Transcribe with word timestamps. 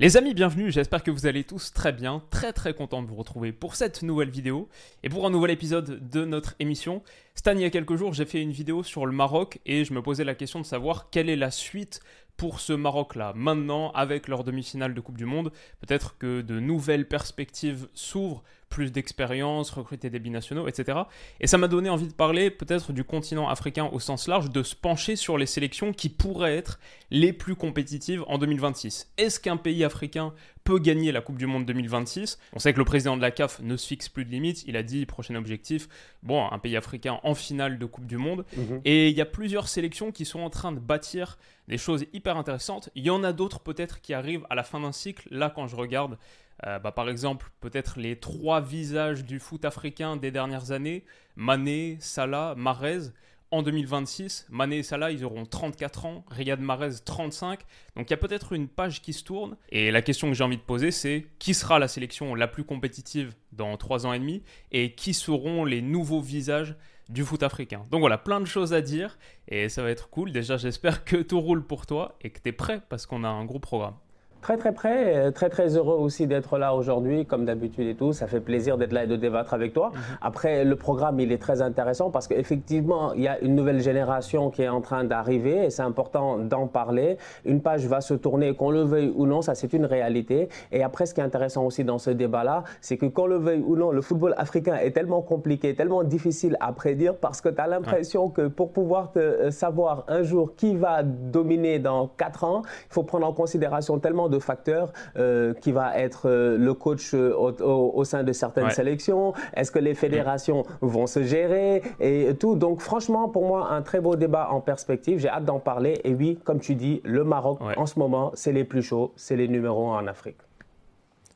Les 0.00 0.16
amis, 0.16 0.32
bienvenue, 0.32 0.72
j'espère 0.72 1.02
que 1.02 1.10
vous 1.10 1.26
allez 1.26 1.44
tous 1.44 1.74
très 1.74 1.92
bien, 1.92 2.22
très 2.30 2.54
très 2.54 2.72
content 2.72 3.02
de 3.02 3.06
vous 3.06 3.16
retrouver 3.16 3.52
pour 3.52 3.76
cette 3.76 4.02
nouvelle 4.02 4.30
vidéo 4.30 4.66
et 5.02 5.10
pour 5.10 5.26
un 5.26 5.30
nouvel 5.30 5.50
épisode 5.50 6.08
de 6.08 6.24
notre 6.24 6.54
émission. 6.58 7.02
Stan, 7.34 7.52
il 7.52 7.60
y 7.60 7.64
a 7.66 7.70
quelques 7.70 7.96
jours, 7.96 8.14
j'ai 8.14 8.24
fait 8.24 8.40
une 8.40 8.50
vidéo 8.50 8.82
sur 8.82 9.04
le 9.04 9.12
Maroc 9.12 9.60
et 9.66 9.84
je 9.84 9.92
me 9.92 10.00
posais 10.00 10.24
la 10.24 10.34
question 10.34 10.58
de 10.58 10.64
savoir 10.64 11.10
quelle 11.10 11.28
est 11.28 11.36
la 11.36 11.50
suite 11.50 12.00
pour 12.38 12.60
ce 12.60 12.72
Maroc-là. 12.72 13.34
Maintenant, 13.36 13.90
avec 13.90 14.26
leur 14.26 14.42
demi-finale 14.42 14.94
de 14.94 15.00
Coupe 15.02 15.18
du 15.18 15.26
Monde, 15.26 15.52
peut-être 15.80 16.16
que 16.16 16.40
de 16.40 16.60
nouvelles 16.60 17.06
perspectives 17.06 17.86
s'ouvrent 17.92 18.42
plus 18.70 18.92
d'expérience, 18.92 19.70
recruter 19.70 20.08
des 20.08 20.20
binationaux, 20.20 20.68
etc. 20.68 21.00
Et 21.40 21.46
ça 21.46 21.58
m'a 21.58 21.68
donné 21.68 21.90
envie 21.90 22.06
de 22.06 22.14
parler 22.14 22.50
peut-être 22.50 22.92
du 22.92 23.04
continent 23.04 23.48
africain 23.48 23.90
au 23.92 23.98
sens 23.98 24.28
large, 24.28 24.48
de 24.48 24.62
se 24.62 24.76
pencher 24.76 25.16
sur 25.16 25.36
les 25.36 25.46
sélections 25.46 25.92
qui 25.92 26.08
pourraient 26.08 26.56
être 26.56 26.78
les 27.10 27.32
plus 27.32 27.56
compétitives 27.56 28.24
en 28.28 28.38
2026. 28.38 29.12
Est-ce 29.18 29.40
qu'un 29.40 29.56
pays 29.56 29.84
africain 29.84 30.32
peut 30.62 30.78
gagner 30.78 31.10
la 31.10 31.20
Coupe 31.20 31.36
du 31.36 31.46
Monde 31.46 31.66
2026 31.66 32.38
On 32.52 32.60
sait 32.60 32.72
que 32.72 32.78
le 32.78 32.84
président 32.84 33.16
de 33.16 33.22
la 33.22 33.32
CAF 33.32 33.60
ne 33.60 33.76
se 33.76 33.86
fixe 33.86 34.08
plus 34.08 34.24
de 34.24 34.30
limites, 34.30 34.62
il 34.66 34.76
a 34.76 34.84
dit 34.84 35.04
prochain 35.04 35.34
objectif, 35.34 35.88
bon, 36.22 36.46
un 36.50 36.58
pays 36.58 36.76
africain 36.76 37.18
en 37.24 37.34
finale 37.34 37.78
de 37.78 37.86
Coupe 37.86 38.06
du 38.06 38.18
Monde. 38.18 38.44
Mhm. 38.56 38.80
Et 38.84 39.08
il 39.08 39.16
y 39.16 39.20
a 39.20 39.26
plusieurs 39.26 39.66
sélections 39.68 40.12
qui 40.12 40.24
sont 40.24 40.40
en 40.40 40.50
train 40.50 40.70
de 40.70 40.78
bâtir 40.78 41.38
des 41.66 41.78
choses 41.78 42.04
hyper 42.12 42.36
intéressantes. 42.36 42.90
Il 42.94 43.04
y 43.04 43.10
en 43.10 43.24
a 43.24 43.32
d'autres 43.32 43.60
peut-être 43.60 44.00
qui 44.00 44.14
arrivent 44.14 44.46
à 44.50 44.54
la 44.54 44.62
fin 44.62 44.80
d'un 44.80 44.92
cycle. 44.92 45.26
Là, 45.30 45.50
quand 45.50 45.66
je 45.66 45.76
regarde, 45.76 46.18
euh, 46.66 46.78
bah, 46.78 46.92
par 46.92 47.08
exemple, 47.08 47.50
peut-être 47.60 47.98
les 47.98 48.16
trois 48.16 48.60
visages 48.60 49.24
du 49.24 49.38
foot 49.38 49.64
africain 49.64 50.16
des 50.16 50.30
dernières 50.30 50.72
années, 50.72 51.04
Mané, 51.36 51.96
Salah, 52.00 52.54
Marez. 52.56 53.10
En 53.52 53.62
2026, 53.62 54.46
Mané 54.48 54.78
et 54.78 54.82
Salah, 54.84 55.10
ils 55.10 55.24
auront 55.24 55.44
34 55.44 56.06
ans, 56.06 56.24
Riyad 56.30 56.60
Mahrez 56.60 57.00
35. 57.04 57.58
Donc 57.96 58.08
il 58.08 58.10
y 58.10 58.14
a 58.14 58.16
peut-être 58.16 58.52
une 58.52 58.68
page 58.68 59.02
qui 59.02 59.12
se 59.12 59.24
tourne. 59.24 59.56
Et 59.70 59.90
la 59.90 60.02
question 60.02 60.28
que 60.28 60.34
j'ai 60.34 60.44
envie 60.44 60.56
de 60.56 60.62
poser, 60.62 60.92
c'est 60.92 61.26
qui 61.40 61.52
sera 61.52 61.80
la 61.80 61.88
sélection 61.88 62.36
la 62.36 62.46
plus 62.46 62.62
compétitive 62.62 63.34
dans 63.50 63.76
3 63.76 64.06
ans 64.06 64.12
et 64.12 64.20
demi 64.20 64.44
et 64.70 64.94
qui 64.94 65.14
seront 65.14 65.64
les 65.64 65.82
nouveaux 65.82 66.20
visages 66.20 66.76
du 67.08 67.24
foot 67.24 67.42
africain? 67.42 67.84
Donc 67.90 68.02
voilà, 68.02 68.18
plein 68.18 68.38
de 68.40 68.44
choses 68.44 68.72
à 68.72 68.82
dire 68.82 69.18
et 69.48 69.68
ça 69.68 69.82
va 69.82 69.90
être 69.90 70.10
cool. 70.10 70.30
Déjà, 70.30 70.56
j'espère 70.56 71.04
que 71.04 71.16
tout 71.16 71.40
roule 71.40 71.66
pour 71.66 71.86
toi 71.86 72.16
et 72.20 72.30
que 72.30 72.38
tu 72.38 72.50
es 72.50 72.52
prêt 72.52 72.80
parce 72.88 73.04
qu'on 73.04 73.24
a 73.24 73.28
un 73.28 73.44
gros 73.46 73.58
programme. 73.58 73.96
Très 74.42 74.56
très 74.56 74.72
euh, 75.16 75.30
très 75.30 75.50
très 75.50 75.76
heureux 75.76 75.96
aussi 75.96 76.26
d'être 76.26 76.56
là 76.56 76.74
aujourd'hui, 76.74 77.26
comme 77.26 77.44
d'habitude 77.44 77.86
et 77.86 77.94
tout. 77.94 78.14
Ça 78.14 78.26
fait 78.26 78.40
plaisir 78.40 78.78
d'être 78.78 78.92
là 78.92 79.04
et 79.04 79.06
de 79.06 79.16
débattre 79.16 79.52
avec 79.52 79.74
toi. 79.74 79.90
Mhm. 79.92 80.00
Après, 80.22 80.64
le 80.64 80.76
programme, 80.76 81.20
il 81.20 81.30
est 81.30 81.38
très 81.38 81.60
intéressant 81.60 82.10
parce 82.10 82.26
qu'effectivement, 82.26 83.12
il 83.12 83.22
y 83.22 83.28
a 83.28 83.38
une 83.40 83.54
nouvelle 83.54 83.80
génération 83.80 84.50
qui 84.50 84.62
est 84.62 84.68
en 84.68 84.80
train 84.80 85.04
d'arriver 85.04 85.66
et 85.66 85.70
c'est 85.70 85.82
important 85.82 86.38
d'en 86.38 86.66
parler. 86.66 87.18
Une 87.44 87.60
page 87.60 87.86
va 87.86 88.00
se 88.00 88.14
tourner, 88.14 88.54
qu'on 88.54 88.70
le 88.70 88.82
veuille 88.82 89.12
ou 89.14 89.26
non, 89.26 89.42
ça 89.42 89.54
c'est 89.54 89.74
une 89.74 89.84
réalité. 89.84 90.48
Et 90.72 90.82
après, 90.82 91.04
ce 91.04 91.12
qui 91.12 91.20
est 91.20 91.24
intéressant 91.24 91.66
aussi 91.66 91.84
dans 91.84 91.98
ce 91.98 92.10
débat-là, 92.10 92.64
c'est 92.80 92.96
que 92.96 93.06
qu'on 93.06 93.26
le 93.26 93.36
veuille 93.36 93.62
ou 93.66 93.76
non, 93.76 93.90
le 93.90 94.00
football 94.00 94.34
africain 94.38 94.76
est 94.76 94.92
tellement 94.92 95.20
compliqué, 95.20 95.74
tellement 95.74 96.02
difficile 96.02 96.56
à 96.60 96.72
prédire 96.72 97.16
parce 97.16 97.42
que 97.42 97.50
tu 97.50 97.60
as 97.60 97.66
l'impression 97.66 98.30
que 98.30 98.48
pour 98.48 98.72
pouvoir 98.72 99.12
te 99.12 99.18
euh, 99.18 99.50
savoir 99.50 100.04
un 100.08 100.22
jour 100.22 100.54
qui 100.56 100.76
va 100.76 101.02
dominer 101.02 101.78
dans 101.78 102.08
4 102.16 102.44
ans, 102.44 102.62
il 102.64 102.94
faut 102.94 103.02
prendre 103.02 103.26
en 103.26 103.34
considération 103.34 103.98
tellement 103.98 104.29
de 104.30 104.38
facteurs 104.38 104.92
euh, 105.16 105.54
qui 105.54 105.72
va 105.72 105.98
être 105.98 106.28
euh, 106.28 106.56
le 106.56 106.74
coach 106.74 107.12
euh, 107.14 107.34
au, 107.34 108.04
sein 108.04 108.22
de 108.22 108.32
certaines 108.32 108.70
sélections 108.70 109.34
Est-ce 109.54 109.70
que 109.70 109.78
les 109.78 109.94
fédérations 109.94 110.64
vont 110.80 111.06
se 111.06 111.22
gérer 111.22 111.82
et 112.00 112.34
tout 112.38 112.54
Donc 112.56 112.80
franchement, 112.80 113.28
pour 113.28 113.46
moi, 113.46 113.70
un 113.70 113.82
très 113.82 114.00
beau 114.00 114.16
débat 114.16 114.48
en 114.50 114.60
perspective. 114.60 115.18
J'ai 115.18 115.28
hâte 115.28 115.44
d'en 115.44 115.58
parler. 115.58 116.00
Et 116.04 116.14
oui, 116.14 116.38
comme 116.44 116.60
tu 116.60 116.74
dis, 116.74 117.00
le 117.04 117.24
Maroc, 117.24 117.60
en 117.76 117.86
ce 117.86 117.98
moment, 117.98 118.30
c'est 118.34 118.52
les 118.52 118.64
plus 118.64 118.82
chauds, 118.82 119.12
c'est 119.16 119.36
les 119.36 119.48
numéros 119.48 119.90
en 119.90 120.06
Afrique. 120.06 120.38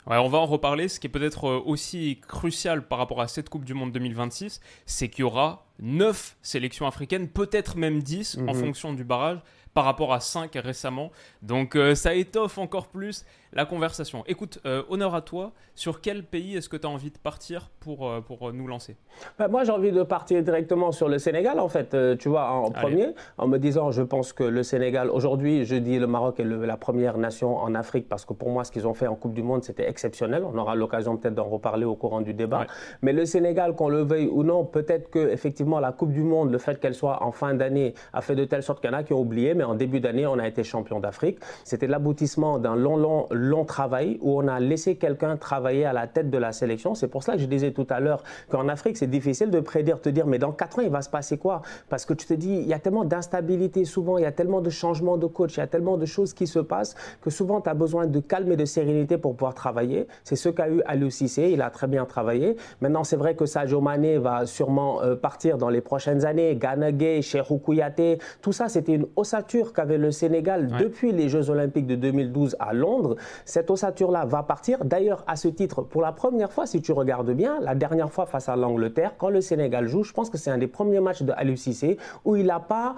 Ouais, 0.06 0.18
on 0.18 0.28
va 0.28 0.38
en 0.38 0.46
reparler. 0.46 0.88
Ce 0.88 1.00
qui 1.00 1.06
est 1.06 1.10
peut-être 1.10 1.48
aussi 1.64 2.20
crucial 2.28 2.82
par 2.82 2.98
rapport 2.98 3.22
à 3.22 3.28
cette 3.28 3.48
Coupe 3.48 3.64
du 3.64 3.72
Monde 3.72 3.92
2026, 3.92 4.60
c'est 4.84 5.08
qu'il 5.08 5.20
y 5.20 5.24
aura 5.24 5.66
9 5.80 6.36
sélections 6.42 6.86
africaines, 6.86 7.28
peut-être 7.28 7.76
même 7.76 8.02
10 8.02 8.38
en 8.46 8.54
mhm. 8.54 8.54
fonction 8.54 8.92
du 8.92 9.04
barrage 9.04 9.38
par 9.74 9.84
rapport 9.84 10.14
à 10.14 10.20
5 10.20 10.52
récemment. 10.54 11.10
Donc 11.42 11.76
euh, 11.76 11.94
ça 11.94 12.14
étoffe 12.14 12.58
encore 12.58 12.88
plus 12.88 13.24
la 13.54 13.64
conversation. 13.64 14.24
Écoute, 14.26 14.58
euh, 14.66 14.82
honneur 14.88 15.14
à 15.14 15.22
toi. 15.22 15.52
Sur 15.74 16.00
quel 16.00 16.22
pays 16.24 16.56
est-ce 16.56 16.68
que 16.68 16.76
tu 16.76 16.86
as 16.86 16.90
envie 16.90 17.10
de 17.10 17.18
partir 17.18 17.70
pour, 17.80 18.08
euh, 18.08 18.20
pour 18.20 18.52
nous 18.52 18.66
lancer? 18.66 18.96
Bah, 19.38 19.48
Moi, 19.48 19.64
j'ai 19.64 19.72
envie 19.72 19.90
de 19.92 20.02
partir 20.02 20.42
directement 20.42 20.92
sur 20.92 21.08
le 21.08 21.18
Sénégal, 21.18 21.58
en 21.58 21.68
fait, 21.68 21.96
tu 22.18 22.28
vois, 22.28 22.50
en 22.50 22.70
premier, 22.70 23.08
en 23.38 23.48
me 23.48 23.58
disant, 23.58 23.90
je 23.90 24.02
pense 24.02 24.32
que 24.32 24.44
le 24.44 24.62
Sénégal, 24.62 25.10
aujourd'hui, 25.10 25.64
je 25.64 25.76
dis 25.76 25.98
le 25.98 26.06
Maroc 26.06 26.38
est 26.40 26.44
la 26.44 26.76
première 26.76 27.18
nation 27.18 27.56
en 27.56 27.74
Afrique 27.74 28.08
parce 28.08 28.24
que 28.24 28.32
pour 28.32 28.50
moi, 28.50 28.64
ce 28.64 28.72
qu'ils 28.72 28.86
ont 28.86 28.94
fait 28.94 29.06
en 29.06 29.14
Coupe 29.14 29.34
du 29.34 29.42
Monde, 29.42 29.64
c'était 29.64 29.88
exceptionnel. 29.88 30.44
On 30.44 30.56
aura 30.58 30.74
l'occasion 30.74 31.16
peut-être 31.16 31.34
d'en 31.34 31.44
reparler 31.44 31.84
au 31.84 31.94
courant 31.94 32.20
du 32.20 32.34
débat. 32.34 32.66
Mais 33.02 33.12
le 33.12 33.24
Sénégal, 33.24 33.74
qu'on 33.74 33.88
le 33.88 34.02
veuille 34.02 34.28
ou 34.28 34.42
non, 34.42 34.64
peut-être 34.64 35.10
que 35.10 35.18
effectivement 35.30 35.80
la 35.80 35.92
Coupe 35.92 36.12
du 36.12 36.22
Monde, 36.22 36.50
le 36.50 36.58
fait 36.58 36.80
qu'elle 36.80 36.94
soit 36.94 37.22
en 37.22 37.32
fin 37.32 37.54
d'année, 37.54 37.94
a 38.12 38.20
fait 38.20 38.34
de 38.34 38.44
telle 38.44 38.62
sorte 38.62 38.80
qu'il 38.80 38.90
y 38.90 38.94
en 38.94 38.96
a 38.96 39.02
qui 39.02 39.12
ont 39.12 39.20
oublié, 39.20 39.54
mais 39.54 39.64
en 39.64 39.74
début 39.74 40.00
d'année, 40.00 40.26
on 40.26 40.38
a 40.38 40.46
été 40.46 40.64
champion 40.64 41.00
d'Afrique. 41.00 41.38
C'était 41.64 41.86
l'aboutissement 41.86 42.58
d'un 42.58 42.76
long, 42.76 42.96
long, 42.96 43.26
long 43.44 43.64
travail 43.64 44.18
où 44.20 44.40
on 44.40 44.48
a 44.48 44.60
laissé 44.60 44.96
quelqu'un 44.96 45.36
travailler 45.36 45.84
à 45.84 45.92
la 45.92 46.06
tête 46.06 46.30
de 46.30 46.38
la 46.38 46.52
sélection. 46.52 46.94
C'est 46.94 47.08
pour 47.08 47.22
cela 47.22 47.36
que 47.36 47.42
je 47.42 47.46
disais 47.46 47.72
tout 47.72 47.86
à 47.90 48.00
l'heure 48.00 48.22
qu'en 48.50 48.68
Afrique, 48.68 48.96
c'est 48.96 49.06
difficile 49.10 49.50
de 49.50 49.60
prédire, 49.60 50.00
te 50.00 50.08
dire, 50.08 50.26
mais 50.26 50.38
dans 50.38 50.52
4 50.52 50.78
ans, 50.78 50.82
il 50.82 50.90
va 50.90 51.02
se 51.02 51.10
passer 51.10 51.38
quoi? 51.38 51.62
Parce 51.88 52.04
que 52.04 52.14
tu 52.14 52.26
te 52.26 52.34
dis, 52.34 52.54
il 52.56 52.66
y 52.66 52.74
a 52.74 52.78
tellement 52.78 53.04
d'instabilité 53.04 53.84
souvent, 53.84 54.18
il 54.18 54.22
y 54.22 54.26
a 54.26 54.32
tellement 54.32 54.60
de 54.60 54.70
changements 54.70 55.16
de 55.16 55.26
coach, 55.26 55.56
il 55.56 55.60
y 55.60 55.62
a 55.62 55.66
tellement 55.66 55.96
de 55.96 56.06
choses 56.06 56.34
qui 56.34 56.46
se 56.46 56.58
passent 56.58 56.94
que 57.22 57.30
souvent, 57.30 57.60
tu 57.60 57.68
as 57.68 57.74
besoin 57.74 58.06
de 58.06 58.20
calme 58.20 58.52
et 58.52 58.56
de 58.56 58.64
sérénité 58.64 59.18
pour 59.18 59.34
pouvoir 59.36 59.54
travailler. 59.54 60.06
C'est 60.24 60.36
ce 60.36 60.48
qu'a 60.48 60.68
eu 60.68 60.82
Aliou 60.86 61.10
Cissé, 61.10 61.50
il 61.52 61.62
a 61.62 61.70
très 61.70 61.86
bien 61.86 62.04
travaillé. 62.04 62.56
Maintenant, 62.80 63.04
c'est 63.04 63.16
vrai 63.16 63.34
que 63.34 63.46
Sadio 63.46 63.80
Mané 63.80 64.18
va 64.18 64.46
sûrement 64.46 65.02
euh, 65.02 65.16
partir 65.16 65.58
dans 65.58 65.68
les 65.68 65.80
prochaines 65.80 66.24
années. 66.24 66.58
Cherou 67.22 67.58
Kouyaté, 67.58 68.18
tout 68.42 68.52
ça, 68.52 68.68
c'était 68.68 68.94
une 68.94 69.06
ossature 69.16 69.72
qu'avait 69.72 69.98
le 69.98 70.10
Sénégal 70.10 70.68
depuis 70.78 71.12
les 71.12 71.28
Jeux 71.28 71.50
Olympiques 71.50 71.86
de 71.86 71.94
2012 71.94 72.56
à 72.58 72.72
Londres. 72.72 73.16
Cette 73.44 73.70
ossature-là 73.70 74.24
va 74.24 74.42
partir. 74.42 74.84
D'ailleurs, 74.84 75.24
à 75.26 75.36
ce 75.36 75.48
titre, 75.48 75.82
pour 75.82 76.02
la 76.02 76.12
première 76.12 76.52
fois, 76.52 76.66
si 76.66 76.80
tu 76.80 76.92
regardes 76.92 77.30
bien, 77.30 77.58
la 77.60 77.74
dernière 77.74 78.10
fois 78.10 78.26
face 78.26 78.48
à 78.48 78.56
l'Angleterre, 78.56 79.14
quand 79.18 79.30
le 79.30 79.40
Sénégal 79.40 79.86
joue, 79.86 80.02
je 80.02 80.12
pense 80.12 80.30
que 80.30 80.38
c'est 80.38 80.50
un 80.50 80.58
des 80.58 80.66
premiers 80.66 81.00
matchs 81.00 81.22
de 81.22 81.32
Aliou 81.36 81.56
Cissé 81.56 81.98
où 82.24 82.36
il 82.36 82.46
n'a 82.46 82.60
pas 82.60 82.96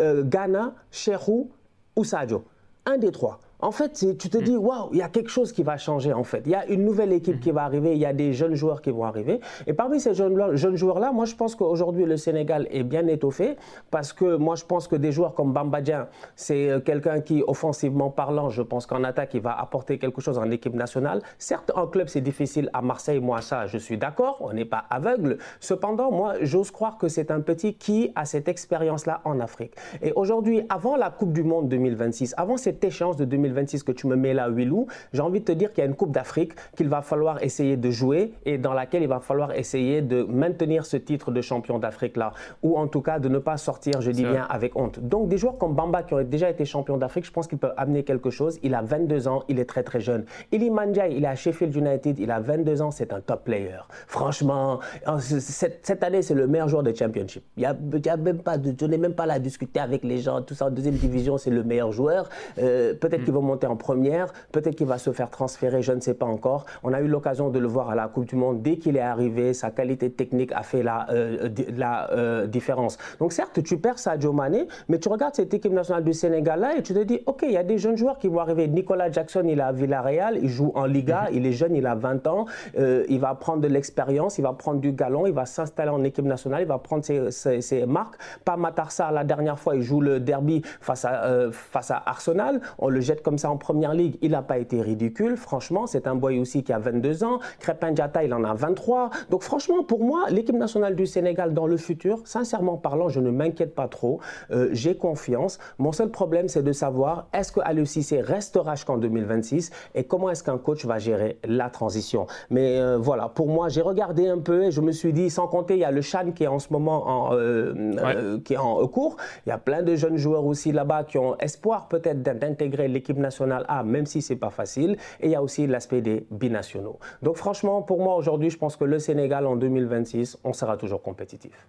euh, 0.00 0.22
Ghana, 0.24 0.74
Cherou 0.90 1.50
ou 1.96 2.04
Sadio. 2.04 2.44
Un 2.86 2.98
des 2.98 3.12
trois. 3.12 3.40
En 3.62 3.70
fait, 3.70 3.92
tu 4.18 4.28
te 4.28 4.38
mm. 4.38 4.42
dis, 4.42 4.56
waouh, 4.56 4.88
il 4.90 4.98
y 4.98 5.02
a 5.02 5.08
quelque 5.08 5.30
chose 5.30 5.52
qui 5.52 5.62
va 5.62 5.76
changer, 5.76 6.12
en 6.12 6.24
fait. 6.24 6.42
Il 6.46 6.50
y 6.50 6.54
a 6.56 6.66
une 6.66 6.84
nouvelle 6.84 7.12
équipe 7.12 7.38
qui 7.38 7.52
va 7.52 7.62
arriver, 7.62 7.92
il 7.92 7.98
y 7.98 8.04
a 8.04 8.12
des 8.12 8.32
jeunes 8.32 8.56
joueurs 8.56 8.82
qui 8.82 8.90
vont 8.90 9.04
arriver. 9.04 9.38
Et 9.68 9.72
parmi 9.72 10.00
ces 10.00 10.14
jeunes, 10.14 10.56
jeunes 10.56 10.74
joueurs-là, 10.74 11.12
moi, 11.12 11.26
je 11.26 11.36
pense 11.36 11.54
qu'aujourd'hui, 11.54 12.04
le 12.04 12.16
Sénégal 12.16 12.66
est 12.72 12.82
bien 12.82 13.06
étoffé 13.06 13.56
parce 13.92 14.12
que 14.12 14.34
moi, 14.34 14.56
je 14.56 14.64
pense 14.64 14.88
que 14.88 14.96
des 14.96 15.12
joueurs 15.12 15.34
comme 15.34 15.52
Bambadien, 15.52 16.08
c'est 16.34 16.70
euh, 16.70 16.80
quelqu'un 16.80 17.20
qui, 17.20 17.44
offensivement 17.46 18.10
parlant, 18.10 18.50
je 18.50 18.62
pense 18.62 18.84
qu'en 18.86 19.04
attaque, 19.04 19.32
il 19.34 19.40
va 19.40 19.56
apporter 19.56 19.96
quelque 19.96 20.20
chose 20.20 20.38
en 20.38 20.50
équipe 20.50 20.74
nationale. 20.74 21.22
Certes, 21.38 21.70
en 21.76 21.86
club, 21.86 22.08
c'est 22.08 22.20
difficile. 22.20 22.68
À 22.72 22.82
Marseille, 22.82 23.20
moi, 23.20 23.42
ça, 23.42 23.68
je 23.68 23.78
suis 23.78 23.96
d'accord, 23.96 24.38
on 24.40 24.52
n'est 24.52 24.64
pas 24.64 24.86
aveugle. 24.90 25.38
Cependant, 25.60 26.10
moi, 26.10 26.34
j'ose 26.40 26.72
croire 26.72 26.98
que 26.98 27.06
c'est 27.06 27.30
un 27.30 27.40
petit 27.40 27.74
qui 27.74 28.10
a 28.16 28.24
cette 28.24 28.48
expérience-là 28.48 29.20
en 29.24 29.38
Afrique. 29.38 29.74
Et 30.02 30.12
aujourd'hui, 30.16 30.62
avant 30.68 30.96
la 30.96 31.10
Coupe 31.10 31.32
du 31.32 31.44
Monde 31.44 31.68
2026, 31.68 32.34
avant 32.36 32.56
cette 32.56 32.82
échéance 32.82 33.16
de 33.16 33.24
2026, 33.24 33.51
2026 33.52 33.82
que 33.82 33.92
tu 33.92 34.06
me 34.06 34.16
mets 34.16 34.34
là, 34.34 34.48
Willou, 34.48 34.86
j'ai 35.12 35.22
envie 35.22 35.40
de 35.40 35.44
te 35.44 35.52
dire 35.52 35.72
qu'il 35.72 35.82
y 35.82 35.86
a 35.86 35.90
une 35.90 35.96
Coupe 35.96 36.12
d'Afrique 36.12 36.52
qu'il 36.76 36.88
va 36.88 37.02
falloir 37.02 37.42
essayer 37.42 37.76
de 37.76 37.90
jouer 37.90 38.32
et 38.44 38.58
dans 38.58 38.72
laquelle 38.72 39.02
il 39.02 39.08
va 39.08 39.20
falloir 39.20 39.52
essayer 39.52 40.02
de 40.02 40.22
maintenir 40.22 40.86
ce 40.86 40.96
titre 40.96 41.30
de 41.30 41.40
champion 41.40 41.78
d'Afrique 41.78 42.16
là, 42.16 42.32
ou 42.62 42.76
en 42.78 42.86
tout 42.86 43.02
cas 43.02 43.18
de 43.18 43.28
ne 43.28 43.38
pas 43.38 43.56
sortir, 43.56 44.00
je 44.00 44.10
dis 44.10 44.24
bien, 44.24 44.46
avec 44.48 44.76
honte. 44.76 45.00
Donc 45.00 45.28
des 45.28 45.38
joueurs 45.38 45.58
comme 45.58 45.74
Bamba 45.74 46.02
qui 46.02 46.14
ont 46.14 46.22
déjà 46.22 46.50
été 46.50 46.64
champion 46.64 46.96
d'Afrique, 46.96 47.26
je 47.26 47.30
pense 47.30 47.46
qu'il 47.46 47.58
peut 47.58 47.72
amener 47.76 48.02
quelque 48.02 48.30
chose. 48.30 48.58
Il 48.62 48.74
a 48.74 48.82
22 48.82 49.28
ans, 49.28 49.44
il 49.48 49.58
est 49.58 49.64
très 49.64 49.82
très 49.82 50.00
jeune. 50.00 50.24
Ili 50.50 50.70
Manjai, 50.70 51.14
il 51.16 51.24
est 51.24 51.28
à 51.28 51.34
Sheffield 51.34 51.74
United, 51.74 52.18
il 52.18 52.30
a 52.30 52.40
22 52.40 52.82
ans, 52.82 52.90
c'est 52.90 53.12
un 53.12 53.20
top 53.20 53.44
player. 53.44 53.78
Franchement, 54.06 54.80
cette, 55.20 56.02
année, 56.02 56.22
c'est 56.22 56.34
le 56.34 56.46
meilleur 56.46 56.68
joueur 56.68 56.82
de 56.82 56.94
Championship. 56.94 57.44
Il 57.56 57.62
y 57.62 57.66
a, 57.66 58.16
même 58.16 58.38
pas 58.38 58.58
de, 58.58 58.74
je 58.78 58.86
n'ai 58.86 58.98
même 58.98 59.14
pas 59.14 59.26
là 59.26 59.34
à 59.34 59.38
discuter 59.38 59.80
avec 59.80 60.04
les 60.04 60.18
gens, 60.18 60.42
tout 60.42 60.54
ça 60.54 60.66
en 60.66 60.70
deuxième 60.70 60.94
division, 60.94 61.38
c'est 61.38 61.50
le 61.50 61.62
meilleur 61.62 61.92
joueur. 61.92 62.28
Euh, 62.58 62.94
peut-être 62.94 63.22
mm. 63.22 63.24
qu'il 63.24 63.34
va 63.34 63.40
monter 63.42 63.66
en 63.66 63.76
première, 63.76 64.32
peut-être 64.52 64.76
qu'il 64.76 64.86
va 64.86 64.98
se 64.98 65.12
faire 65.12 65.30
transférer, 65.30 65.82
je 65.82 65.92
ne 65.92 66.00
sais 66.00 66.14
pas 66.14 66.26
encore. 66.26 66.66
On 66.82 66.92
a 66.92 67.00
eu 67.00 67.08
l'occasion 67.08 67.50
de 67.50 67.58
le 67.58 67.66
voir 67.66 67.90
à 67.90 67.94
la 67.94 68.08
Coupe 68.08 68.26
du 68.26 68.36
Monde 68.36 68.62
dès 68.62 68.76
qu'il 68.76 68.96
est 68.96 69.00
arrivé, 69.00 69.54
sa 69.54 69.70
qualité 69.70 70.10
technique 70.10 70.52
a 70.52 70.62
fait 70.62 70.82
la, 70.82 71.06
euh, 71.10 71.48
la 71.76 72.10
euh, 72.12 72.46
différence. 72.46 72.98
Donc 73.18 73.32
certes, 73.32 73.62
tu 73.62 73.78
perds 73.78 73.98
Sadio 73.98 74.32
Mané, 74.32 74.66
mais 74.88 74.98
tu 74.98 75.08
regardes 75.08 75.34
cette 75.34 75.52
équipe 75.54 75.72
nationale 75.72 76.04
du 76.04 76.12
Sénégal 76.12 76.60
là 76.60 76.76
et 76.76 76.82
tu 76.82 76.94
te 76.94 77.02
dis, 77.02 77.20
ok, 77.26 77.42
il 77.42 77.52
y 77.52 77.56
a 77.56 77.62
des 77.62 77.78
jeunes 77.78 77.96
joueurs 77.96 78.18
qui 78.18 78.28
vont 78.28 78.40
arriver. 78.40 78.68
Nicolas 78.68 79.10
Jackson, 79.10 79.42
il 79.46 79.58
est 79.58 79.62
à 79.62 79.72
Villarreal, 79.72 80.38
il 80.42 80.48
joue 80.48 80.72
en 80.74 80.86
Liga, 80.86 81.24
mm-hmm. 81.24 81.34
il 81.36 81.46
est 81.46 81.52
jeune, 81.52 81.74
il 81.74 81.86
a 81.86 81.94
20 81.94 82.26
ans, 82.26 82.46
il 82.76 83.20
va 83.20 83.34
prendre 83.34 83.60
de 83.60 83.68
l'expérience, 83.68 84.38
il 84.38 84.42
va 84.42 84.52
prendre 84.52 84.80
du 84.80 84.92
galon, 84.92 85.26
il 85.26 85.32
va 85.32 85.46
s'installer 85.46 85.90
en 85.90 86.04
équipe 86.04 86.24
nationale, 86.24 86.62
il 86.62 86.68
va 86.68 86.78
prendre 86.78 87.04
ses, 87.04 87.86
marques. 87.86 88.16
Pas 88.44 88.56
Matarsa, 88.56 89.10
la 89.10 89.24
dernière 89.24 89.58
fois, 89.58 89.76
il 89.76 89.82
joue 89.82 90.00
le 90.00 90.20
derby 90.20 90.62
face 90.80 91.04
à, 91.04 91.24
euh, 91.24 91.50
face 91.52 91.90
à 91.90 92.02
Arsenal. 92.04 92.60
On 92.78 92.88
le 92.88 93.00
jette 93.00 93.22
comme 93.22 93.31
ça 93.38 93.50
en 93.50 93.56
première 93.56 93.94
ligue. 93.94 94.16
Il 94.22 94.32
n'a 94.32 94.42
pas 94.42 94.58
été 94.58 94.80
ridicule. 94.80 95.36
Franchement, 95.36 95.86
c'est 95.86 96.06
un 96.06 96.14
boy 96.14 96.38
aussi 96.38 96.62
qui 96.62 96.72
a 96.72 96.78
22 96.78 97.24
ans. 97.24 97.38
Crépin 97.60 97.92
Diata, 97.92 98.24
il 98.24 98.32
en 98.34 98.44
a 98.44 98.54
23. 98.54 99.10
Donc, 99.30 99.42
franchement, 99.42 99.84
pour 99.84 100.04
moi, 100.04 100.26
l'équipe 100.30 100.56
nationale 100.56 100.96
du 100.96 101.06
Sénégal 101.06 101.54
dans 101.54 101.66
le 101.66 101.76
futur, 101.76 102.20
sincèrement 102.24 102.76
parlant, 102.76 103.08
je 103.08 103.20
ne 103.20 103.30
m'inquiète 103.30 103.74
pas 103.74 103.88
trop. 103.88 104.20
Euh, 104.50 104.68
j'ai 104.72 104.96
confiance. 104.96 105.58
Mon 105.78 105.92
seul 105.92 106.10
problème, 106.10 106.48
c'est 106.48 106.62
de 106.62 106.72
savoir 106.72 107.28
est-ce 107.32 107.52
que 107.52 107.60
Aliou 107.60 107.84
Cissé 107.84 108.20
restera 108.20 108.74
jusqu'en 108.74 108.98
2026 108.98 109.70
et 109.94 110.04
comment 110.04 110.30
est-ce 110.30 110.42
qu'un 110.42 110.58
coach 110.58 110.84
va 110.84 110.98
gérer 110.98 111.38
la 111.44 111.70
transition? 111.70 112.26
Mais 112.50 112.78
euh, 112.78 112.98
voilà, 112.98 113.28
pour 113.28 113.48
moi, 113.48 113.68
j'ai 113.68 113.82
regardé 113.82 114.28
un 114.28 114.38
peu 114.38 114.64
et 114.64 114.70
je 114.70 114.80
me 114.80 114.92
suis 114.92 115.12
dit, 115.12 115.30
sans 115.30 115.46
compter, 115.46 115.74
il 115.74 115.80
y 115.80 115.84
a 115.84 115.90
le 115.90 116.00
Chan 116.00 116.32
qui 116.34 116.44
est 116.44 116.48
en 116.48 116.58
ce 116.58 116.72
moment 116.72 117.06
en, 117.06 117.34
euh, 117.34 117.72
euh, 117.98 118.38
qui 118.44 118.54
est 118.54 118.58
en 118.58 118.86
cours. 118.88 119.16
Il 119.46 119.50
y 119.50 119.52
a 119.52 119.58
plein 119.58 119.82
de 119.82 119.94
jeunes 119.94 120.16
joueurs 120.16 120.44
aussi 120.44 120.72
là-bas 120.72 121.04
qui 121.04 121.18
ont 121.18 121.36
espoir 121.38 121.88
peut-être 121.88 122.22
d'intégrer 122.22 122.88
l'équipe 122.88 123.18
nationale 123.22 123.64
A, 123.68 123.82
même 123.82 124.04
si 124.04 124.20
c'est 124.20 124.36
pas 124.36 124.50
facile. 124.50 124.98
Et 125.20 125.28
il 125.28 125.30
y 125.30 125.34
a 125.34 125.42
aussi 125.42 125.66
l'aspect 125.66 126.02
des 126.02 126.26
binationaux. 126.30 126.98
Donc 127.22 127.36
franchement, 127.36 127.80
pour 127.80 128.02
moi 128.02 128.16
aujourd'hui, 128.16 128.50
je 128.50 128.58
pense 128.58 128.76
que 128.76 128.84
le 128.84 128.98
Sénégal 128.98 129.46
en 129.46 129.56
2026, 129.56 130.38
on 130.44 130.52
sera 130.52 130.76
toujours 130.76 131.02
compétitif. 131.02 131.66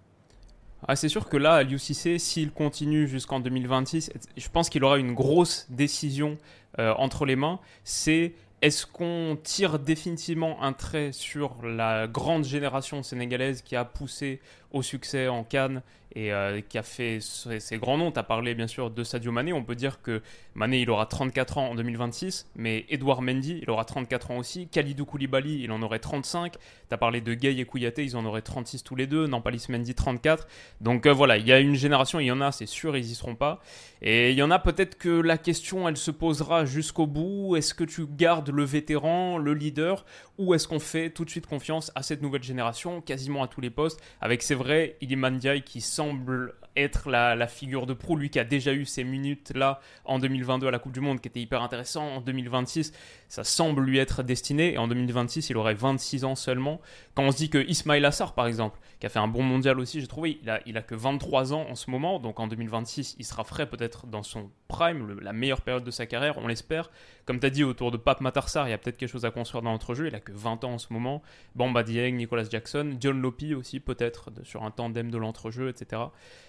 Ah, 0.86 0.96
c'est 0.96 1.08
sûr 1.08 1.30
que 1.30 1.38
là, 1.38 1.62
l'UCC, 1.62 2.20
s'il 2.20 2.52
continue 2.52 3.08
jusqu'en 3.08 3.40
2026, 3.40 4.12
je 4.36 4.48
pense 4.50 4.68
qu'il 4.68 4.84
aura 4.84 4.98
une 4.98 5.14
grosse 5.14 5.66
décision 5.70 6.36
euh, 6.78 6.92
entre 6.98 7.24
les 7.24 7.36
mains. 7.36 7.58
C'est 7.84 8.34
est-ce 8.60 8.86
qu'on 8.86 9.38
tire 9.42 9.78
définitivement 9.78 10.62
un 10.62 10.72
trait 10.72 11.12
sur 11.12 11.56
la 11.62 12.06
grande 12.06 12.44
génération 12.44 13.02
sénégalaise 13.02 13.62
qui 13.62 13.76
a 13.76 13.84
poussé 13.84 14.40
au 14.74 14.82
succès 14.82 15.28
en 15.28 15.44
Cannes 15.44 15.82
et 16.14 16.32
euh, 16.32 16.60
qui 16.60 16.78
a 16.78 16.82
fait 16.82 17.18
ses, 17.20 17.78
grands 17.78 17.98
noms. 17.98 18.12
Tu 18.12 18.18
as 18.18 18.22
parlé 18.22 18.54
bien 18.54 18.66
sûr 18.66 18.90
de 18.90 19.02
Sadio 19.02 19.32
Mané. 19.32 19.52
On 19.52 19.64
peut 19.64 19.74
dire 19.74 20.00
que 20.00 20.22
Mané, 20.54 20.80
il 20.80 20.90
aura 20.90 21.06
34 21.06 21.58
ans 21.58 21.70
en 21.70 21.74
2026, 21.74 22.50
mais 22.54 22.84
Edouard 22.88 23.22
Mendy, 23.22 23.60
il 23.62 23.70
aura 23.70 23.84
34 23.84 24.30
ans 24.30 24.36
aussi. 24.38 24.68
Khalidou 24.68 25.04
Koulibaly, 25.04 25.62
il 25.62 25.72
en 25.72 25.82
aurait 25.82 25.98
35. 25.98 26.52
Tu 26.52 26.58
as 26.90 26.96
parlé 26.96 27.20
de 27.20 27.34
Gay 27.34 27.56
et 27.56 27.64
Kouyaté, 27.64 28.04
ils 28.04 28.16
en 28.16 28.24
auraient 28.24 28.42
36 28.42 28.84
tous 28.84 28.94
les 28.94 29.06
deux. 29.06 29.26
Nampalis 29.26 29.66
Mendy, 29.68 29.94
34. 29.94 30.46
Donc 30.80 31.06
euh, 31.06 31.12
voilà, 31.12 31.36
il 31.36 31.46
y 31.46 31.52
a 31.52 31.58
une 31.58 31.74
génération, 31.74 32.20
il 32.20 32.26
y 32.26 32.32
en 32.32 32.40
a, 32.40 32.52
c'est 32.52 32.66
sûr, 32.66 32.96
ils 32.96 33.10
y 33.10 33.14
seront 33.14 33.34
pas. 33.34 33.60
Et 34.02 34.30
il 34.30 34.36
y 34.36 34.42
en 34.42 34.50
a 34.50 34.58
peut-être 34.58 34.96
que 34.98 35.08
la 35.08 35.38
question, 35.38 35.88
elle 35.88 35.96
se 35.96 36.10
posera 36.10 36.64
jusqu'au 36.64 37.06
bout. 37.06 37.56
Est-ce 37.56 37.74
que 37.74 37.84
tu 37.84 38.06
gardes 38.06 38.50
le 38.50 38.62
vétéran, 38.62 39.38
le 39.38 39.54
leader, 39.54 40.04
ou 40.38 40.54
est-ce 40.54 40.68
qu'on 40.68 40.78
fait 40.78 41.10
tout 41.10 41.24
de 41.24 41.30
suite 41.30 41.46
confiance 41.46 41.90
à 41.94 42.02
cette 42.02 42.22
nouvelle 42.22 42.42
génération, 42.42 43.00
quasiment 43.00 43.42
à 43.42 43.48
tous 43.48 43.60
les 43.60 43.70
postes, 43.70 44.00
avec 44.20 44.42
c'est 44.42 44.54
vrai, 44.64 44.96
Iliman 45.00 45.36
Ndiaye 45.36 45.62
qui 45.62 45.80
semble 45.80 46.54
être 46.76 47.08
la, 47.08 47.46
figure 47.46 47.86
de 47.86 47.94
proue, 47.94 48.16
lui 48.16 48.30
qui 48.30 48.38
a 48.38 48.44
déjà 48.44 48.72
eu 48.72 48.84
ces 48.84 49.04
minutes-là 49.04 49.80
en 50.04 50.18
2022 50.18 50.66
à 50.66 50.70
la 50.70 50.78
Coupe 50.78 50.92
du 50.92 51.00
Monde, 51.00 51.20
qui 51.20 51.28
était 51.28 51.40
hyper 51.40 51.62
intéressant. 51.62 52.16
En 52.16 52.20
2026, 52.20 52.92
ça 53.28 53.44
semble 53.44 53.82
lui 53.84 53.98
être 53.98 54.22
destiné. 54.22 54.74
Et 54.74 54.78
en 54.78 54.88
2026, 54.88 55.50
il 55.50 55.56
aurait 55.56 55.74
26 55.74 56.24
ans 56.24 56.34
seulement. 56.34 56.80
Quand 57.14 57.22
on 57.22 57.30
se 57.30 57.36
dit 57.36 57.50
que 57.50 57.58
Ismail 57.58 58.04
Assar, 58.04 58.34
par 58.34 58.46
exemple, 58.46 58.78
qui 59.04 59.06
a 59.06 59.10
fait 59.10 59.18
un 59.18 59.28
bon 59.28 59.42
mondial 59.42 59.78
aussi, 59.80 60.00
j'ai 60.00 60.06
trouvé, 60.06 60.38
il 60.66 60.78
a, 60.78 60.82
que 60.82 60.94
23 60.94 61.52
ans 61.52 61.66
en 61.68 61.74
ce 61.74 61.90
moment. 61.90 62.18
Donc 62.18 62.40
en 62.40 62.46
2026, 62.46 63.16
il 63.18 63.26
sera 63.26 63.44
frais 63.44 63.68
peut-être 63.68 64.06
dans 64.06 64.22
son 64.22 64.48
prime, 64.66 65.20
la 65.20 65.34
meilleure 65.34 65.60
période 65.60 65.84
de 65.84 65.90
sa 65.90 66.06
carrière, 66.06 66.38
on 66.38 66.46
l'espère. 66.46 66.90
Comme 67.26 67.38
tu 67.38 67.44
as 67.44 67.50
dit, 67.50 67.64
autour 67.64 67.90
de 67.90 67.98
Pape 67.98 68.22
Matarsar, 68.22 68.66
il 68.66 68.70
y 68.70 68.72
a 68.72 68.78
peut-être 68.78 68.96
quelque 68.96 69.10
chose 69.10 69.26
à 69.26 69.30
construire 69.30 69.60
dans 69.60 69.72
l'entrejeu. 69.72 70.06
Il 70.06 70.14
a 70.14 70.20
que 70.20 70.32
20 70.32 70.64
ans 70.64 70.72
en 70.72 70.78
ce 70.78 70.90
moment. 70.90 71.22
Bamba 71.54 71.82
Dieng, 71.82 72.16
Nicolas 72.16 72.44
Jackson, 72.44 72.96
John 72.98 73.20
Lopi 73.20 73.52
aussi, 73.54 73.78
peut-être, 73.78 74.30
sur 74.42 74.62
un 74.62 74.70
tandem 74.70 75.10
de 75.10 75.18
l'entrejeu, 75.18 75.68
etc. 75.68 76.00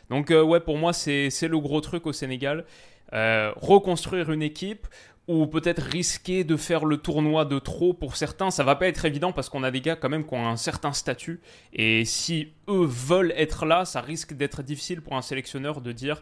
Donc, 0.10 0.31
euh, 0.31 0.42
ouais, 0.42 0.62
pour 0.62 0.78
moi, 0.78 0.94
c'est 0.94 1.30
le 1.50 1.60
gros 1.60 1.81
truc 1.81 2.08
au 2.08 2.13
Sénégal. 2.13 2.63
Euh, 3.12 3.51
reconstruire 3.58 4.31
une 4.31 4.42
équipe 4.42 4.88
ou 5.27 5.48
peut-être 5.48 5.81
risquer 5.81 6.44
de 6.44 6.56
faire 6.56 6.86
le 6.86 6.98
tournoi 6.98 7.45
de 7.45 7.57
trop 7.57 7.94
pour 7.94 8.16
certains. 8.16 8.51
Ça 8.51 8.63
va 8.63 8.75
pas 8.75 8.88
être 8.88 9.06
évident 9.06 9.31
parce 9.31 9.50
qu'on 9.50 9.63
a 9.63 9.72
des 9.72 9.81
gars 9.81 9.95
quand 9.95 10.10
même 10.10 10.25
qui 10.25 10.33
ont 10.33 10.48
un 10.48 10.57
certain 10.57 10.94
statut. 10.94 11.42
Et 11.74 12.06
si 12.06 12.54
eux 12.69 12.86
veulent 12.86 13.33
être 13.36 13.66
là, 13.66 13.86
ça 13.86 14.01
risque 14.01 14.33
d'être 14.33 14.62
difficile 14.62 15.01
pour 15.01 15.16
un 15.16 15.22
sélectionneur 15.22 15.81
de 15.81 15.92
dire 15.92 16.22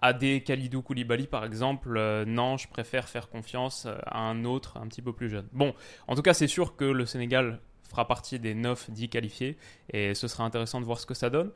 à 0.00 0.12
des 0.12 0.42
Khalidou 0.42 0.82
Koulibaly 0.82 1.26
par 1.26 1.44
exemple, 1.44 1.96
euh, 1.96 2.24
non, 2.24 2.56
je 2.56 2.68
préfère 2.68 3.08
faire 3.08 3.28
confiance 3.28 3.88
à 4.06 4.18
un 4.18 4.44
autre 4.44 4.76
un 4.76 4.86
petit 4.86 5.02
peu 5.02 5.12
plus 5.12 5.28
jeune. 5.28 5.48
Bon, 5.52 5.74
en 6.06 6.14
tout 6.14 6.22
cas, 6.22 6.34
c'est 6.34 6.46
sûr 6.46 6.76
que 6.76 6.84
le 6.84 7.06
Sénégal 7.06 7.60
fera 7.88 8.06
partie 8.06 8.38
des 8.38 8.54
9-10 8.54 9.08
qualifiés 9.08 9.56
et 9.92 10.14
ce 10.14 10.28
sera 10.28 10.44
intéressant 10.44 10.80
de 10.80 10.86
voir 10.86 11.00
ce 11.00 11.06
que 11.06 11.14
ça 11.14 11.30
donne. 11.30 11.50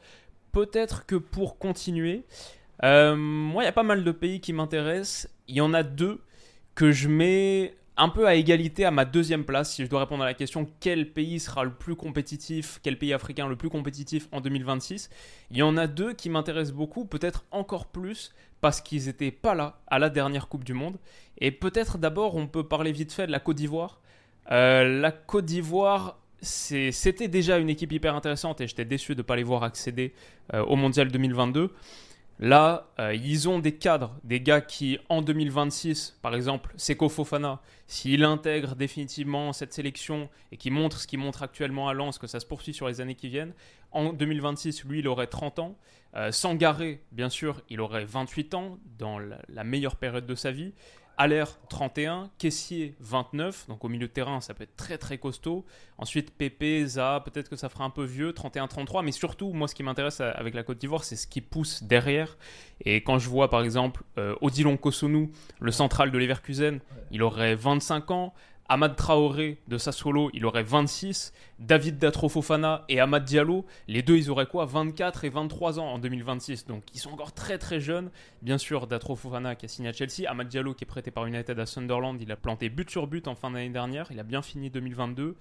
Peut-être 0.53 1.07
que 1.07 1.17
pour 1.17 1.59
continuer, 1.59 2.25
euh, 2.85 3.17
moi, 3.17 3.63
il 3.63 3.67
y 3.67 3.69
a 3.69 3.73
pas 3.73 3.83
mal 3.83 4.05
de 4.05 4.13
pays 4.13 4.41
qui 4.41 4.53
m'intéressent. 4.53 5.29
Il 5.47 5.57
y 5.57 5.61
en 5.61 5.75
a 5.75 5.83
deux 5.83 6.21
que 6.79 6.93
je 6.93 7.09
mets 7.09 7.75
un 7.97 8.09
peu 8.09 8.29
à 8.29 8.37
égalité 8.37 8.85
à 8.85 8.93
ma 8.93 9.05
deuxième 9.05 9.45
place, 9.45 9.75
si 9.75 9.85
je 9.85 9.91
dois 9.91 9.99
répondre 9.99 10.23
à 10.23 10.27
la 10.27 10.35
question 10.35 10.69
quel 10.79 11.11
pays 11.11 11.41
sera 11.41 11.65
le 11.65 11.73
plus 11.73 11.97
compétitif, 11.97 12.79
quel 12.85 12.97
pays 12.97 13.13
africain 13.13 13.49
le 13.49 13.57
plus 13.57 13.69
compétitif 13.69 14.29
en 14.31 14.41
2026, 14.41 15.11
il 15.51 15.57
y 15.57 15.63
en 15.65 15.77
a 15.77 15.89
deux 15.89 16.13
qui 16.13 16.31
m'intéressent 16.31 16.77
beaucoup, 16.77 17.05
peut-être 17.05 17.45
encore 17.51 17.87
plus 17.87 18.33
parce 18.61 18.81
qu'ils 18.81 19.07
n'étaient 19.07 19.33
pas 19.33 19.57
là 19.57 19.81
à 19.89 19.99
la 19.99 20.09
dernière 20.09 20.47
Coupe 20.47 20.63
du 20.63 20.73
Monde. 20.73 20.99
Et 21.39 21.51
peut-être 21.51 21.99
d'abord 21.99 22.37
on 22.37 22.47
peut 22.47 22.63
parler 22.63 22.93
vite 22.93 23.13
fait 23.13 23.27
de 23.27 23.33
la 23.33 23.41
Côte 23.41 23.57
d'Ivoire. 23.57 24.01
Euh, 24.53 25.01
la 25.01 25.11
Côte 25.11 25.47
d'Ivoire, 25.47 26.21
c'était 26.41 27.27
déjà 27.27 27.59
une 27.59 27.71
équipe 27.71 27.91
hyper 27.91 28.15
intéressante 28.15 28.61
et 28.61 28.69
j'étais 28.69 28.85
déçu 28.85 29.17
de 29.17 29.19
ne 29.19 29.23
pas 29.23 29.35
les 29.35 29.43
voir 29.43 29.65
accéder 29.65 30.15
euh, 30.55 30.63
au 30.63 30.77
Mondial 30.77 31.11
2022. 31.11 31.73
Là, 32.41 32.89
euh, 33.01 33.15
ils 33.15 33.49
ont 33.49 33.59
des 33.59 33.75
cadres, 33.75 34.15
des 34.23 34.41
gars 34.41 34.61
qui, 34.61 34.99
en 35.09 35.23
2026, 35.23 36.19
par 36.23 36.37
exemple, 36.37 36.73
Seko 36.77 37.09
Fofana, 37.09 37.61
s'il 37.89 38.23
intègre 38.23 38.77
définitivement 38.77 39.53
cette 39.53 39.73
sélection 39.73 40.29
et 40.53 40.57
qui 40.57 40.71
montre 40.71 41.01
ce 41.01 41.09
qu'il 41.09 41.19
montre 41.19 41.43
actuellement 41.43 41.89
à 41.89 41.95
Lens, 41.95 42.19
que 42.19 42.29
ça 42.29 42.39
se 42.39 42.47
poursuit 42.47 42.73
sur 42.73 42.87
les 42.87 43.01
années 43.01 43.17
qui 43.17 43.29
viennent, 43.29 43.55
en 43.91 44.13
2026, 44.13 44.85
lui, 44.85 45.01
il 45.01 45.09
aurait 45.09 45.27
30 45.27 45.59
ans. 45.59 45.77
Euh, 46.15 46.31
Sangaré, 46.31 47.03
bien 47.11 47.29
sûr, 47.29 47.61
il 47.71 47.81
aurait 47.81 48.05
28 48.05 48.55
ans, 48.55 48.79
dans 48.99 49.19
la 49.19 49.65
meilleure 49.65 49.97
période 49.97 50.27
de 50.27 50.35
sa 50.37 50.53
vie. 50.53 50.75
Allaire 51.21 51.59
31, 51.69 52.31
Caissier 52.39 52.95
29, 53.01 53.67
donc 53.69 53.85
au 53.85 53.89
milieu 53.89 54.07
de 54.07 54.13
terrain 54.13 54.41
ça 54.41 54.55
peut 54.55 54.63
être 54.63 54.77
très 54.77 54.99
très 54.99 55.19
costaud. 55.19 55.65
Ensuite 55.99 56.31
Pépé, 56.31 56.87
Za, 56.87 57.23
peut-être 57.25 57.49
que 57.49 57.57
ça 57.57 57.69
fera 57.69 57.85
un 57.85 57.91
peu 57.91 58.05
vieux, 58.05 58.31
31-33, 58.31 59.05
mais 59.05 59.11
surtout 59.11 59.53
moi 59.53 59.67
ce 59.67 59.75
qui 59.75 59.83
m'intéresse 59.83 60.21
avec 60.21 60.55
la 60.55 60.63
Côte 60.63 60.79
d'Ivoire 60.79 61.03
c'est 61.03 61.17
ce 61.17 61.27
qui 61.27 61.41
pousse 61.41 61.83
derrière. 61.83 62.39
Et 62.85 63.03
quand 63.03 63.19
je 63.19 63.29
vois 63.29 63.51
par 63.51 63.63
exemple 63.63 64.05
euh, 64.17 64.37
Odilon 64.41 64.77
Kosonou, 64.77 65.33
le 65.61 65.73
central 65.73 66.13
de 66.13 66.19
Leverkusen, 66.19 66.79
il 67.11 67.23
aurait 67.25 67.57
25 67.57 68.11
ans. 68.13 68.35
Ahmad 68.71 68.97
Traoré 68.97 69.57
de 69.67 69.79
Sassuolo, 69.79 70.31
il 70.35 70.45
aurait 70.45 70.63
26. 70.63 71.33
David 71.59 71.99
Datrofofana 71.99 72.85
et 72.91 73.01
Ahmad 73.01 73.25
Diallo, 73.25 73.65
les 73.87 74.03
deux, 74.03 74.17
ils 74.17 74.31
auraient 74.31 74.47
quoi? 74.47 74.67
24 74.67 75.25
et 75.25 75.31
23 75.31 75.79
ans 75.79 75.87
en 75.87 75.99
2026. 75.99 76.67
Donc, 76.67 76.83
ils 76.93 77.01
sont 77.01 77.11
encore 77.11 77.33
très 77.33 77.57
très 77.57 77.81
jeunes. 77.81 78.11
Bien 78.43 78.59
sûr, 78.59 78.87
Datrofofana 78.87 79.55
qui 79.55 79.65
a 79.65 79.69
signé 79.69 79.89
à 79.89 79.95
Chelsea. 79.95 80.29
Ahmad 80.29 80.49
Diallo 80.49 80.75
qui 80.75 80.85
est 80.85 80.87
prêté 80.87 81.11
par 81.11 81.25
United 81.25 81.59
à 81.59 81.65
Sunderland, 81.65 82.21
il 82.21 82.31
a 82.31 82.37
planté 82.37 82.69
but 82.69 82.91
sur 82.91 83.07
but 83.07 83.27
en 83.27 83.35
fin 83.35 83.51
d'année 83.51 83.71
dernière. 83.71 84.09
Il 84.11 84.21
a 84.21 84.23
bien 84.23 84.43
fini 84.43 84.69
2022. 84.69 85.35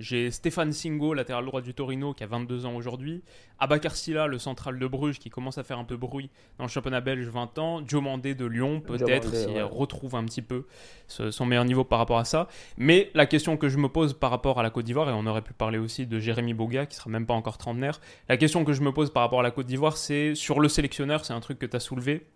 J'ai 0.00 0.30
Stéphane 0.30 0.72
Singo, 0.72 1.14
latéral 1.14 1.44
droit 1.44 1.60
du 1.60 1.74
Torino, 1.74 2.14
qui 2.14 2.24
a 2.24 2.26
22 2.26 2.66
ans 2.66 2.74
aujourd'hui. 2.74 3.22
Abakar 3.58 3.94
Silla, 3.94 4.26
le 4.26 4.38
central 4.38 4.78
de 4.78 4.86
Bruges, 4.86 5.18
qui 5.18 5.30
commence 5.30 5.58
à 5.58 5.62
faire 5.62 5.78
un 5.78 5.84
peu 5.84 5.96
bruit 5.96 6.30
dans 6.58 6.64
le 6.64 6.70
championnat 6.70 7.00
belge, 7.00 7.26
20 7.26 7.58
ans. 7.58 7.82
Joe 7.86 8.02
Mandé 8.02 8.34
de 8.34 8.44
Lyon, 8.44 8.80
peut-être, 8.80 9.34
s'il 9.34 9.62
retrouve 9.62 10.16
un 10.16 10.24
petit 10.24 10.42
peu 10.42 10.66
son 11.06 11.46
meilleur 11.46 11.64
niveau 11.64 11.84
par 11.84 11.98
rapport 11.98 12.18
à 12.18 12.24
ça. 12.24 12.48
Mais 12.76 13.10
la 13.14 13.26
question 13.26 13.56
que 13.56 13.68
je 13.68 13.78
me 13.78 13.88
pose 13.88 14.14
par 14.14 14.30
rapport 14.30 14.58
à 14.58 14.62
la 14.62 14.70
Côte 14.70 14.84
d'Ivoire, 14.84 15.08
et 15.08 15.12
on 15.12 15.26
aurait 15.26 15.42
pu 15.42 15.52
parler 15.52 15.78
aussi 15.78 16.06
de 16.06 16.18
Jérémy 16.18 16.54
Boga, 16.54 16.86
qui 16.86 16.96
sera 16.96 17.10
même 17.10 17.26
pas 17.26 17.34
encore 17.34 17.58
trentenaire, 17.58 18.00
la 18.28 18.36
question 18.36 18.64
que 18.64 18.72
je 18.72 18.82
me 18.82 18.92
pose 18.92 19.12
par 19.12 19.22
rapport 19.22 19.40
à 19.40 19.44
la 19.44 19.50
Côte 19.50 19.66
d'Ivoire, 19.66 19.96
c'est 19.96 20.34
sur 20.34 20.60
le 20.60 20.68
sélectionneur, 20.68 21.24
c'est 21.24 21.32
un 21.32 21.40
truc 21.40 21.58
que 21.58 21.66
tu 21.66 21.76
as 21.76 21.80
soulevé. 21.80 22.26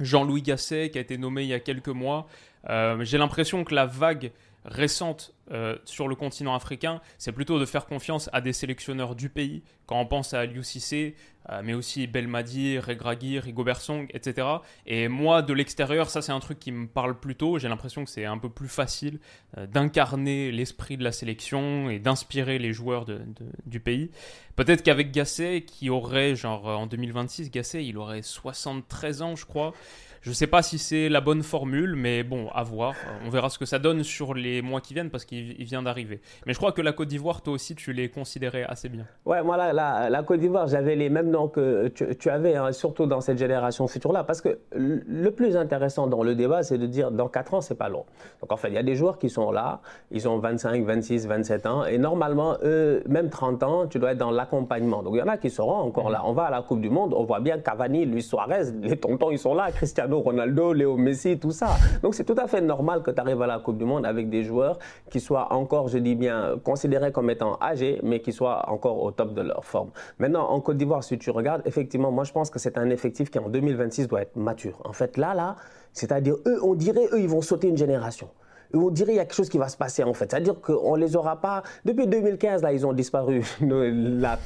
Jean-Louis 0.00 0.42
Gasset, 0.42 0.90
qui 0.90 0.98
a 0.98 1.00
été 1.00 1.18
nommé 1.18 1.42
il 1.42 1.48
y 1.48 1.54
a 1.54 1.60
quelques 1.60 1.88
mois. 1.88 2.26
Euh, 2.68 3.04
j'ai 3.04 3.18
l'impression 3.18 3.64
que 3.64 3.74
la 3.74 3.86
vague 3.86 4.32
récente 4.64 5.34
euh, 5.50 5.76
sur 5.84 6.08
le 6.08 6.14
continent 6.14 6.54
africain, 6.54 7.00
c'est 7.18 7.32
plutôt 7.32 7.58
de 7.58 7.66
faire 7.66 7.86
confiance 7.86 8.30
à 8.32 8.40
des 8.40 8.54
sélectionneurs 8.54 9.14
du 9.14 9.28
pays, 9.28 9.62
quand 9.86 10.00
on 10.00 10.06
pense 10.06 10.32
à 10.32 10.40
Aliou 10.40 10.62
Cissé, 10.62 11.16
euh, 11.50 11.60
mais 11.62 11.74
aussi 11.74 12.06
Belmadi, 12.06 12.78
Regragui, 12.78 13.38
Rigobert 13.38 13.80
Song, 13.80 14.06
etc. 14.14 14.46
Et 14.86 15.08
moi, 15.08 15.42
de 15.42 15.52
l'extérieur, 15.52 16.08
ça 16.08 16.22
c'est 16.22 16.32
un 16.32 16.40
truc 16.40 16.58
qui 16.58 16.72
me 16.72 16.86
parle 16.86 17.18
plutôt. 17.18 17.58
J'ai 17.58 17.68
l'impression 17.68 18.04
que 18.04 18.10
c'est 18.10 18.24
un 18.24 18.38
peu 18.38 18.48
plus 18.48 18.68
facile 18.68 19.18
euh, 19.58 19.66
d'incarner 19.66 20.50
l'esprit 20.50 20.96
de 20.96 21.04
la 21.04 21.12
sélection 21.12 21.90
et 21.90 21.98
d'inspirer 21.98 22.58
les 22.58 22.72
joueurs 22.72 23.04
du 23.66 23.80
pays. 23.80 24.10
Peut-être 24.56 24.82
qu'avec 24.82 25.10
Gasset, 25.10 25.62
qui 25.62 25.90
aurait, 25.90 26.36
genre 26.36 26.66
en 26.66 26.86
2026, 26.86 27.50
Gasset, 27.50 27.84
il 27.84 27.98
aurait 27.98 28.22
73 28.22 29.20
ans, 29.20 29.36
je 29.36 29.44
crois. 29.44 29.74
Je 30.24 30.30
ne 30.30 30.34
sais 30.34 30.46
pas 30.46 30.62
si 30.62 30.78
c'est 30.78 31.10
la 31.10 31.20
bonne 31.20 31.42
formule, 31.42 31.96
mais 31.96 32.22
bon, 32.22 32.48
à 32.54 32.62
voir. 32.62 32.94
On 33.26 33.28
verra 33.28 33.50
ce 33.50 33.58
que 33.58 33.66
ça 33.66 33.78
donne 33.78 34.02
sur 34.02 34.32
les 34.32 34.62
mois 34.62 34.80
qui 34.80 34.94
viennent 34.94 35.10
parce 35.10 35.26
qu'il 35.26 35.62
vient 35.64 35.82
d'arriver. 35.82 36.22
Mais 36.46 36.54
je 36.54 36.58
crois 36.58 36.72
que 36.72 36.80
la 36.80 36.92
Côte 36.92 37.08
d'Ivoire, 37.08 37.42
toi 37.42 37.52
aussi, 37.52 37.74
tu 37.74 37.92
l'es 37.92 38.08
considéré 38.08 38.64
assez 38.64 38.88
bien. 38.88 39.04
Ouais, 39.26 39.42
moi, 39.42 39.58
la, 39.58 40.08
la, 40.08 40.22
Côte 40.22 40.40
d'Ivoire, 40.40 40.66
j'avais 40.66 40.96
les 40.96 41.10
mêmes 41.10 41.28
noms 41.28 41.48
que 41.48 41.88
tu, 41.88 42.30
avais, 42.30 42.56
hein, 42.56 42.72
surtout 42.72 43.04
dans 43.04 43.20
cette 43.20 43.36
génération 43.36 43.86
future-là. 43.86 44.24
Parce 44.24 44.40
que 44.40 44.60
le 44.72 45.28
plus 45.28 45.58
intéressant 45.58 46.06
dans 46.06 46.22
le 46.22 46.34
débat, 46.34 46.62
c'est 46.62 46.78
de 46.78 46.86
dire 46.86 47.10
dans 47.10 47.28
4 47.28 47.52
ans, 47.52 47.60
c'est 47.60 47.74
pas 47.74 47.90
long. 47.90 48.06
Donc 48.40 48.50
en 48.50 48.56
fait, 48.56 48.68
il 48.68 48.74
y 48.74 48.78
a 48.78 48.82
des 48.82 48.96
joueurs 48.96 49.18
qui 49.18 49.28
sont 49.28 49.50
là, 49.50 49.82
ils 50.10 50.26
ont 50.26 50.38
25, 50.38 50.86
26, 50.86 51.26
27 51.26 51.66
ans. 51.66 51.84
Et 51.84 51.98
normalement, 51.98 52.56
eux, 52.62 53.02
même 53.06 53.28
30 53.28 53.62
ans, 53.62 53.86
tu 53.88 53.98
dois 53.98 54.12
être 54.12 54.18
dans 54.18 54.30
l'accompagnement. 54.30 55.02
Donc 55.02 55.16
il 55.16 55.18
y 55.18 55.22
en 55.22 55.28
a 55.28 55.36
qui 55.36 55.50
seront 55.50 55.76
encore 55.76 56.08
là. 56.08 56.22
On 56.24 56.32
va 56.32 56.44
à 56.44 56.50
la 56.50 56.62
Coupe 56.62 56.80
du 56.80 56.88
Monde, 56.88 57.12
on 57.14 57.24
voit 57.24 57.40
bien 57.40 57.58
Cavani, 57.58 58.06
Luis 58.06 58.22
Suarez, 58.22 58.72
les 58.80 58.96
tontons, 58.96 59.30
ils 59.30 59.38
sont 59.38 59.54
là, 59.54 59.70
Cristiano. 59.70 60.13
Ronaldo, 60.20 60.72
Léo 60.72 60.96
Messi, 60.96 61.38
tout 61.38 61.50
ça. 61.50 61.76
Donc 62.02 62.14
c'est 62.14 62.24
tout 62.24 62.36
à 62.38 62.46
fait 62.46 62.60
normal 62.60 63.02
que 63.02 63.10
tu 63.10 63.20
arrives 63.20 63.42
à 63.42 63.46
la 63.46 63.58
Coupe 63.58 63.78
du 63.78 63.84
Monde 63.84 64.06
avec 64.06 64.28
des 64.28 64.42
joueurs 64.42 64.78
qui 65.10 65.20
soient 65.20 65.52
encore, 65.52 65.88
je 65.88 65.98
dis 65.98 66.14
bien, 66.14 66.58
considérés 66.62 67.12
comme 67.12 67.30
étant 67.30 67.58
âgés, 67.60 68.00
mais 68.02 68.20
qui 68.20 68.32
soient 68.32 68.68
encore 68.70 69.02
au 69.02 69.10
top 69.10 69.34
de 69.34 69.42
leur 69.42 69.64
forme. 69.64 69.90
Maintenant, 70.18 70.48
en 70.48 70.60
Côte 70.60 70.76
d'Ivoire, 70.76 71.04
si 71.04 71.18
tu 71.18 71.30
regardes, 71.30 71.62
effectivement, 71.66 72.10
moi 72.10 72.24
je 72.24 72.32
pense 72.32 72.50
que 72.50 72.58
c'est 72.58 72.78
un 72.78 72.90
effectif 72.90 73.30
qui 73.30 73.38
en 73.38 73.48
2026 73.48 74.08
doit 74.08 74.22
être 74.22 74.36
mature. 74.36 74.80
En 74.84 74.92
fait, 74.92 75.16
là, 75.16 75.34
là, 75.34 75.56
c'est-à-dire, 75.92 76.34
eux, 76.46 76.58
on 76.62 76.74
dirait, 76.74 77.06
eux, 77.12 77.20
ils 77.20 77.28
vont 77.28 77.42
sauter 77.42 77.68
une 77.68 77.76
génération 77.76 78.28
on 78.72 78.90
dirait 78.90 79.08
qu'il 79.08 79.16
y 79.16 79.20
a 79.20 79.24
quelque 79.24 79.34
chose 79.34 79.48
qui 79.48 79.58
va 79.58 79.68
se 79.68 79.76
passer 79.76 80.02
en 80.02 80.14
fait. 80.14 80.30
C'est-à-dire 80.30 80.60
qu'on 80.60 80.96
ne 80.96 81.02
les 81.02 81.16
aura 81.16 81.40
pas. 81.40 81.62
Depuis 81.84 82.06
2015, 82.06 82.62
là, 82.62 82.72
ils 82.72 82.86
ont 82.86 82.92
disparu. 82.92 83.42
la, 83.60 84.38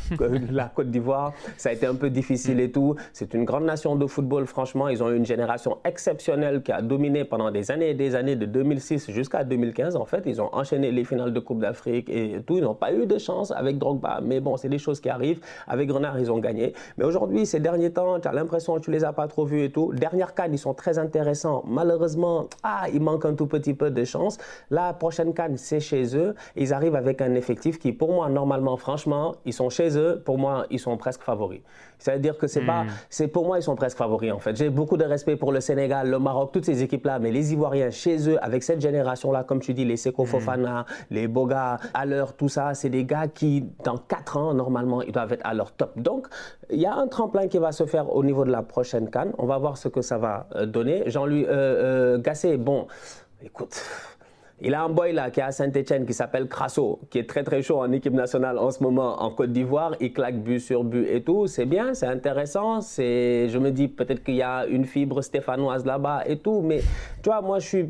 Côte 0.75 0.90
d'Ivoire, 0.90 1.32
ça 1.56 1.70
a 1.70 1.72
été 1.72 1.87
un 1.87 1.94
peu 1.94 2.10
difficile 2.10 2.60
et 2.60 2.70
tout. 2.70 2.96
C'est 3.12 3.34
une 3.34 3.44
grande 3.44 3.64
nation 3.64 3.96
de 3.96 4.06
football, 4.06 4.46
franchement. 4.46 4.88
Ils 4.88 5.02
ont 5.02 5.10
eu 5.10 5.16
une 5.16 5.26
génération 5.26 5.78
exceptionnelle 5.84 6.62
qui 6.62 6.72
a 6.72 6.82
dominé 6.82 7.25
pendant 7.25 7.50
des 7.50 7.70
années 7.70 7.90
et 7.90 7.94
des 7.94 8.14
années, 8.14 8.37
de 8.37 8.46
2006 8.46 9.10
jusqu'à 9.10 9.44
2015. 9.44 9.96
En 9.96 10.04
fait, 10.04 10.22
ils 10.26 10.40
ont 10.40 10.54
enchaîné 10.54 10.90
les 10.90 11.04
finales 11.04 11.32
de 11.32 11.40
Coupe 11.40 11.60
d'Afrique 11.60 12.08
et 12.10 12.40
tout. 12.46 12.56
Ils 12.56 12.64
n'ont 12.64 12.75
pas 12.75 12.92
eu 12.92 13.06
de 13.06 13.18
chance 13.18 13.50
avec 13.50 13.78
Drogba. 13.78 14.20
Mais 14.22 14.40
bon, 14.40 14.56
c'est 14.56 14.68
des 14.68 14.78
choses 14.78 15.00
qui 15.00 15.08
arrivent. 15.08 15.40
Avec 15.66 15.90
Renard, 15.90 16.18
ils 16.18 16.30
ont 16.30 16.38
gagné. 16.38 16.75
Mais 16.96 17.04
aujourd'hui, 17.04 17.46
ces 17.46 17.60
derniers 17.60 17.90
temps, 17.90 18.18
tu 18.20 18.28
as 18.28 18.32
l'impression 18.32 18.75
que 18.76 18.80
tu 18.80 18.90
les 18.90 19.04
as 19.04 19.12
pas 19.12 19.28
trop 19.28 19.44
vus 19.44 19.64
et 19.64 19.70
tout. 19.70 19.92
Dernière 19.94 20.34
canne, 20.34 20.52
ils 20.52 20.58
sont 20.58 20.75
très 20.75 20.98
intéressants. 20.98 21.64
Malheureusement, 21.66 22.48
ah, 22.62 22.87
il 22.92 23.00
manque 23.00 23.25
un 23.25 23.34
tout 23.34 23.46
petit 23.46 23.75
peu 23.75 23.90
de 23.90 24.04
chance. 24.09 24.38
La 24.71 24.93
prochaine 24.93 25.33
canne, 25.35 25.57
c'est 25.57 25.81
chez 25.81 26.17
eux. 26.17 26.35
Ils 26.57 26.73
arrivent 26.73 26.97
avec 26.97 27.21
un 27.23 27.35
effectif 27.35 27.79
qui, 27.79 27.93
pour 27.93 28.12
moi, 28.12 28.29
normalement, 28.29 28.77
franchement, 28.77 29.37
ils 29.45 29.53
sont 29.53 29.71
chez 29.71 29.97
eux. 29.97 30.21
Pour 30.25 30.38
moi, 30.38 30.67
ils 30.71 30.81
sont 30.81 30.97
presque 30.97 31.23
favoris. 31.23 31.61
C'est-à-dire 31.99 32.38
que 32.38 32.47
c'est 32.47 32.65
pas, 32.65 32.85
hmm. 32.85 32.88
c'est 33.11 33.29
pour 33.29 33.45
moi, 33.47 33.59
ils 33.59 33.62
sont 33.62 33.75
presque 33.75 33.99
favoris 33.99 34.33
en 34.33 34.38
fait. 34.38 34.57
J'ai 34.57 34.71
beaucoup 34.71 34.97
de 34.97 35.05
respect 35.05 35.37
pour 35.37 35.53
le 35.53 35.61
Sénégal, 35.61 36.09
le 36.09 36.19
Maroc, 36.19 36.50
toutes 36.53 36.65
ces 36.65 36.83
équipes-là, 36.83 37.19
mais 37.19 37.31
les 37.33 37.53
Ivoiriens 37.53 37.91
chez 37.91 38.29
eux, 38.29 38.43
avec 38.43 38.62
cette 38.62 38.81
génération-là, 38.81 39.45
comme 39.45 39.61
tu 39.61 39.75
dis, 39.75 39.85
les 39.85 39.97
Seko 39.97 40.23
hmm. 40.23 40.27
Fofana, 40.27 40.87
les 41.11 41.27
Boga, 41.29 41.79
à 41.95 42.07
l'heure, 42.07 42.35
tout 42.35 42.49
ça, 42.49 42.75
c'est 42.75 42.91
des 42.91 43.05
gars 43.05 43.27
qui, 43.29 43.65
dans 43.85 43.99
4 43.99 44.37
ans, 44.37 44.55
normalement, 44.55 45.03
ils 45.03 45.12
doivent 45.12 45.33
être 45.33 45.45
à 45.45 45.55
leur 45.55 45.73
top. 45.73 45.99
Donc, 45.99 46.29
il 46.71 46.81
y 46.81 46.87
a 46.87 46.95
un 46.95 47.09
tremplin 47.09 47.49
qui 47.49 47.59
va 47.59 47.73
se 47.73 47.87
faire 47.87 48.15
au 48.15 48.23
niveau 48.23 48.45
de 48.45 48.50
la 48.50 48.62
prochaine 48.62 49.11
canne. 49.11 49.33
On 49.38 49.47
va 49.47 49.59
voir 49.59 49.77
ce 49.77 49.88
que 49.88 50.03
ça 50.03 50.19
va 50.19 50.47
euh, 50.55 50.67
donner. 50.67 51.03
Jean-Louis 51.07 51.45
euh, 51.47 51.49
euh, 51.50 52.19
Gasset, 52.19 52.57
bon, 52.57 52.87
écoute, 53.42 53.83
il 54.61 54.75
a 54.75 54.83
un 54.83 54.88
boy 54.88 55.12
là 55.12 55.31
qui 55.31 55.38
est 55.38 55.45
à 55.45 55.53
Saint-Etienne 55.53 56.05
qui 56.05 56.12
s'appelle 56.12 56.49
Crasso, 56.49 56.99
qui 57.11 57.19
est 57.19 57.29
très 57.29 57.45
très 57.45 57.62
chaud 57.62 57.79
en 57.79 57.93
équipe 57.93 58.12
nationale 58.12 58.59
en 58.59 58.71
ce 58.73 58.83
moment 58.83 59.23
en 59.23 59.31
Côte 59.31 59.53
d'Ivoire. 59.53 59.95
Il 60.00 60.12
claque 60.12 60.43
but 60.43 60.59
sur 60.59 60.83
but 60.83 61.07
et 61.09 61.23
tout. 61.23 61.47
C'est 61.47 61.65
bien, 61.65 61.95
c'est 61.95 62.07
intéressant. 62.07 62.81
C'est, 62.81 63.49
je 63.49 63.59
me 63.59 63.71
dis 63.71 63.87
peut-être 63.87 64.25
qu'il 64.25 64.35
y 64.35 64.43
a 64.43 64.67
une 64.67 64.85
fibre 64.85 65.23
stéphanoise 65.23 65.87
là-bas 65.87 66.25
et 66.27 66.38
tout. 66.38 66.61
Mais 66.61 66.81
tu 67.23 67.31
vois, 67.31 67.41
moi 67.41 67.61
je 67.61 67.67
suis, 67.67 67.88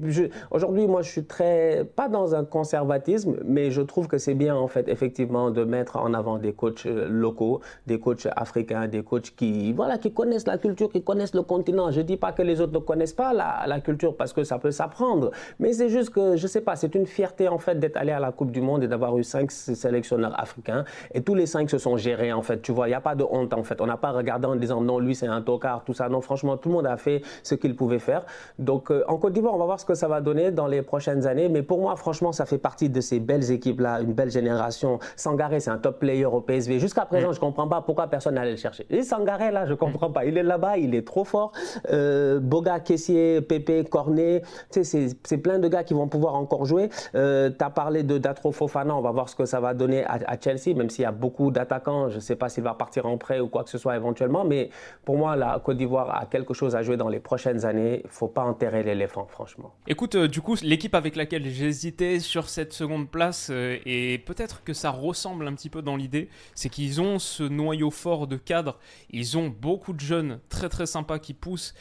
aujourd'hui 0.51 0.87
moi 0.87 1.01
je 1.01 1.11
suis 1.11 1.25
très, 1.25 1.87
pas 1.97 2.09
dans 2.09 2.35
un 2.35 2.45
conservatisme, 2.45 3.37
mais 3.45 3.71
je 3.71 3.81
trouve 3.81 4.07
que 4.07 4.19
c'est 4.19 4.35
bien 4.35 4.55
en 4.55 4.69
fait 4.69 4.89
effectivement 4.89 5.51
de 5.51 5.65
mettre 5.65 5.97
en 5.97 6.13
avant 6.13 6.39
des 6.39 6.53
coachs 6.53 6.85
euh, 6.85 7.09
locaux, 7.09 7.61
des 7.87 7.99
coachs 7.99 8.29
africains, 8.37 8.89
des 8.89 9.03
coachs 9.03 9.35
qui, 9.35 9.73
voilà, 9.73 9.97
qui 9.97 10.13
connaissent 10.13 10.47
la 10.47 10.59
culture, 10.59 10.91
qui 10.91 11.03
connaissent 11.03 11.35
le 11.35 11.43
continent. 11.43 11.91
Je 11.91 12.03
dis 12.03 12.19
pas 12.19 12.33
que 12.33 12.43
les 12.43 12.61
autres 12.61 12.75
ne 12.75 12.79
connaissent 12.79 13.15
pas 13.15 13.33
la, 13.33 13.65
la 13.67 13.81
culture 13.81 14.15
parce 14.17 14.35
que 14.35 14.45
ça 14.45 14.59
peut 14.59 14.71
s'apprendre, 14.71 15.31
mais 15.59 15.73
c'est 15.73 15.89
juste 15.89 16.11
que 16.11 16.37
je 16.37 16.47
sais 16.47 16.58
pas, 16.61 16.77
c'est 16.77 16.95
une 16.95 17.07
fierté 17.07 17.49
en 17.49 17.59
fait 17.59 17.79
d'être 17.79 17.97
allé 17.97 18.13
à 18.13 18.21
la 18.21 18.33
Coupe 18.33 18.51
du 18.51 18.61
Monde 18.61 18.83
et 18.83 18.89
d'avoir 18.89 19.17
eu 19.19 19.25
cinq 19.25 19.51
sélectionneurs 19.51 20.39
africains. 20.39 20.85
Et 21.13 21.23
tous 21.23 21.35
les 21.35 21.47
cinq 21.47 21.71
se 21.71 21.79
sont 21.79 21.97
gérés 21.97 22.33
en 22.33 22.43
fait. 22.43 22.61
Tu 22.63 22.73
vois, 22.73 22.87
il 22.89 22.91
n'y 22.91 22.97
a 22.97 23.01
pas 23.01 23.15
de 23.15 23.25
honte 23.25 23.53
en 23.55 23.63
fait. 23.63 23.81
On 23.81 23.87
n'a 23.87 23.97
pas 23.97 24.11
regardé 24.11 24.47
en 24.47 24.57
disant 24.57 24.81
non, 24.81 24.99
lui 24.99 25.15
c'est 25.15 25.27
un 25.27 25.43
tocard, 25.43 25.85
tout 25.85 25.95
ça. 25.95 26.09
Non, 26.09 26.21
franchement, 26.21 26.57
tout 26.57 26.69
le 26.69 26.77
monde 26.77 26.87
a 26.87 26.97
fait 26.97 27.23
ce 27.43 27.55
qu'il 27.55 27.77
pouvait 27.77 27.99
faire. 27.99 28.25
Donc 28.59 28.91
euh, 28.91 29.05
en 29.09 29.17
Côte 29.17 29.33
d'Ivoire, 29.33 29.55
on 29.55 29.59
va 29.59 29.65
voir 29.65 29.81
ce 29.81 29.85
que 29.85 29.95
ça 29.95 30.09
va 30.09 30.21
donner 30.21 30.51
dans 30.51 30.67
les 30.67 30.83
prochaines 30.83 31.27
années. 31.27 31.49
Mais 31.49 31.63
pour 31.63 31.81
moi, 31.81 31.97
franchement, 31.97 32.33
ça 32.33 32.47
fait 32.47 32.59
partie 32.59 32.89
de 32.89 33.01
ces 33.01 33.21
belles 33.21 33.51
équipes-là, 33.51 34.01
une 34.01 34.13
belle 34.13 34.31
génération. 34.31 34.99
Sangaré, 35.17 35.61
c'est 35.61 35.71
un 35.71 35.79
top 35.79 35.99
player 35.99 36.27
au 36.27 36.41
PSV. 36.41 36.79
Jusqu'à 36.79 37.05
présent, 37.05 37.31
mm. 37.31 37.35
je 37.35 37.39
ne 37.39 37.41
comprends 37.41 37.69
pas 37.69 37.81
pourquoi 37.81 38.07
personne 38.07 38.35
n'allait 38.35 38.53
le 38.53 38.57
chercher. 38.57 38.87
Et 38.91 39.03
Sangaré, 39.03 39.51
là, 39.51 39.67
je 39.67 39.73
ne 39.73 39.77
comprends 39.77 40.11
pas. 40.11 40.25
Il 40.25 40.37
est 40.37 40.43
là-bas, 40.43 40.79
il 40.79 40.95
est 40.95 41.07
trop 41.07 41.25
fort. 41.25 41.53
Euh, 41.91 42.41
Boga, 42.41 42.81
Kessier, 42.81 43.41
Pépé, 43.41 43.85
Cornet, 43.85 44.43
tu 44.71 44.85
sais, 44.85 45.09
c'est 45.23 45.39
plein 45.39 45.59
de 45.59 45.69
gars 45.69 45.85
qui 45.85 45.95
vont 45.95 46.09
pouvoir 46.09 46.35
encore 46.49 46.65
jouer. 46.65 46.89
Euh, 47.15 47.51
tu 47.51 47.63
as 47.63 47.71
parlé 47.71 48.03
de 48.03 48.17
Datro 48.17 48.53
Fofana, 48.53 48.97
on 48.97 49.03
va 49.03 49.11
voir 49.11 49.29
ce 49.29 49.37
que 49.37 49.45
ça 49.45 49.61
va 49.61 49.75
donner 49.75 50.05
à, 50.05 50.41
Chelsea, 50.43 50.75
même 50.75 50.89
s'il 50.89 51.03
y 51.03 51.07
a 51.07 51.13
beaucoup 51.13 51.51
d'attaquants. 51.51 52.09
Je 52.09 52.17
ne 52.17 52.21
sais 52.21 52.37
pas 52.37 52.49
s'il 52.49 52.65
va 52.65 52.73
partir 52.73 53.05
en 53.05 53.19
prêt 53.19 53.41
ou 53.41 53.49
quoi 53.49 53.65
que 53.65 53.71
ce 53.71 53.77
soit 53.77 53.97
éventuellement, 53.97 54.45
mais 54.45 54.71
pour 55.05 55.19
moi, 55.19 55.37
la 55.37 55.61
Côte 55.63 55.77
d'Ivoire 55.77 56.23
a 56.23 56.25
quelque 56.25 56.55
chose 56.55 56.75
à 56.75 56.83
jouer 56.83 56.97
dans 56.97 57.09
les 57.09 57.21
prochaines 57.21 57.67
années. 57.67 58.01
Il 58.05 58.11
faut 58.11 58.29
pas 58.29 58.43
enterrer 58.43 58.83
l'éléphant, 58.83 59.27
franchement. 59.29 59.75
Écoute, 59.87 60.15
euh, 60.15 60.29
du 60.29 60.41
coup, 60.41 60.57
l'équipe 60.63 60.95
avec 60.95 61.17
laquelle 61.17 61.47
j'hésitais 61.47 62.19
sur 62.19 62.49
cette 62.49 62.73
seconde 62.73 63.11
place, 63.11 63.49
euh, 63.51 63.77
et 63.85 64.19
peut-être 64.19 64.65
que 64.65 64.73
ça 64.73 64.91
ressemble 64.91 65.47
un 65.47 65.55
petit 65.55 65.71
peu 65.71 65.83
dans 65.83 65.97
l'idée, 65.97 66.31
c'est 66.55 66.71
qu'ils 66.71 67.01
ont 67.03 67.19
ce 67.19 67.43
noyau 67.43 67.91
fort 67.91 68.27
de 68.27 68.37
cadre. 68.37 68.79
Ils 69.11 69.37
ont 69.37 69.49
beaucoup 69.49 69.93
de 69.93 70.01
jeunes 70.01 70.41
très 70.49 70.71
très 70.71 70.87
sympas 70.87 71.19
qui 71.19 71.35
poussent 71.35 71.75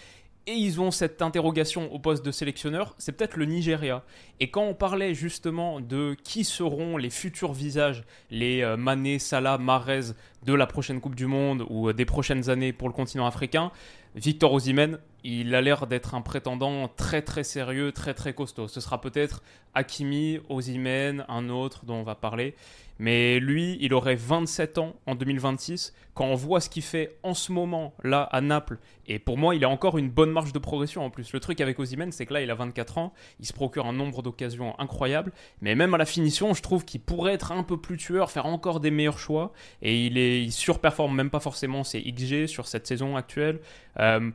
et 0.48 0.54
ils 0.54 0.80
ont 0.80 0.92
cette 0.92 1.22
interrogation 1.22 1.94
au 1.94 2.00
poste 2.00 2.26
de 2.26 2.32
sélectionneur, 2.32 2.96
c'est 2.98 3.12
peut-être 3.12 3.36
le 3.36 3.44
Nigeria. 3.44 4.04
Et 4.40 4.50
quand 4.50 4.64
on 4.64 4.74
parlait 4.74 5.14
justement 5.14 5.82
de 5.82 6.16
qui 6.24 6.46
seront 6.46 6.96
les 6.96 7.10
futurs 7.10 7.52
visages, 7.52 8.04
les 8.32 8.62
euh, 8.62 8.78
Mané, 8.78 9.20
Salah, 9.20 9.58
Marez 9.58 10.14
de 10.46 10.54
la 10.54 10.66
prochaine 10.66 11.02
Coupe 11.02 11.16
du 11.16 11.26
Monde 11.26 11.66
ou 11.70 11.90
euh, 11.90 11.94
des 11.94 12.06
prochaines 12.06 12.50
années 12.50 12.72
pour 12.72 12.88
le 12.88 12.94
continent 12.94 13.28
africain, 13.28 13.72
Victor 14.16 14.54
Osimhen, 14.54 15.00
il 15.26 15.54
a 15.54 15.62
l'air 15.62 15.86
d'être 15.86 16.16
un 16.16 16.22
prétendant 16.22 16.88
très 16.88 17.22
très 17.22 17.44
sérieux, 17.44 17.92
très 17.92 18.14
très 18.14 18.34
costaud. 18.34 18.70
Ce 18.70 18.80
sera 18.80 19.02
peut-être 19.02 19.44
Hakimi, 19.76 20.40
Osimhen, 20.48 21.26
un 21.28 21.50
autre 21.50 21.86
dont 21.86 21.96
on 21.96 22.04
va 22.04 22.16
parler. 22.16 22.56
Mais 23.00 23.40
lui, 23.40 23.78
il 23.82 23.94
aurait 23.94 24.16
27 24.16 24.78
ans 24.78 24.96
en 25.06 25.16
2026. 25.16 25.94
Quand 26.14 26.26
on 26.26 26.36
voit 26.36 26.62
ce 26.62 26.70
qu'il 26.70 26.82
fait 26.82 27.18
en 27.24 27.34
ce 27.34 27.52
moment 27.52 27.94
là 28.04 28.24
à 28.24 28.42
Naples, 28.42 28.80
et 29.06 29.20
pour 29.20 29.38
moi, 29.38 29.56
il 29.56 29.64
a 29.64 29.70
encore 29.70 29.98
une 29.98 30.10
bonne 30.10 30.32
marge 30.32 30.52
de 30.52 30.60
progression 30.60 31.06
en 31.06 31.10
plus. 31.10 31.32
Le 31.32 31.40
truc 31.40 31.62
avec 31.62 31.80
Osimhen, 31.80 32.12
c'est 32.12 32.26
que 32.26 32.34
là, 32.34 32.42
il 32.42 32.50
a 32.50 32.56
24 32.56 32.98
ans, 32.98 33.14
il 33.40 33.46
se 33.46 33.54
procure 33.54 33.86
un 33.86 33.94
nombre 33.94 34.22
d'occasions 34.22 34.78
incroyable, 34.80 35.32
mais 35.62 35.76
même 35.76 35.94
à 35.94 35.98
la 35.98 36.06
finition, 36.06 36.54
je 36.54 36.62
trouve 36.62 36.86
qu'il 36.86 37.02
pourrait 37.02 37.34
être 37.34 37.52
un 37.52 37.64
peu 37.64 37.78
plus 37.78 37.98
tueur, 37.98 38.32
faire 38.32 38.48
encore 38.48 38.80
des 38.80 38.92
meilleurs 38.92 39.20
choix, 39.20 39.54
et 39.82 40.06
il 40.06 40.52
surperforme 40.52 41.16
même 41.16 41.30
pas 41.30 41.40
forcément 41.40 41.84
ses 41.84 42.02
XG 42.02 42.48
sur 42.48 42.68
cette 42.68 42.88
saison 42.88 43.16
actuelle. 43.16 43.60
Euh, 44.00 44.32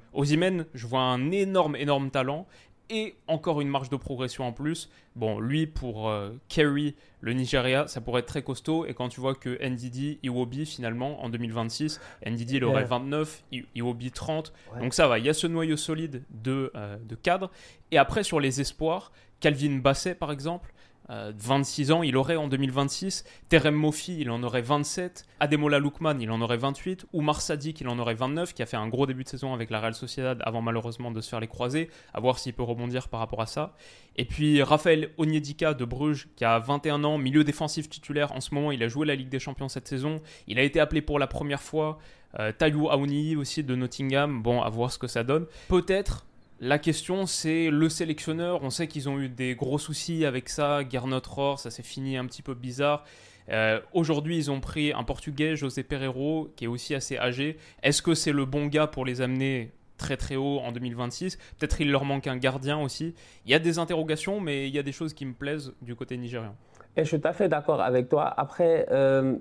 je 0.74 0.86
vois 0.86 1.00
un 1.00 1.30
énorme, 1.30 1.76
énorme 1.76 2.10
talent, 2.10 2.46
et 2.90 3.14
encore 3.26 3.60
une 3.60 3.68
marge 3.68 3.88
de 3.88 3.96
progression 3.96 4.44
en 4.44 4.52
plus. 4.52 4.90
Bon, 5.16 5.40
lui, 5.40 5.66
pour 5.66 6.08
euh, 6.08 6.30
carry 6.48 6.94
le 7.20 7.32
Nigeria, 7.32 7.86
ça 7.86 8.00
pourrait 8.00 8.20
être 8.20 8.26
très 8.26 8.42
costaud. 8.42 8.86
Et 8.86 8.94
quand 8.94 9.08
tu 9.08 9.20
vois 9.20 9.34
que 9.34 9.58
NDD, 9.62 10.18
Iwobi, 10.22 10.66
finalement, 10.66 11.22
en 11.22 11.28
2026, 11.28 12.00
NDD, 12.26 12.50
il 12.52 12.64
aurait 12.64 12.84
29, 12.84 13.44
Iwobi 13.74 14.10
30. 14.10 14.52
Donc 14.80 14.94
ça 14.94 15.06
va, 15.06 15.18
il 15.18 15.24
y 15.24 15.28
a 15.28 15.34
ce 15.34 15.46
noyau 15.46 15.76
solide 15.76 16.22
de, 16.30 16.72
euh, 16.74 16.96
de 17.02 17.14
cadre. 17.14 17.50
Et 17.90 17.98
après, 17.98 18.22
sur 18.22 18.40
les 18.40 18.60
espoirs, 18.60 19.12
Calvin 19.40 19.78
Basset, 19.78 20.14
par 20.14 20.32
exemple, 20.32 20.72
26 21.08 21.90
euh, 21.90 21.94
ans, 21.94 22.02
il 22.02 22.16
aurait 22.16 22.36
en 22.36 22.48
2026. 22.48 23.24
Terem 23.48 23.74
Mofi, 23.74 24.18
il 24.20 24.30
en 24.30 24.42
aurait 24.42 24.62
27. 24.62 25.26
Ademola 25.40 25.78
Lookman, 25.78 26.20
il 26.20 26.30
en 26.30 26.40
aurait 26.40 26.56
28. 26.56 27.06
Oumar 27.12 27.40
Sadik, 27.40 27.80
il 27.80 27.88
en 27.88 27.98
aurait 27.98 28.14
29, 28.14 28.54
qui 28.54 28.62
a 28.62 28.66
fait 28.66 28.76
un 28.76 28.88
gros 28.88 29.06
début 29.06 29.24
de 29.24 29.28
saison 29.28 29.52
avec 29.52 29.70
la 29.70 29.80
Real 29.80 29.94
Sociedad 29.94 30.40
avant 30.44 30.62
malheureusement 30.62 31.10
de 31.10 31.20
se 31.20 31.28
faire 31.28 31.40
les 31.40 31.48
croiser. 31.48 31.90
À 32.14 32.20
voir 32.20 32.38
s'il 32.38 32.54
peut 32.54 32.62
rebondir 32.62 33.08
par 33.08 33.20
rapport 33.20 33.42
à 33.42 33.46
ça. 33.46 33.74
Et 34.16 34.24
puis 34.24 34.62
Raphaël 34.62 35.10
Onyedika 35.18 35.74
de 35.74 35.84
Bruges, 35.84 36.28
qui 36.36 36.44
a 36.44 36.58
21 36.58 37.04
ans, 37.04 37.18
milieu 37.18 37.44
défensif 37.44 37.88
titulaire 37.88 38.32
en 38.32 38.40
ce 38.40 38.54
moment. 38.54 38.72
Il 38.72 38.82
a 38.82 38.88
joué 38.88 39.06
la 39.06 39.14
Ligue 39.14 39.28
des 39.28 39.40
Champions 39.40 39.68
cette 39.68 39.88
saison. 39.88 40.20
Il 40.46 40.58
a 40.58 40.62
été 40.62 40.80
appelé 40.80 41.02
pour 41.02 41.18
la 41.18 41.26
première 41.26 41.62
fois. 41.62 41.98
Euh, 42.38 42.52
Tayou 42.52 42.88
Aouni 42.88 43.36
aussi 43.36 43.62
de 43.62 43.74
Nottingham. 43.74 44.42
Bon, 44.42 44.62
à 44.62 44.68
voir 44.68 44.90
ce 44.92 44.98
que 44.98 45.06
ça 45.06 45.24
donne. 45.24 45.46
Peut-être 45.68 46.26
la 46.62 46.78
question, 46.78 47.26
c'est 47.26 47.70
le 47.70 47.88
sélectionneur. 47.88 48.62
On 48.62 48.70
sait 48.70 48.86
qu'ils 48.86 49.08
ont 49.08 49.18
eu 49.18 49.28
des 49.28 49.56
gros 49.56 49.78
soucis 49.78 50.24
avec 50.24 50.48
ça. 50.48 50.88
Gernot 50.88 51.20
Rohr, 51.28 51.58
ça 51.58 51.72
s'est 51.72 51.82
fini 51.82 52.16
un 52.16 52.24
petit 52.24 52.40
peu 52.40 52.54
bizarre. 52.54 53.04
Euh, 53.48 53.80
aujourd'hui, 53.92 54.36
ils 54.36 54.48
ont 54.48 54.60
pris 54.60 54.92
un 54.92 55.02
Portugais, 55.02 55.56
José 55.56 55.82
Pereiro, 55.82 56.52
qui 56.54 56.66
est 56.66 56.68
aussi 56.68 56.94
assez 56.94 57.18
âgé. 57.18 57.58
Est-ce 57.82 58.00
que 58.00 58.14
c'est 58.14 58.30
le 58.30 58.44
bon 58.44 58.66
gars 58.66 58.86
pour 58.86 59.04
les 59.04 59.20
amener 59.20 59.72
très 59.96 60.16
très 60.16 60.36
haut 60.36 60.60
en 60.60 60.70
2026 60.70 61.36
Peut-être 61.58 61.80
il 61.80 61.90
leur 61.90 62.04
manque 62.04 62.28
un 62.28 62.36
gardien 62.36 62.78
aussi. 62.78 63.16
Il 63.44 63.50
y 63.50 63.54
a 63.54 63.58
des 63.58 63.80
interrogations, 63.80 64.40
mais 64.40 64.68
il 64.68 64.72
y 64.72 64.78
a 64.78 64.84
des 64.84 64.92
choses 64.92 65.14
qui 65.14 65.26
me 65.26 65.34
plaisent 65.34 65.74
du 65.82 65.96
côté 65.96 66.16
nigérian. 66.16 66.54
Et 66.96 67.02
je 67.02 67.08
suis 67.08 67.20
tout 67.20 67.26
à 67.26 67.32
fait 67.32 67.48
d'accord 67.48 67.80
avec 67.80 68.08
toi. 68.08 68.32
Après, 68.36 68.86
euh, 68.92 69.34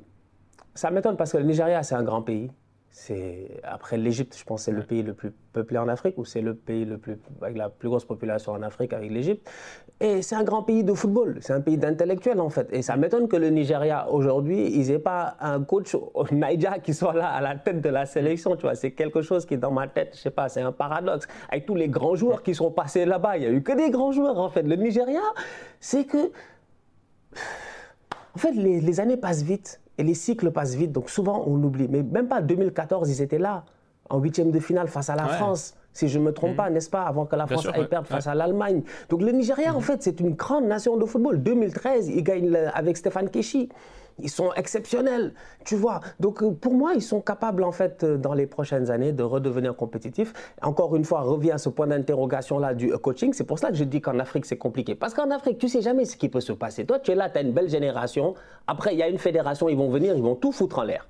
ça 0.74 0.90
m'étonne 0.90 1.18
parce 1.18 1.34
que 1.34 1.38
le 1.38 1.44
Nigeria, 1.44 1.84
c'est 1.84 1.94
un 1.94 2.04
grand 2.04 2.24
pays. 2.24 2.50
C'est 2.94 3.62
après 3.64 3.98
l'Égypte, 3.98 4.36
je 4.38 4.44
pense, 4.44 4.64
c'est 4.64 4.72
le 4.74 4.84
pays 4.84 5.02
le 5.02 5.14
plus 5.14 5.32
peuplé 5.54 5.78
en 5.78 5.88
Afrique 5.88 6.18
ou 6.18 6.26
c'est 6.26 6.42
le 6.42 6.54
pays 6.54 6.84
le 6.84 6.98
plus 6.98 7.18
avec 7.42 7.56
la 7.56 7.70
plus 7.70 7.88
grosse 7.88 8.04
population 8.04 8.52
en 8.52 8.62
Afrique 8.62 8.92
avec 8.92 9.10
l'Égypte. 9.10 9.50
Et 10.02 10.22
c'est 10.22 10.36
un 10.36 10.44
grand 10.44 10.64
pays 10.64 10.84
de 10.84 10.94
football, 10.94 11.38
c'est 11.40 11.54
un 11.54 11.62
pays 11.62 11.78
d'intellectuels 11.78 12.42
en 12.42 12.50
fait. 12.50 12.68
Et 12.74 12.82
ça 12.82 12.98
m'étonne 12.98 13.30
que 13.30 13.38
le 13.38 13.50
Nigeria 13.50 14.10
aujourd'hui, 14.12 14.70
ils 14.76 14.88
n'aient 14.90 15.00
pas 15.00 15.38
un 15.40 15.64
coach 15.64 15.96
Nigeria 16.34 16.80
qui 16.80 16.94
soit 16.94 17.14
là 17.14 17.30
à 17.30 17.40
la 17.40 17.56
tête 17.56 17.80
de 17.80 17.88
la 17.88 18.06
sélection. 18.06 18.58
Tu 18.58 18.64
vois, 18.64 18.76
c'est 18.76 18.92
quelque 18.92 19.22
chose 19.22 19.46
qui 19.46 19.54
est 19.54 19.58
dans 19.58 19.72
ma 19.72 19.88
tête. 19.88 20.12
Je 20.14 20.20
sais 20.20 20.30
pas, 20.30 20.50
c'est 20.50 20.62
un 20.62 20.74
paradoxe. 20.74 21.28
Avec 21.48 21.66
tous 21.66 21.76
les 21.76 21.88
grands 21.88 22.16
joueurs 22.16 22.44
qui 22.44 22.54
sont 22.54 22.72
passés 22.72 23.06
là-bas, 23.06 23.38
il 23.38 23.44
y 23.44 23.46
a 23.46 23.52
eu 23.52 23.64
que 23.64 23.72
des 23.72 23.90
grands 23.90 24.12
joueurs 24.12 24.38
en 24.38 24.50
fait. 24.50 24.64
Le 24.64 24.76
Nigeria, 24.76 25.22
c'est 25.80 26.04
que 26.04 26.30
en 28.36 28.38
fait 28.38 28.52
les, 28.52 28.82
les 28.82 29.00
années 29.00 29.18
passent 29.18 29.44
vite. 29.44 29.80
Et 30.02 30.04
les 30.04 30.16
cycles 30.16 30.50
passent 30.50 30.74
vite, 30.74 30.92
donc 30.92 31.12
souvent 31.12 31.44
on 31.46 31.62
oublie. 31.62 31.88
Mais 31.88 32.02
même 32.02 32.28
pas 32.28 32.42
2014, 32.42 33.08
ils 33.08 33.22
étaient 33.22 33.38
là, 33.38 33.66
en 34.10 34.18
huitième 34.18 34.50
de 34.50 34.60
finale 34.60 34.88
face 34.88 35.12
à 35.12 35.16
la 35.16 35.28
France. 35.28 35.76
Si 35.94 36.08
je 36.08 36.18
ne 36.18 36.24
me 36.24 36.34
trompe 36.34 36.52
mhm. 36.52 36.56
pas, 36.56 36.70
n'est-ce 36.72 36.90
pas, 36.90 37.04
avant 37.04 37.28
que 37.28 37.36
la 37.36 37.46
France 37.46 37.68
aille 37.72 37.88
perdre 37.88 38.08
face 38.08 38.26
à 38.26 38.34
l'Allemagne. 38.34 38.82
Donc 39.10 39.22
le 39.22 39.32
Nigeria, 39.32 39.76
en 39.76 39.78
mhm. 39.78 39.82
fait, 39.84 40.02
c'est 40.02 40.20
une 40.20 40.32
grande 40.32 40.66
nation 40.66 40.98
de 40.98 41.06
football. 41.06 41.44
2013, 41.44 42.08
ils 42.08 42.24
gagnent 42.24 42.56
avec 42.74 42.98
Stéphane 42.98 43.30
Keshi 43.30 43.70
ils 44.20 44.30
sont 44.30 44.52
exceptionnels, 44.54 45.34
tu 45.66 45.76
vois. 45.76 46.02
Donc 46.20 46.42
euh, 46.44 46.52
pour 46.52 46.74
moi, 46.74 46.94
ils 46.96 47.02
sont 47.02 47.22
capables 47.22 47.64
en 47.64 47.72
fait 47.72 48.04
euh, 48.04 48.18
dans 48.18 48.34
les 48.34 48.46
prochaines 48.46 48.92
années 48.92 49.12
de 49.12 49.24
redevenir 49.24 49.76
compétitifs. 49.76 50.34
Encore 50.62 50.96
une 50.96 51.06
fois, 51.06 51.22
revient 51.22 51.52
à 51.52 51.58
ce 51.58 51.70
point 51.70 51.88
d'interrogation 51.88 52.60
là 52.60 52.74
du 52.74 52.92
euh, 52.92 52.98
coaching. 52.98 53.34
C'est 53.34 53.44
pour 53.44 53.60
ça 53.60 53.70
que 53.70 53.76
je 53.76 53.84
dis 53.84 54.02
qu'en 54.02 54.20
Afrique 54.20 54.46
c'est 54.46 54.58
compliqué. 54.58 54.96
Parce 54.96 55.14
qu'en 55.14 55.32
Afrique, 55.32 55.58
tu 55.58 55.68
sais 55.68 55.82
jamais 55.82 56.06
ce 56.06 56.18
qui 56.18 56.30
peut 56.30 56.42
se 56.42 56.54
passer. 56.54 56.86
Toi, 56.86 57.00
tu 57.00 57.12
es 57.12 57.16
là, 57.16 57.30
tu 57.30 57.38
as 57.38 57.42
une 57.42 57.54
belle 57.54 57.70
génération. 57.70 58.36
Après, 58.68 58.94
il 58.94 59.00
y 59.00 59.04
a 59.04 59.08
une 59.08 59.20
fédération, 59.20 59.70
ils 59.70 59.78
vont 59.78 59.90
venir, 59.90 60.16
ils 60.16 60.24
vont 60.24 60.36
tout 60.36 60.52
foutre 60.52 60.80
en 60.80 60.84
l'air. 60.84 61.08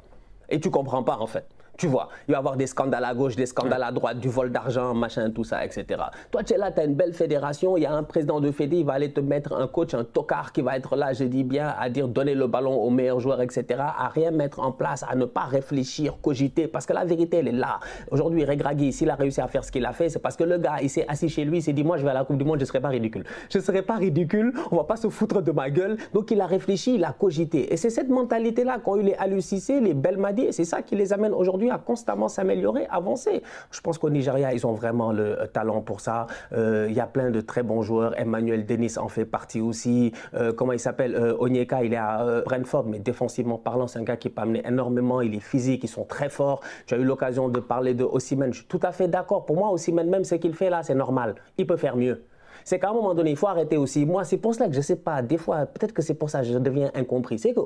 Et 0.49 0.59
tu 0.59 0.69
comprends 0.69 1.03
pas 1.03 1.17
en 1.17 1.27
fait. 1.27 1.45
Tu 1.81 1.87
vois, 1.87 2.09
il 2.27 2.33
va 2.33 2.37
y 2.37 2.37
avoir 2.37 2.57
des 2.57 2.67
scandales 2.67 3.03
à 3.05 3.15
gauche, 3.15 3.35
des 3.35 3.47
scandales 3.47 3.81
à 3.81 3.91
droite, 3.91 4.19
du 4.19 4.29
vol 4.29 4.51
d'argent, 4.51 4.93
machin, 4.93 5.31
tout 5.31 5.43
ça, 5.43 5.65
etc. 5.65 5.99
Toi, 6.29 6.43
tu 6.43 6.53
es 6.53 6.57
là, 6.57 6.71
tu 6.71 6.79
as 6.79 6.83
une 6.83 6.93
belle 6.93 7.11
fédération, 7.11 7.75
il 7.75 7.81
y 7.81 7.85
a 7.87 7.91
un 7.91 8.03
président 8.03 8.39
de 8.39 8.51
fédé, 8.51 8.77
il 8.77 8.85
va 8.85 8.93
aller 8.93 9.11
te 9.11 9.19
mettre 9.19 9.53
un 9.53 9.65
coach, 9.65 9.95
un 9.95 10.03
tocard 10.03 10.51
qui 10.51 10.61
va 10.61 10.77
être 10.77 10.95
là, 10.95 11.11
je 11.13 11.23
dis 11.23 11.43
bien, 11.43 11.73
à 11.79 11.89
dire 11.89 12.07
donner 12.07 12.35
le 12.35 12.45
ballon 12.45 12.75
aux 12.75 12.91
meilleurs 12.91 13.19
joueurs, 13.19 13.41
etc. 13.41 13.79
À 13.79 14.09
rien 14.09 14.29
mettre 14.29 14.59
en 14.59 14.71
place, 14.71 15.03
à 15.09 15.15
ne 15.15 15.25
pas 15.25 15.45
réfléchir, 15.45 16.17
cogiter, 16.21 16.67
parce 16.67 16.85
que 16.85 16.93
la 16.93 17.03
vérité, 17.03 17.37
elle 17.37 17.47
est 17.47 17.51
là. 17.51 17.79
Aujourd'hui, 18.11 18.45
Regragui, 18.45 18.93
s'il 18.93 19.09
a 19.09 19.15
réussi 19.15 19.41
à 19.41 19.47
faire 19.47 19.65
ce 19.65 19.71
qu'il 19.71 19.87
a 19.87 19.91
fait, 19.91 20.09
c'est 20.09 20.19
parce 20.19 20.35
que 20.35 20.43
le 20.43 20.59
gars, 20.59 20.75
il 20.83 20.89
s'est 20.91 21.07
assis 21.07 21.29
chez 21.29 21.45
lui, 21.45 21.57
il 21.57 21.61
s'est 21.63 21.73
dit, 21.73 21.83
moi, 21.83 21.97
je 21.97 22.03
vais 22.03 22.11
à 22.11 22.13
la 22.13 22.25
Coupe 22.25 22.37
du 22.37 22.43
Monde, 22.43 22.59
je 22.59 22.65
ne 22.65 22.67
serai 22.67 22.79
pas 22.79 22.89
ridicule. 22.89 23.23
Je 23.49 23.57
ne 23.57 23.63
serai 23.63 23.81
pas 23.81 23.95
ridicule, 23.95 24.53
on 24.69 24.75
va 24.75 24.83
pas 24.83 24.97
se 24.97 25.09
foutre 25.09 25.41
de 25.41 25.51
ma 25.51 25.71
gueule. 25.71 25.97
Donc, 26.13 26.29
il 26.29 26.39
a 26.41 26.45
réfléchi, 26.45 26.93
il 26.93 27.03
a 27.03 27.11
cogité. 27.11 27.73
Et 27.73 27.77
c'est 27.77 27.89
cette 27.89 28.09
mentalité-là 28.09 28.77
qu'ont 28.77 28.97
eu 28.97 29.01
les 29.01 29.15
Alucissé, 29.15 29.79
les 29.79 29.95
Belmadi, 29.95 30.43
et 30.43 30.51
c'est 30.51 30.65
ça 30.65 30.83
qui 30.83 30.95
les 30.95 31.11
amène 31.11 31.33
aujourd'hui 31.33 31.70
à 31.71 31.79
constamment 31.79 32.27
s'améliorer 32.27 32.51
améliorer, 32.51 32.87
avancer. 32.89 33.41
Je 33.71 33.81
pense 33.81 33.97
qu'au 33.97 34.09
Nigeria, 34.09 34.53
ils 34.53 34.67
ont 34.67 34.73
vraiment 34.73 35.11
le 35.11 35.41
euh, 35.41 35.47
talent 35.47 35.81
pour 35.81 36.01
ça. 36.01 36.27
Euh, 36.53 36.87
il 36.89 36.95
y 36.95 36.99
a 36.99 37.07
plein 37.07 37.31
de 37.31 37.41
très 37.41 37.63
bons 37.63 37.81
joueurs. 37.81 38.19
Emmanuel 38.19 38.65
Denis 38.65 38.97
en 38.97 39.07
fait 39.07 39.25
partie 39.25 39.61
aussi. 39.61 40.11
Euh, 40.33 40.51
comment 40.51 40.73
il 40.73 40.79
s'appelle 40.79 41.15
Onyeka, 41.39 41.83
il 41.83 41.93
est 41.93 41.97
à 41.97 42.41
Brentford, 42.45 42.85
mais 42.87 42.99
défensivement 42.99 43.57
parlant, 43.57 43.87
c'est 43.87 43.99
un 43.99 44.03
gars 44.03 44.17
qui 44.17 44.29
peut 44.29 44.41
amener 44.41 44.63
énormément. 44.67 45.21
Il 45.21 45.35
est 45.35 45.39
physique, 45.39 45.83
ils 45.83 45.89
sont 45.89 46.03
très 46.03 46.29
forts. 46.29 46.61
Tu 46.85 46.93
as 46.93 46.97
eu 46.97 47.03
l'occasion 47.03 47.47
de 47.49 47.59
parler 47.59 47.93
de 47.93 48.03
Osimhen. 48.03 48.53
Je 48.53 48.59
suis 48.59 48.67
tout 48.67 48.79
à 48.83 48.91
fait 48.91 49.07
d'accord. 49.07 49.45
Pour 49.45 49.55
moi, 49.55 49.71
Osimhen, 49.71 50.09
même 50.09 50.23
ce 50.23 50.35
qu'il 50.35 50.53
fait 50.53 50.69
là, 50.69 50.83
c'est 50.83 50.95
normal. 50.95 51.35
Il 51.57 51.65
peut 51.65 51.77
faire 51.77 51.95
mieux 51.95 52.23
c'est 52.63 52.79
qu'à 52.79 52.89
un 52.89 52.93
moment 52.93 53.13
donné, 53.13 53.31
il 53.31 53.37
faut 53.37 53.47
arrêter 53.47 53.77
aussi. 53.77 54.05
Moi, 54.05 54.23
c'est 54.23 54.37
pour 54.37 54.53
cela 54.53 54.67
que 54.67 54.73
je 54.73 54.77
ne 54.77 54.83
sais 54.83 54.95
pas, 54.95 55.21
des 55.21 55.37
fois, 55.37 55.65
peut-être 55.65 55.93
que 55.93 56.01
c'est 56.01 56.13
pour 56.13 56.29
ça 56.29 56.39
que 56.41 56.45
je 56.45 56.57
deviens 56.57 56.91
incompris. 56.93 57.39
C'est 57.39 57.53
que 57.53 57.59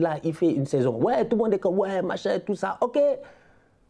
là, 0.00 0.16
il 0.24 0.34
fait 0.34 0.52
une 0.52 0.66
saison. 0.66 0.96
Ouais, 0.96 1.24
tout 1.24 1.36
le 1.36 1.44
monde 1.44 1.54
est 1.54 1.58
comme, 1.58 1.78
ouais, 1.78 2.02
machin, 2.02 2.38
tout 2.44 2.54
ça. 2.54 2.76
OK. 2.80 2.98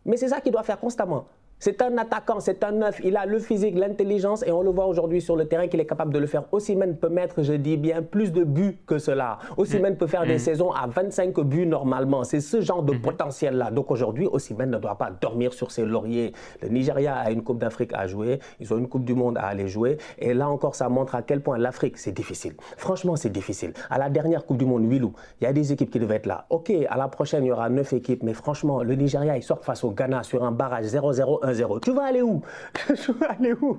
Mais 0.04 0.16
c'est 0.16 0.28
ça 0.28 0.40
qu'il 0.40 0.52
doit 0.52 0.62
faire 0.62 0.78
constamment. 0.78 1.26
C'est 1.64 1.80
un 1.80 1.96
attaquant, 1.96 2.40
c'est 2.40 2.64
un 2.64 2.72
neuf. 2.72 3.00
Il 3.04 3.16
a 3.16 3.24
le 3.24 3.38
physique, 3.38 3.78
l'intelligence 3.78 4.42
et 4.44 4.50
on 4.50 4.62
le 4.62 4.70
voit 4.72 4.86
aujourd'hui 4.86 5.20
sur 5.20 5.36
le 5.36 5.44
terrain 5.44 5.68
qu'il 5.68 5.78
est 5.78 5.86
capable 5.86 6.12
de 6.12 6.18
le 6.18 6.26
faire. 6.26 6.42
Osimhen 6.50 6.96
peut 6.96 7.08
mettre, 7.08 7.44
je 7.44 7.52
dis 7.52 7.76
bien, 7.76 8.02
plus 8.02 8.32
de 8.32 8.42
buts 8.42 8.78
que 8.84 8.98
cela. 8.98 9.38
Osimhen 9.56 9.96
peut 9.96 10.08
faire 10.08 10.26
des 10.26 10.34
mm. 10.34 10.38
saisons 10.40 10.72
à 10.72 10.88
25 10.88 11.38
buts 11.42 11.64
normalement. 11.64 12.24
C'est 12.24 12.40
ce 12.40 12.60
genre 12.60 12.82
de 12.82 12.92
mm-hmm. 12.94 13.00
potentiel-là. 13.02 13.70
Donc 13.70 13.92
aujourd'hui, 13.92 14.26
Osimhen 14.26 14.70
ne 14.70 14.78
doit 14.78 14.98
pas 14.98 15.12
dormir 15.12 15.52
sur 15.52 15.70
ses 15.70 15.84
lauriers. 15.84 16.32
Le 16.62 16.68
Nigeria 16.68 17.14
a 17.14 17.30
une 17.30 17.44
Coupe 17.44 17.58
d'Afrique 17.58 17.92
à 17.94 18.08
jouer. 18.08 18.40
Ils 18.58 18.74
ont 18.74 18.78
une 18.78 18.88
Coupe 18.88 19.04
du 19.04 19.14
Monde 19.14 19.38
à 19.38 19.42
aller 19.42 19.68
jouer. 19.68 19.98
Et 20.18 20.34
là 20.34 20.48
encore, 20.48 20.74
ça 20.74 20.88
montre 20.88 21.14
à 21.14 21.22
quel 21.22 21.42
point 21.42 21.58
l'Afrique, 21.58 21.96
c'est 21.96 22.10
difficile. 22.10 22.54
Franchement, 22.76 23.14
c'est 23.14 23.30
difficile. 23.30 23.72
À 23.88 23.98
la 23.98 24.10
dernière 24.10 24.46
Coupe 24.46 24.58
du 24.58 24.64
Monde, 24.66 24.90
Willou, 24.90 25.12
il 25.40 25.44
y 25.44 25.46
a 25.46 25.52
des 25.52 25.70
équipes 25.70 25.92
qui 25.92 26.00
devaient 26.00 26.16
être 26.16 26.26
là. 26.26 26.44
OK, 26.50 26.72
à 26.88 26.96
la 26.96 27.06
prochaine, 27.06 27.44
il 27.44 27.50
y 27.50 27.52
aura 27.52 27.68
9 27.68 27.92
équipes. 27.92 28.24
Mais 28.24 28.34
franchement, 28.34 28.82
le 28.82 28.96
Nigeria, 28.96 29.36
il 29.36 29.44
sort 29.44 29.62
face 29.64 29.84
au 29.84 29.92
Ghana 29.92 30.24
sur 30.24 30.42
un 30.42 30.50
barrage 30.50 30.86
0-0, 30.86 31.51
1-0. 31.52 31.80
Tu 31.80 31.92
vas 31.92 32.04
aller 32.04 32.22
où? 32.22 32.42
Je 32.88 33.12
vais 33.12 33.26
aller 33.26 33.52
où? 33.52 33.78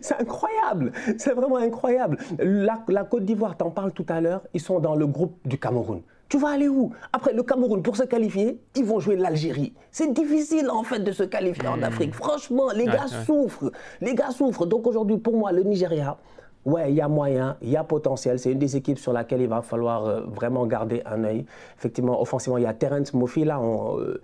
C'est 0.00 0.20
incroyable. 0.20 0.92
C'est 1.18 1.32
vraiment 1.32 1.56
incroyable. 1.56 2.18
La, 2.38 3.04
Côte 3.04 3.24
d'Ivoire, 3.24 3.56
t'en 3.56 3.70
parles 3.70 3.92
tout 3.92 4.06
à 4.08 4.20
l'heure, 4.20 4.42
ils 4.54 4.60
sont 4.60 4.80
dans 4.80 4.94
le 4.94 5.06
groupe 5.06 5.36
du 5.44 5.58
Cameroun. 5.58 6.02
Tu 6.28 6.38
vas 6.38 6.48
aller 6.48 6.68
où? 6.68 6.90
Après, 7.12 7.32
le 7.32 7.42
Cameroun, 7.44 7.82
pour 7.82 7.96
se 7.96 8.02
qualifier, 8.02 8.60
ils 8.74 8.84
vont 8.84 8.98
jouer 8.98 9.16
l'Algérie. 9.16 9.72
C'est 9.92 10.12
difficile, 10.12 10.68
en 10.70 10.82
fait, 10.82 10.98
de 10.98 11.12
se 11.12 11.22
qualifier 11.22 11.68
en 11.68 11.76
hmm. 11.76 11.84
Afrique. 11.84 12.14
Franchement, 12.14 12.70
les 12.74 12.86
gars 12.86 13.06
souffrent. 13.24 13.70
Les 14.00 14.14
gars 14.14 14.30
souffrent. 14.30 14.66
Donc, 14.66 14.86
aujourd'hui, 14.88 15.18
pour 15.18 15.36
moi, 15.36 15.52
le 15.52 15.62
Nigeria, 15.62 16.18
ouais, 16.64 16.90
il 16.90 16.96
y 16.96 17.00
a 17.00 17.06
moyen, 17.06 17.56
il 17.62 17.70
y 17.70 17.76
a 17.76 17.84
potentiel. 17.84 18.40
C'est 18.40 18.50
une 18.50 18.58
des 18.58 18.76
équipes 18.76 18.98
sur 18.98 19.12
laquelle 19.12 19.40
il 19.40 19.48
va 19.48 19.62
falloir 19.62 20.04
euh, 20.04 20.22
vraiment 20.26 20.66
garder 20.66 21.00
un 21.06 21.22
œil. 21.22 21.46
Effectivement, 21.78 22.20
offensivement, 22.20 22.58
il 22.58 22.64
y 22.64 22.66
a 22.66 22.74
Terence 22.74 23.14
Mofi, 23.14 23.44
là, 23.44 23.60
on, 23.60 24.00
euh, 24.00 24.20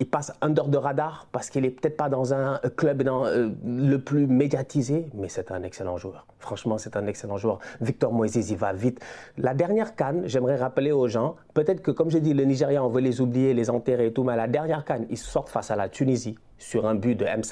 il 0.00 0.08
passe 0.08 0.32
under 0.40 0.68
de 0.68 0.76
radar 0.76 1.26
parce 1.32 1.50
qu'il 1.50 1.64
est 1.64 1.70
peut-être 1.70 1.96
pas 1.96 2.08
dans 2.08 2.34
un 2.34 2.58
club 2.76 3.02
dans, 3.02 3.26
euh, 3.26 3.48
le 3.64 3.96
plus 3.98 4.26
médiatisé, 4.26 5.06
mais 5.14 5.28
c'est 5.28 5.50
un 5.50 5.62
excellent 5.62 5.96
joueur. 5.96 6.26
Franchement, 6.38 6.78
c'est 6.78 6.96
un 6.96 7.06
excellent 7.06 7.36
joueur. 7.36 7.58
Victor 7.80 8.12
Moïse, 8.12 8.36
il 8.50 8.56
va 8.56 8.72
vite. 8.72 9.00
La 9.38 9.54
dernière 9.54 9.96
canne, 9.96 10.22
j'aimerais 10.26 10.56
rappeler 10.56 10.92
aux 10.92 11.08
gens, 11.08 11.36
peut-être 11.54 11.82
que 11.82 11.90
comme 11.90 12.10
j'ai 12.10 12.20
dit, 12.20 12.34
le 12.34 12.44
Nigeria, 12.44 12.84
on 12.84 12.88
veut 12.88 13.00
les 13.00 13.20
oublier, 13.20 13.54
les 13.54 13.70
enterrer 13.70 14.06
et 14.06 14.12
tout, 14.12 14.24
mais 14.24 14.36
la 14.36 14.48
dernière 14.48 14.84
canne, 14.84 15.06
ils 15.10 15.18
sortent 15.18 15.48
face 15.48 15.70
à 15.70 15.76
la 15.76 15.88
Tunisie 15.88 16.36
sur 16.58 16.86
un 16.86 16.94
but 16.94 17.14
de 17.14 17.24
M. 17.24 17.42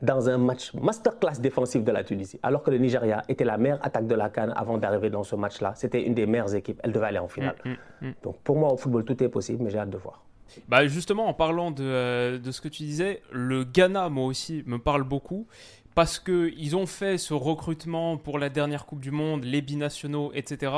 Dans 0.00 0.28
un 0.28 0.38
match 0.38 0.72
masterclass 0.74 1.40
défensif 1.40 1.82
de 1.82 1.90
la 1.90 2.04
Tunisie, 2.04 2.38
alors 2.44 2.62
que 2.62 2.70
le 2.70 2.78
Nigeria 2.78 3.24
était 3.28 3.44
la 3.44 3.58
meilleure 3.58 3.84
attaque 3.84 4.06
de 4.06 4.14
la 4.14 4.28
Cannes 4.28 4.52
avant 4.54 4.78
d'arriver 4.78 5.10
dans 5.10 5.24
ce 5.24 5.34
match-là. 5.34 5.72
C'était 5.74 6.04
une 6.04 6.14
des 6.14 6.24
meilleures 6.24 6.54
équipes. 6.54 6.80
Elle 6.84 6.92
devait 6.92 7.06
aller 7.06 7.18
en 7.18 7.26
finale. 7.26 7.56
Mm, 7.64 7.70
mm, 7.70 8.08
mm. 8.08 8.14
Donc 8.22 8.36
pour 8.44 8.56
moi, 8.56 8.72
au 8.72 8.76
football, 8.76 9.04
tout 9.04 9.20
est 9.24 9.28
possible, 9.28 9.64
mais 9.64 9.70
j'ai 9.70 9.78
hâte 9.78 9.90
de 9.90 9.96
voir. 9.96 10.22
Bah 10.68 10.86
justement, 10.86 11.26
en 11.26 11.34
parlant 11.34 11.70
de, 11.70 11.84
euh, 11.84 12.38
de, 12.38 12.50
ce 12.50 12.60
que 12.60 12.68
tu 12.68 12.82
disais, 12.82 13.22
le 13.30 13.64
Ghana, 13.64 14.08
moi 14.08 14.26
aussi, 14.26 14.62
me 14.66 14.78
parle 14.78 15.02
beaucoup 15.02 15.46
parce 15.94 16.20
qu'ils 16.20 16.76
ont 16.76 16.86
fait 16.86 17.18
ce 17.18 17.34
recrutement 17.34 18.16
pour 18.16 18.38
la 18.38 18.50
dernière 18.50 18.86
Coupe 18.86 19.00
du 19.00 19.10
Monde, 19.10 19.42
les 19.42 19.60
binationaux, 19.60 20.30
etc. 20.32 20.72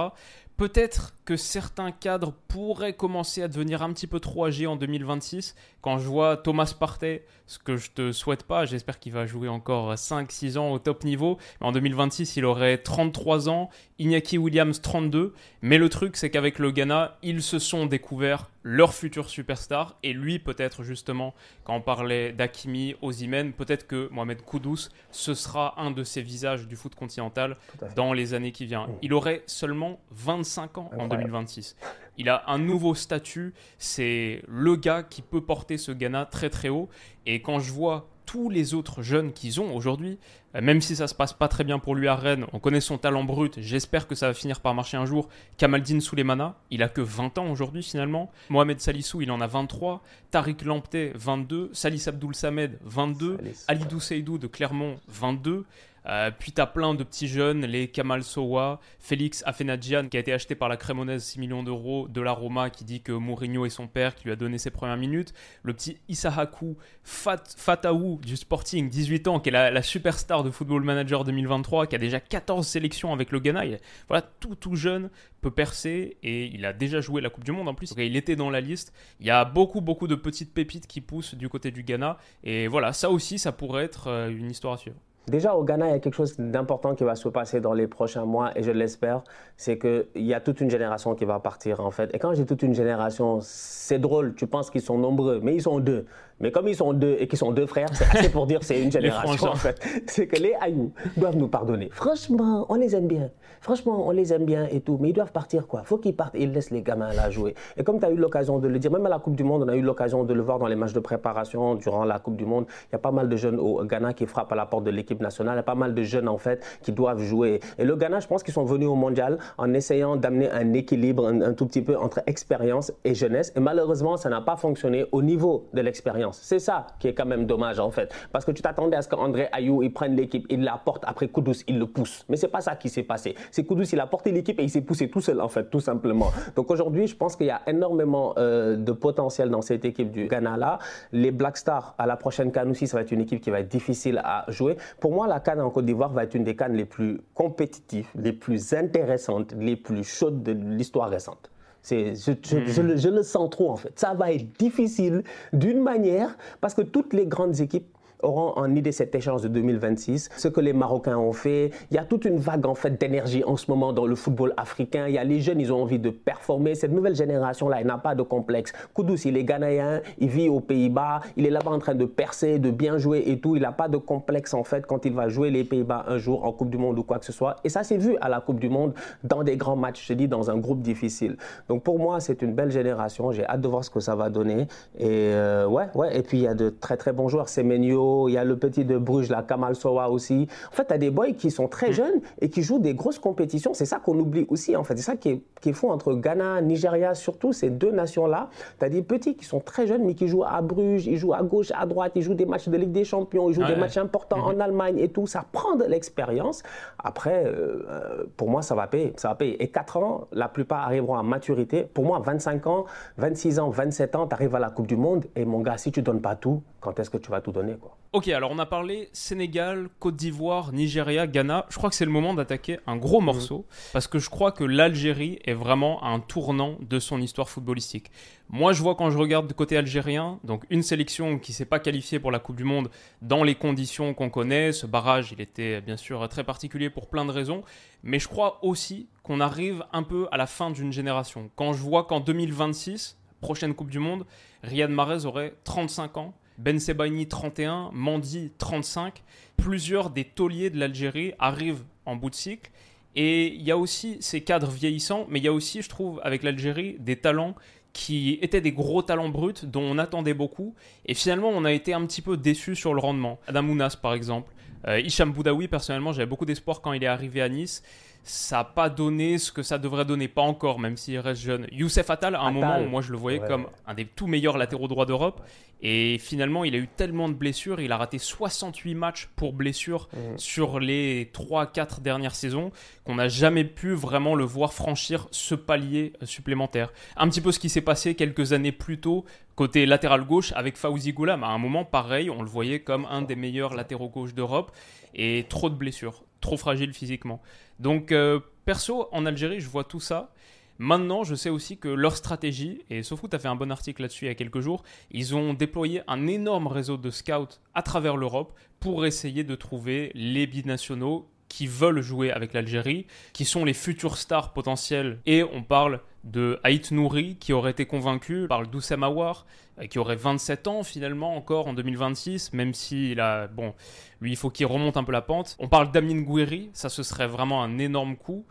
Peut-être 0.60 1.14
que 1.24 1.38
certains 1.38 1.90
cadres 1.90 2.34
pourraient 2.48 2.92
commencer 2.92 3.40
à 3.42 3.48
devenir 3.48 3.80
un 3.80 3.94
petit 3.94 4.06
peu 4.06 4.20
trop 4.20 4.44
âgés 4.44 4.66
en 4.66 4.76
2026. 4.76 5.54
Quand 5.80 5.98
je 5.98 6.06
vois 6.06 6.36
Thomas 6.36 6.74
Partey, 6.78 7.24
ce 7.46 7.58
que 7.58 7.78
je 7.78 7.90
te 7.90 8.12
souhaite 8.12 8.42
pas, 8.42 8.66
j'espère 8.66 8.98
qu'il 8.98 9.12
va 9.12 9.24
jouer 9.24 9.48
encore 9.48 9.94
5-6 9.94 10.58
ans 10.58 10.70
au 10.70 10.78
top 10.78 11.04
niveau. 11.04 11.38
Mais 11.60 11.68
en 11.68 11.72
2026, 11.72 12.36
il 12.36 12.44
aurait 12.44 12.76
33 12.76 13.48
ans, 13.48 13.70
Iñaki 13.98 14.36
Williams 14.36 14.82
32. 14.82 15.32
Mais 15.62 15.78
le 15.78 15.88
truc, 15.88 16.16
c'est 16.16 16.28
qu'avec 16.28 16.58
le 16.58 16.72
Ghana, 16.72 17.16
ils 17.22 17.42
se 17.42 17.58
sont 17.58 17.86
découverts 17.86 18.50
leur 18.62 18.92
futur 18.92 19.30
superstar. 19.30 19.96
Et 20.02 20.12
lui, 20.12 20.38
peut-être 20.38 20.82
justement, 20.82 21.32
quand 21.64 21.74
on 21.74 21.80
parlait 21.80 22.32
d'Akimi, 22.32 22.96
Ozimen, 23.00 23.54
peut-être 23.54 23.86
que 23.86 24.08
Mohamed 24.10 24.42
Koudous, 24.42 24.90
ce 25.10 25.32
sera 25.32 25.80
un 25.80 25.90
de 25.90 26.04
ces 26.04 26.20
visages 26.20 26.66
du 26.66 26.76
foot 26.76 26.94
continental 26.94 27.56
dans 27.96 28.12
les 28.12 28.34
années 28.34 28.52
qui 28.52 28.66
viennent. 28.66 28.98
Il 29.00 29.14
aurait 29.14 29.42
seulement 29.46 30.00
25 30.10 30.49
ans 30.58 30.90
en 30.98 31.08
2026. 31.08 31.76
Il 32.18 32.28
a 32.28 32.44
un 32.48 32.58
nouveau 32.58 32.94
statut, 32.94 33.54
c'est 33.78 34.42
le 34.48 34.76
gars 34.76 35.02
qui 35.02 35.22
peut 35.22 35.40
porter 35.40 35.78
ce 35.78 35.92
Ghana 35.92 36.26
très 36.26 36.50
très 36.50 36.68
haut. 36.68 36.88
Et 37.26 37.42
quand 37.42 37.60
je 37.60 37.72
vois 37.72 38.08
tous 38.26 38.48
les 38.48 38.74
autres 38.74 39.02
jeunes 39.02 39.32
qu'ils 39.32 39.60
ont 39.60 39.74
aujourd'hui, 39.74 40.16
euh, 40.54 40.60
même 40.60 40.80
si 40.80 40.94
ça 40.94 41.08
se 41.08 41.14
passe 41.16 41.32
pas 41.32 41.48
très 41.48 41.64
bien 41.64 41.80
pour 41.80 41.96
lui 41.96 42.06
à 42.06 42.14
Rennes, 42.14 42.46
on 42.52 42.60
connaît 42.60 42.80
son 42.80 42.96
talent 42.96 43.24
brut, 43.24 43.58
j'espère 43.60 44.06
que 44.06 44.14
ça 44.14 44.28
va 44.28 44.34
finir 44.34 44.60
par 44.60 44.72
marcher 44.72 44.96
un 44.96 45.04
jour. 45.04 45.28
Kamaldine 45.56 46.00
Soulemana, 46.00 46.56
il 46.70 46.84
a 46.84 46.88
que 46.88 47.00
20 47.00 47.38
ans 47.38 47.50
aujourd'hui 47.50 47.82
finalement. 47.82 48.30
Mohamed 48.48 48.80
Salissou, 48.80 49.20
il 49.20 49.32
en 49.32 49.40
a 49.40 49.48
23. 49.48 50.02
Tariq 50.30 50.64
Lamptey, 50.64 51.12
22. 51.16 51.70
Salis 51.72 52.04
Abdoul 52.06 52.36
Samed, 52.36 52.78
22. 52.84 53.38
Alidou 53.66 53.98
Seydou 53.98 54.38
de 54.38 54.46
Clermont, 54.46 55.00
22. 55.08 55.64
Euh, 56.06 56.30
puis 56.36 56.52
tu 56.52 56.60
as 56.60 56.66
plein 56.66 56.94
de 56.94 57.04
petits 57.04 57.28
jeunes, 57.28 57.64
les 57.66 57.88
Kamal 57.88 58.22
Sowa, 58.22 58.80
Félix 58.98 59.42
Afenadjian, 59.46 60.08
qui 60.08 60.16
a 60.16 60.20
été 60.20 60.32
acheté 60.32 60.54
par 60.54 60.68
la 60.68 60.76
Crémonaise 60.76 61.24
6 61.24 61.40
millions 61.40 61.62
d'euros 61.62 62.08
de 62.08 62.20
la 62.20 62.32
Roma, 62.32 62.70
qui 62.70 62.84
dit 62.84 63.02
que 63.02 63.12
Mourinho 63.12 63.66
est 63.66 63.70
son 63.70 63.86
père, 63.86 64.14
qui 64.14 64.24
lui 64.24 64.32
a 64.32 64.36
donné 64.36 64.58
ses 64.58 64.70
premières 64.70 64.96
minutes. 64.96 65.34
Le 65.62 65.72
petit 65.72 65.98
Isahaku 66.08 66.76
Fat, 67.02 67.42
Fataou 67.56 68.20
du 68.24 68.36
Sporting, 68.36 68.88
18 68.88 69.28
ans, 69.28 69.40
qui 69.40 69.50
est 69.50 69.52
la, 69.52 69.82
superstar 69.82 70.44
de 70.44 70.50
Football 70.50 70.82
Manager 70.82 71.24
2023, 71.24 71.86
qui 71.86 71.96
a 71.96 71.98
déjà 71.98 72.20
14 72.20 72.66
sélections 72.66 73.12
avec 73.12 73.32
le 73.32 73.40
Ghana. 73.40 73.64
voilà, 74.08 74.22
tout 74.40 74.54
tout 74.54 74.76
jeune 74.76 75.10
peut 75.40 75.50
percer 75.50 76.18
et 76.22 76.46
il 76.46 76.64
a 76.66 76.72
déjà 76.72 77.00
joué 77.00 77.20
la 77.20 77.30
Coupe 77.30 77.44
du 77.44 77.52
Monde 77.52 77.68
en 77.68 77.74
plus. 77.74 77.94
il 77.96 78.16
était 78.16 78.36
dans 78.36 78.50
la 78.50 78.60
liste. 78.60 78.92
Il 79.20 79.26
y 79.26 79.30
a 79.30 79.44
beaucoup 79.44 79.80
beaucoup 79.80 80.06
de 80.06 80.14
petites 80.14 80.52
pépites 80.52 80.86
qui 80.86 81.00
poussent 81.00 81.34
du 81.34 81.48
côté 81.48 81.70
du 81.70 81.82
Ghana. 81.82 82.18
Et 82.44 82.68
voilà, 82.68 82.92
ça 82.92 83.10
aussi, 83.10 83.38
ça 83.38 83.52
pourrait 83.52 83.84
être 83.84 84.08
euh, 84.08 84.28
une 84.30 84.50
histoire 84.50 84.74
à 84.74 84.76
suivre. 84.76 84.96
Déjà, 85.30 85.54
au 85.54 85.62
Ghana, 85.62 85.86
il 85.86 85.90
y 85.92 85.94
a 85.94 86.00
quelque 86.00 86.14
chose 86.14 86.34
d'important 86.38 86.96
qui 86.96 87.04
va 87.04 87.14
se 87.14 87.28
passer 87.28 87.60
dans 87.60 87.72
les 87.72 87.86
prochains 87.86 88.24
mois, 88.24 88.50
et 88.56 88.64
je 88.64 88.72
l'espère, 88.72 89.22
c'est 89.56 89.78
qu'il 89.78 90.26
y 90.26 90.34
a 90.34 90.40
toute 90.40 90.60
une 90.60 90.70
génération 90.70 91.14
qui 91.14 91.24
va 91.24 91.38
partir, 91.38 91.78
en 91.78 91.92
fait. 91.92 92.10
Et 92.12 92.18
quand 92.18 92.34
j'ai 92.34 92.44
toute 92.44 92.62
une 92.62 92.74
génération, 92.74 93.38
c'est 93.40 94.00
drôle, 94.00 94.34
tu 94.34 94.48
penses 94.48 94.70
qu'ils 94.70 94.80
sont 94.82 94.98
nombreux, 94.98 95.38
mais 95.40 95.54
ils 95.54 95.62
sont 95.62 95.78
deux. 95.78 96.04
Mais 96.40 96.50
comme 96.50 96.68
ils 96.68 96.76
sont 96.76 96.94
deux 96.94 97.16
et 97.18 97.28
qu'ils 97.28 97.38
sont 97.38 97.52
deux 97.52 97.66
frères, 97.66 97.88
c'est 97.92 98.04
assez 98.16 98.30
pour 98.30 98.46
dire 98.46 98.60
c'est 98.62 98.82
une 98.82 98.90
génération 98.98 99.48
en 99.48 99.56
fait. 99.56 99.78
C'est 100.06 100.26
que 100.26 100.36
les 100.36 100.54
Ayou 100.60 100.90
doivent 101.16 101.36
nous 101.36 101.48
pardonner. 101.48 101.90
Franchement, 101.92 102.64
on 102.70 102.76
les 102.76 102.96
aime 102.96 103.06
bien. 103.06 103.30
Franchement, 103.60 104.06
on 104.06 104.10
les 104.10 104.32
aime 104.32 104.46
bien 104.46 104.66
et 104.70 104.80
tout. 104.80 104.96
Mais 105.00 105.10
ils 105.10 105.12
doivent 105.12 105.32
partir 105.32 105.66
quoi. 105.66 105.82
Faut 105.84 105.98
qu'ils 105.98 106.16
partent 106.16 106.34
et 106.34 106.44
ils 106.44 106.52
laissent 106.52 106.70
les 106.70 106.80
gamins 106.80 107.12
là 107.12 107.30
jouer. 107.30 107.54
Et 107.76 107.84
comme 107.84 108.00
tu 108.00 108.06
as 108.06 108.10
eu 108.10 108.16
l'occasion 108.16 108.58
de 108.58 108.68
le 108.68 108.78
dire, 108.78 108.90
même 108.90 109.04
à 109.04 109.10
la 109.10 109.18
Coupe 109.18 109.36
du 109.36 109.44
Monde, 109.44 109.64
on 109.64 109.68
a 109.68 109.76
eu 109.76 109.82
l'occasion 109.82 110.24
de 110.24 110.32
le 110.32 110.40
voir 110.40 110.58
dans 110.58 110.66
les 110.66 110.76
matchs 110.76 110.94
de 110.94 111.00
préparation 111.00 111.74
durant 111.74 112.04
la 112.04 112.18
Coupe 112.18 112.36
du 112.36 112.46
Monde. 112.46 112.64
Il 112.88 112.92
y 112.92 112.96
a 112.96 112.98
pas 112.98 113.10
mal 113.10 113.28
de 113.28 113.36
jeunes 113.36 113.58
au 113.58 113.84
Ghana 113.84 114.14
qui 114.14 114.24
frappent 114.24 114.52
à 114.52 114.56
la 114.56 114.64
porte 114.64 114.84
de 114.84 114.90
l'équipe 114.90 115.20
nationale. 115.20 115.56
Il 115.56 115.58
y 115.58 115.60
a 115.60 115.64
pas 115.64 115.74
mal 115.74 115.94
de 115.94 116.02
jeunes 116.02 116.28
en 116.28 116.38
fait 116.38 116.64
qui 116.82 116.92
doivent 116.92 117.20
jouer. 117.20 117.60
Et 117.78 117.84
le 117.84 117.96
Ghana, 117.96 118.20
je 118.20 118.26
pense 118.26 118.42
qu'ils 118.42 118.54
sont 118.54 118.64
venus 118.64 118.88
au 118.88 118.94
mondial 118.94 119.38
en 119.58 119.74
essayant 119.74 120.16
d'amener 120.16 120.50
un 120.50 120.72
équilibre 120.72 121.26
un, 121.26 121.42
un 121.42 121.52
tout 121.52 121.66
petit 121.66 121.82
peu 121.82 121.98
entre 121.98 122.22
expérience 122.26 122.92
et 123.04 123.14
jeunesse. 123.14 123.52
Et 123.56 123.60
malheureusement, 123.60 124.16
ça 124.16 124.30
n'a 124.30 124.40
pas 124.40 124.56
fonctionné 124.56 125.04
au 125.12 125.20
niveau 125.20 125.66
de 125.74 125.82
l'expérience. 125.82 126.29
C'est 126.32 126.58
ça 126.58 126.86
qui 126.98 127.08
est 127.08 127.14
quand 127.14 127.26
même 127.26 127.46
dommage 127.46 127.78
en 127.80 127.90
fait. 127.90 128.14
Parce 128.32 128.44
que 128.44 128.50
tu 128.50 128.62
t'attendais 128.62 128.96
à 128.96 129.02
ce 129.02 129.08
qu'André 129.08 129.48
Ayou 129.52 129.82
il 129.82 129.92
prenne 129.92 130.16
l'équipe, 130.16 130.46
il 130.50 130.62
la 130.62 130.76
porte 130.76 131.04
après 131.06 131.28
Koudous, 131.28 131.62
il 131.68 131.78
le 131.78 131.86
pousse. 131.86 132.24
Mais 132.28 132.36
c'est 132.36 132.48
pas 132.48 132.60
ça 132.60 132.76
qui 132.76 132.88
s'est 132.88 133.02
passé. 133.02 133.34
C'est 133.50 133.64
Koudous, 133.64 133.84
il 133.92 134.00
a 134.00 134.06
porté 134.06 134.32
l'équipe 134.32 134.58
et 134.60 134.62
il 134.62 134.70
s'est 134.70 134.80
poussé 134.80 135.08
tout 135.08 135.20
seul 135.20 135.40
en 135.40 135.48
fait, 135.48 135.70
tout 135.70 135.80
simplement. 135.80 136.30
Donc 136.56 136.70
aujourd'hui, 136.70 137.06
je 137.06 137.16
pense 137.16 137.36
qu'il 137.36 137.46
y 137.46 137.50
a 137.50 137.62
énormément 137.66 138.34
euh, 138.38 138.76
de 138.76 138.92
potentiel 138.92 139.50
dans 139.50 139.62
cette 139.62 139.84
équipe 139.84 140.10
du 140.10 140.26
Ghana 140.26 140.56
là. 140.56 140.78
Les 141.12 141.30
Black 141.30 141.56
Stars 141.56 141.94
à 141.98 142.06
la 142.06 142.16
prochaine 142.16 142.52
Cannes 142.52 142.70
aussi, 142.70 142.86
ça 142.86 142.96
va 142.96 143.02
être 143.02 143.12
une 143.12 143.22
équipe 143.22 143.40
qui 143.40 143.50
va 143.50 143.60
être 143.60 143.68
difficile 143.68 144.20
à 144.24 144.44
jouer. 144.48 144.76
Pour 145.00 145.12
moi, 145.12 145.26
la 145.26 145.40
Cannes 145.40 145.60
en 145.60 145.70
Côte 145.70 145.84
d'Ivoire 145.84 146.10
va 146.10 146.24
être 146.24 146.34
une 146.34 146.44
des 146.44 146.56
Cannes 146.56 146.74
les 146.74 146.84
plus 146.84 147.20
compétitives, 147.34 148.08
les 148.14 148.32
plus 148.32 148.72
intéressantes, 148.72 149.54
les 149.58 149.76
plus 149.76 150.04
chaudes 150.04 150.42
de 150.42 150.52
l'histoire 150.52 151.08
récente. 151.08 151.50
Je, 151.82 152.14
je, 152.14 152.96
je, 152.96 153.08
le 153.08 153.22
sens 153.22 153.50
trop 153.50 153.70
en 153.70 153.76
fait. 153.76 153.98
Ça 153.98 154.14
va 154.14 154.32
être 154.32 154.46
difficile 154.58 155.22
d'une 155.52 155.80
manière 155.80 156.36
parce 156.60 156.74
que 156.74 156.82
toutes 156.82 157.12
les 157.12 157.26
grandes 157.26 157.60
équipes 157.60 157.88
auront 158.22 158.52
en 158.56 158.74
idée 158.74 158.92
cet 158.92 159.14
échange 159.14 159.42
de 159.42 159.48
2026, 159.48 160.28
ce 160.36 160.48
que 160.48 160.60
les 160.60 160.72
Marocains 160.72 161.18
ont 161.18 161.32
fait. 161.32 161.70
Il 161.90 161.96
y 161.96 161.98
a 161.98 162.04
toute 162.04 162.24
une 162.24 162.38
vague 162.38 162.66
en 162.66 162.74
fait 162.74 163.00
d'énergie 163.00 163.44
en 163.44 163.56
ce 163.56 163.70
moment 163.70 163.92
dans 163.92 164.06
le 164.06 164.14
football 164.14 164.54
africain. 164.56 165.06
Il 165.08 165.14
y 165.14 165.18
a 165.18 165.24
les 165.24 165.40
jeunes, 165.40 165.60
ils 165.60 165.72
ont 165.72 165.82
envie 165.82 165.98
de 165.98 166.10
performer. 166.10 166.74
Cette 166.74 166.92
nouvelle 166.92 167.14
génération-là, 167.14 167.80
elle 167.80 167.86
n'a 167.86 167.98
pas 167.98 168.14
de 168.14 168.22
complexe. 168.22 168.72
Koudous, 168.94 169.16
il 169.24 169.36
est 169.36 169.44
ghanéen, 169.44 170.00
il 170.18 170.28
vit 170.28 170.48
aux 170.48 170.60
Pays-Bas, 170.60 171.20
il 171.36 171.46
est 171.46 171.50
là-bas 171.50 171.70
en 171.70 171.78
train 171.78 171.94
de 171.94 172.04
percer, 172.04 172.58
de 172.58 172.70
bien 172.70 172.98
jouer 172.98 173.24
et 173.26 173.40
tout. 173.40 173.56
Il 173.56 173.62
n'a 173.62 173.72
pas 173.72 173.88
de 173.88 173.96
complexe 173.96 174.54
en 174.54 174.64
fait 174.64 174.86
quand 174.86 175.04
il 175.04 175.12
va 175.12 175.28
jouer 175.28 175.50
les 175.50 175.64
Pays-Bas 175.64 176.04
un 176.08 176.18
jour 176.18 176.44
en 176.44 176.52
Coupe 176.52 176.70
du 176.70 176.78
Monde 176.78 176.98
ou 176.98 177.02
quoi 177.02 177.18
que 177.18 177.24
ce 177.24 177.32
soit. 177.32 177.56
Et 177.64 177.68
ça 177.68 177.82
s'est 177.82 177.98
vu 177.98 178.16
à 178.20 178.28
la 178.28 178.40
Coupe 178.40 178.60
du 178.60 178.68
Monde 178.68 178.94
dans 179.24 179.42
des 179.42 179.56
grands 179.56 179.76
matchs, 179.76 180.06
je 180.06 180.14
dis, 180.14 180.28
dans 180.28 180.50
un 180.50 180.58
groupe 180.58 180.80
difficile. 180.80 181.36
Donc 181.68 181.82
pour 181.82 181.98
moi, 181.98 182.20
c'est 182.20 182.42
une 182.42 182.52
belle 182.52 182.70
génération. 182.70 183.32
J'ai 183.32 183.44
hâte 183.44 183.60
de 183.60 183.68
voir 183.68 183.84
ce 183.84 183.90
que 183.90 184.00
ça 184.00 184.14
va 184.14 184.30
donner. 184.30 184.66
Et 184.98 185.32
euh, 185.34 185.66
ouais, 185.66 185.88
ouais. 185.94 186.16
Et 186.16 186.22
puis 186.22 186.38
il 186.38 186.44
y 186.44 186.48
a 186.48 186.54
de 186.54 186.68
très 186.68 186.96
très 186.96 187.12
bons 187.12 187.28
joueurs. 187.28 187.48
Semenyo, 187.48 188.09
il 188.28 188.34
y 188.34 188.38
a 188.38 188.44
le 188.44 188.56
petit 188.56 188.84
de 188.84 188.98
Bruges, 188.98 189.28
la 189.28 189.42
Kamal 189.42 189.74
Sowa 189.74 190.08
aussi. 190.10 190.48
En 190.70 190.74
fait, 190.74 190.86
tu 190.86 190.94
as 190.94 190.98
des 190.98 191.10
boys 191.10 191.32
qui 191.32 191.50
sont 191.50 191.68
très 191.68 191.90
mm. 191.90 191.92
jeunes 191.92 192.20
et 192.40 192.48
qui 192.48 192.62
jouent 192.62 192.78
des 192.78 192.94
grosses 192.94 193.18
compétitions. 193.18 193.74
C'est 193.74 193.86
ça 193.86 193.98
qu'on 193.98 194.18
oublie 194.18 194.46
aussi, 194.48 194.76
en 194.76 194.84
fait. 194.84 194.96
C'est 194.96 195.02
ça 195.02 195.16
qui 195.16 195.28
est, 195.30 195.42
qui 195.60 195.70
est, 195.70 195.72
fou 195.72 195.90
entre 195.90 196.14
Ghana, 196.14 196.60
Nigeria, 196.60 197.14
surtout 197.14 197.52
ces 197.52 197.70
deux 197.70 197.90
nations-là. 197.90 198.48
Tu 198.78 198.84
as 198.84 198.88
des 198.88 199.02
petits 199.02 199.34
qui 199.34 199.44
sont 199.44 199.60
très 199.60 199.86
jeunes, 199.86 200.04
mais 200.04 200.14
qui 200.14 200.28
jouent 200.28 200.44
à 200.44 200.60
Bruges, 200.62 201.06
ils 201.06 201.16
jouent 201.16 201.34
à 201.34 201.42
gauche, 201.42 201.72
à 201.74 201.86
droite, 201.86 202.12
ils 202.14 202.22
jouent 202.22 202.34
des 202.34 202.46
matchs 202.46 202.68
de 202.68 202.76
Ligue 202.76 202.92
des 202.92 203.04
Champions, 203.04 203.48
ils 203.48 203.54
jouent 203.54 203.66
des 203.66 203.76
matchs 203.76 203.96
importants 203.96 204.38
mm-hmm. 204.38 204.56
en 204.56 204.60
Allemagne 204.60 204.98
et 204.98 205.08
tout. 205.08 205.26
Ça 205.26 205.44
prend 205.50 205.76
de 205.76 205.84
l'expérience. 205.84 206.62
Après, 206.98 207.44
euh, 207.46 208.24
pour 208.36 208.50
moi, 208.50 208.62
ça 208.62 208.74
va 208.74 208.86
payer. 208.86 209.12
Ça 209.16 209.28
va 209.28 209.34
payer. 209.34 209.62
Et 209.62 209.68
4 209.68 209.96
ans, 209.98 210.28
la 210.32 210.48
plupart 210.48 210.84
arriveront 210.84 211.16
à 211.16 211.22
maturité. 211.22 211.84
Pour 211.84 212.04
moi, 212.04 212.20
25 212.20 212.66
ans, 212.66 212.84
26 213.18 213.58
ans, 213.58 213.70
27 213.70 214.16
ans, 214.16 214.26
tu 214.26 214.34
arrives 214.34 214.54
à 214.54 214.58
la 214.58 214.70
Coupe 214.70 214.86
du 214.86 214.96
Monde. 214.96 215.26
Et 215.36 215.44
mon 215.44 215.60
gars, 215.60 215.78
si 215.78 215.92
tu 215.92 216.02
donnes 216.02 216.20
pas 216.20 216.36
tout, 216.36 216.62
quand 216.80 216.98
est-ce 216.98 217.10
que 217.10 217.18
tu 217.18 217.30
vas 217.30 217.40
tout 217.40 217.52
donner 217.52 217.76
quoi? 217.76 217.96
Ok, 218.12 218.26
alors 218.26 218.50
on 218.50 218.58
a 218.58 218.66
parlé 218.66 219.08
Sénégal, 219.12 219.88
Côte 220.00 220.16
d'Ivoire, 220.16 220.72
Nigeria, 220.72 221.28
Ghana. 221.28 221.66
Je 221.68 221.76
crois 221.76 221.90
que 221.90 221.94
c'est 221.94 222.04
le 222.04 222.10
moment 222.10 222.34
d'attaquer 222.34 222.80
un 222.88 222.96
gros 222.96 223.20
morceau 223.20 223.66
parce 223.92 224.08
que 224.08 224.18
je 224.18 224.28
crois 224.28 224.50
que 224.50 224.64
l'Algérie 224.64 225.38
est 225.44 225.54
vraiment 225.54 226.02
un 226.02 226.18
tournant 226.18 226.76
de 226.80 226.98
son 226.98 227.20
histoire 227.20 227.48
footballistique. 227.48 228.10
Moi, 228.48 228.72
je 228.72 228.82
vois 228.82 228.96
quand 228.96 229.10
je 229.10 229.16
regarde 229.16 229.46
du 229.46 229.54
côté 229.54 229.76
algérien, 229.76 230.40
donc 230.42 230.64
une 230.70 230.82
sélection 230.82 231.38
qui 231.38 231.52
s'est 231.52 231.64
pas 231.64 231.78
qualifiée 231.78 232.18
pour 232.18 232.32
la 232.32 232.40
Coupe 232.40 232.56
du 232.56 232.64
Monde 232.64 232.90
dans 233.22 233.44
les 233.44 233.54
conditions 233.54 234.12
qu'on 234.12 234.28
connaît. 234.28 234.72
Ce 234.72 234.86
barrage, 234.86 235.30
il 235.30 235.40
était 235.40 235.80
bien 235.80 235.96
sûr 235.96 236.28
très 236.28 236.42
particulier 236.42 236.90
pour 236.90 237.06
plein 237.06 237.24
de 237.24 237.30
raisons, 237.30 237.62
mais 238.02 238.18
je 238.18 238.26
crois 238.26 238.58
aussi 238.64 239.06
qu'on 239.22 239.38
arrive 239.38 239.84
un 239.92 240.02
peu 240.02 240.26
à 240.32 240.36
la 240.36 240.48
fin 240.48 240.72
d'une 240.72 240.92
génération. 240.92 241.48
Quand 241.54 241.74
je 241.74 241.82
vois 241.82 242.02
qu'en 242.02 242.18
2026, 242.18 243.20
prochaine 243.40 243.72
Coupe 243.72 243.90
du 243.90 244.00
Monde, 244.00 244.26
Riyad 244.64 244.90
Mahrez 244.90 245.26
aurait 245.26 245.54
35 245.62 246.16
ans 246.16 246.34
ben 246.60 246.78
Sebaini 246.78 247.26
31, 247.26 247.90
Mandi 247.92 248.52
35. 248.58 249.22
Plusieurs 249.56 250.10
des 250.10 250.24
tauliers 250.24 250.68
de 250.68 250.78
l'Algérie 250.78 251.32
arrivent 251.38 251.84
en 252.04 252.16
bout 252.16 252.30
de 252.30 252.34
cycle. 252.34 252.70
Et 253.16 253.54
il 253.54 253.62
y 253.62 253.70
a 253.70 253.78
aussi 253.78 254.18
ces 254.20 254.42
cadres 254.42 254.70
vieillissants, 254.70 255.26
mais 255.30 255.38
il 255.38 255.44
y 255.44 255.48
a 255.48 255.52
aussi, 255.52 255.82
je 255.82 255.88
trouve, 255.88 256.20
avec 256.22 256.42
l'Algérie, 256.42 256.96
des 257.00 257.16
talents 257.16 257.54
qui 257.92 258.38
étaient 258.42 258.60
des 258.60 258.72
gros 258.72 259.02
talents 259.02 259.30
bruts 259.30 259.64
dont 259.64 259.82
on 259.82 259.98
attendait 259.98 260.34
beaucoup. 260.34 260.74
Et 261.06 261.14
finalement, 261.14 261.48
on 261.48 261.64
a 261.64 261.72
été 261.72 261.94
un 261.94 262.04
petit 262.06 262.22
peu 262.22 262.36
déçus 262.36 262.76
sur 262.76 262.94
le 262.94 263.00
rendement. 263.00 263.40
Adam 263.48 263.66
Ounas, 263.66 263.96
par 264.00 264.12
exemple. 264.12 264.52
Euh, 264.86 265.00
Hicham 265.00 265.32
Boudaoui, 265.32 265.66
personnellement, 265.66 266.12
j'avais 266.12 266.26
beaucoup 266.26 266.46
d'espoir 266.46 266.82
quand 266.82 266.92
il 266.92 267.02
est 267.02 267.08
arrivé 267.08 267.40
à 267.42 267.48
Nice 267.48 267.82
ça 268.22 268.58
n'a 268.58 268.64
pas 268.64 268.88
donné 268.88 269.38
ce 269.38 269.50
que 269.50 269.62
ça 269.62 269.78
devrait 269.78 270.04
donner, 270.04 270.28
pas 270.28 270.42
encore, 270.42 270.78
même 270.78 270.96
s'il 270.96 271.18
reste 271.18 271.42
jeune. 271.42 271.66
Youssef 271.72 272.10
Attal, 272.10 272.34
à 272.34 272.42
un 272.42 272.50
moment, 272.50 272.80
moi 272.84 273.02
je 273.02 273.12
le 273.12 273.18
voyais 273.18 273.40
comme 273.40 273.66
un 273.86 273.94
des 273.94 274.04
tout 274.04 274.26
meilleurs 274.26 274.58
latéraux 274.58 274.88
droits 274.88 275.06
d'Europe, 275.06 275.42
et 275.82 276.18
finalement 276.18 276.64
il 276.64 276.74
a 276.74 276.78
eu 276.78 276.88
tellement 276.88 277.28
de 277.28 277.34
blessures, 277.34 277.80
il 277.80 277.90
a 277.92 277.96
raté 277.96 278.18
68 278.18 278.94
matchs 278.94 279.28
pour 279.36 279.52
blessures 279.54 280.08
mmh. 280.12 280.18
sur 280.36 280.78
les 280.78 281.30
3-4 281.32 282.00
dernières 282.02 282.34
saisons, 282.34 282.70
qu'on 283.04 283.14
n'a 283.14 283.28
jamais 283.28 283.64
pu 283.64 283.94
vraiment 283.94 284.34
le 284.34 284.44
voir 284.44 284.74
franchir 284.74 285.26
ce 285.30 285.54
palier 285.54 286.12
supplémentaire. 286.22 286.92
Un 287.16 287.28
petit 287.28 287.40
peu 287.40 287.52
ce 287.52 287.58
qui 287.58 287.68
s'est 287.68 287.80
passé 287.80 288.14
quelques 288.14 288.52
années 288.52 288.72
plus 288.72 289.00
tôt 289.00 289.24
côté 289.54 289.84
latéral 289.84 290.24
gauche 290.24 290.52
avec 290.56 290.76
Fauzi 290.76 291.12
Goulam. 291.12 291.44
À 291.44 291.48
un 291.48 291.58
moment, 291.58 291.84
pareil, 291.84 292.30
on 292.30 292.40
le 292.40 292.48
voyait 292.48 292.80
comme 292.80 293.06
un 293.10 293.20
des 293.20 293.36
meilleurs 293.36 293.74
latéraux 293.74 294.08
gauche 294.08 294.34
d'Europe, 294.34 294.72
et 295.14 295.44
trop 295.48 295.68
de 295.68 295.74
blessures, 295.74 296.22
trop 296.40 296.56
fragile 296.56 296.92
physiquement. 296.92 297.40
Donc, 297.78 298.12
euh, 298.12 298.40
perso, 298.64 299.08
en 299.12 299.26
Algérie, 299.26 299.60
je 299.60 299.68
vois 299.68 299.84
tout 299.84 300.00
ça. 300.00 300.32
Maintenant, 300.78 301.24
je 301.24 301.34
sais 301.34 301.50
aussi 301.50 301.76
que 301.76 301.88
leur 301.88 302.16
stratégie, 302.16 302.80
et 302.88 303.02
Sofoot 303.02 303.34
a 303.34 303.38
fait 303.38 303.48
un 303.48 303.54
bon 303.54 303.70
article 303.70 304.00
là-dessus 304.00 304.24
il 304.24 304.28
y 304.28 304.30
a 304.30 304.34
quelques 304.34 304.60
jours, 304.60 304.82
ils 305.10 305.34
ont 305.34 305.52
déployé 305.52 306.00
un 306.08 306.26
énorme 306.26 306.68
réseau 306.68 306.96
de 306.96 307.10
scouts 307.10 307.58
à 307.74 307.82
travers 307.82 308.16
l'Europe 308.16 308.54
pour 308.80 309.04
essayer 309.04 309.44
de 309.44 309.54
trouver 309.54 310.10
les 310.14 310.46
binationaux 310.46 311.28
qui 311.50 311.66
veulent 311.66 312.00
jouer 312.00 312.30
avec 312.30 312.54
l'Algérie, 312.54 313.06
qui 313.34 313.44
sont 313.44 313.66
les 313.66 313.74
futurs 313.74 314.16
stars 314.16 314.54
potentiels. 314.54 315.20
Et 315.26 315.42
on 315.42 315.62
parle 315.62 316.00
de 316.24 316.60
Haït 316.64 316.90
Nouri, 316.90 317.36
qui 317.36 317.52
aurait 317.52 317.70
été 317.70 317.86
convaincu, 317.86 318.44
on 318.44 318.48
parle 318.48 318.68
d'Oussem 318.68 319.02
Aouar, 319.02 319.46
euh, 319.78 319.86
qui 319.86 319.98
aurait 319.98 320.16
27 320.16 320.68
ans 320.68 320.82
finalement 320.82 321.36
encore 321.36 321.66
en 321.66 321.72
2026, 321.72 322.52
même 322.52 322.74
s'il 322.74 323.20
a... 323.20 323.46
Bon, 323.48 323.74
lui, 324.20 324.32
il 324.32 324.36
faut 324.36 324.50
qu'il 324.50 324.66
remonte 324.66 324.96
un 324.96 325.04
peu 325.04 325.12
la 325.12 325.22
pente. 325.22 325.56
On 325.58 325.68
parle 325.68 325.90
d'Amin 325.90 326.20
Gouiri, 326.20 326.70
ça 326.72 326.88
ce 326.88 327.02
serait 327.02 327.26
vraiment 327.26 327.62
un 327.62 327.78
énorme 327.78 328.16
coup. 328.16 328.44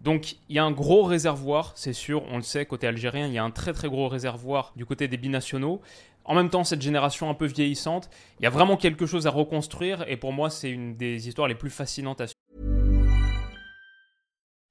Donc 0.00 0.36
il 0.48 0.56
y 0.56 0.58
a 0.58 0.64
un 0.64 0.70
gros 0.70 1.02
réservoir, 1.02 1.72
c'est 1.74 1.92
sûr, 1.92 2.24
on 2.30 2.36
le 2.36 2.42
sait, 2.42 2.64
côté 2.64 2.86
algérien, 2.86 3.26
il 3.26 3.34
y 3.34 3.38
a 3.38 3.44
un 3.44 3.50
très 3.50 3.72
très 3.72 3.88
gros 3.88 4.08
réservoir 4.08 4.72
du 4.76 4.86
côté 4.86 5.08
des 5.08 5.18
binationaux. 5.18 5.82
En 6.24 6.34
même 6.34 6.48
temps, 6.48 6.64
cette 6.64 6.80
génération 6.80 7.28
un 7.28 7.34
peu 7.34 7.46
vieillissante, 7.46 8.08
il 8.38 8.44
y 8.44 8.46
a 8.46 8.50
vraiment 8.50 8.76
quelque 8.76 9.04
chose 9.04 9.26
à 9.26 9.30
reconstruire 9.30 10.04
et 10.08 10.16
pour 10.16 10.32
moi, 10.32 10.48
c'est 10.48 10.70
une 10.70 10.96
des 10.96 11.28
histoires 11.28 11.48
les 11.48 11.54
plus 11.54 11.70
fascinantes 11.70 12.20
à. 12.20 12.26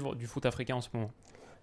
Du 0.00 0.26
foot 0.26 0.46
africain 0.46 0.76
en 0.76 0.80
ce 0.80 0.88
moment? 0.94 1.10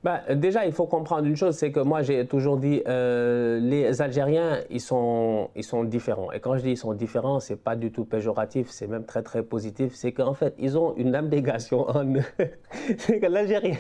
Bah, 0.02 0.22
déjà, 0.34 0.66
il 0.66 0.72
faut 0.72 0.86
comprendre 0.86 1.26
une 1.26 1.36
chose, 1.36 1.56
c'est 1.56 1.74
que 1.74 1.82
moi, 1.82 2.04
j'ai 2.04 2.26
toujours 2.26 2.56
dit, 2.56 2.82
euh, 2.88 3.60
les 3.60 4.02
Algériens, 4.02 4.60
ils 4.70 4.80
sont, 4.80 5.50
ils 5.56 5.64
sont 5.64 5.84
différents. 5.84 6.32
Et 6.32 6.40
quand 6.40 6.56
je 6.56 6.62
dis 6.62 6.72
ils 6.72 6.78
sont 6.78 6.94
différents, 6.94 7.42
c'est 7.42 7.58
pas 7.58 7.76
du 7.76 7.92
tout 7.92 8.06
péjoratif, 8.06 8.70
c'est 8.70 8.88
même 8.88 9.04
très, 9.04 9.24
très 9.24 9.44
positif. 9.44 9.94
C'est 9.96 10.14
qu'en 10.14 10.34
fait, 10.34 10.54
ils 10.58 10.78
ont 10.78 10.96
une 10.96 11.16
abnégation 11.16 11.90
en 11.90 12.06
eux. 12.06 12.24
c'est 12.98 13.20
que 13.20 13.26
l'Algérien, 13.26 13.76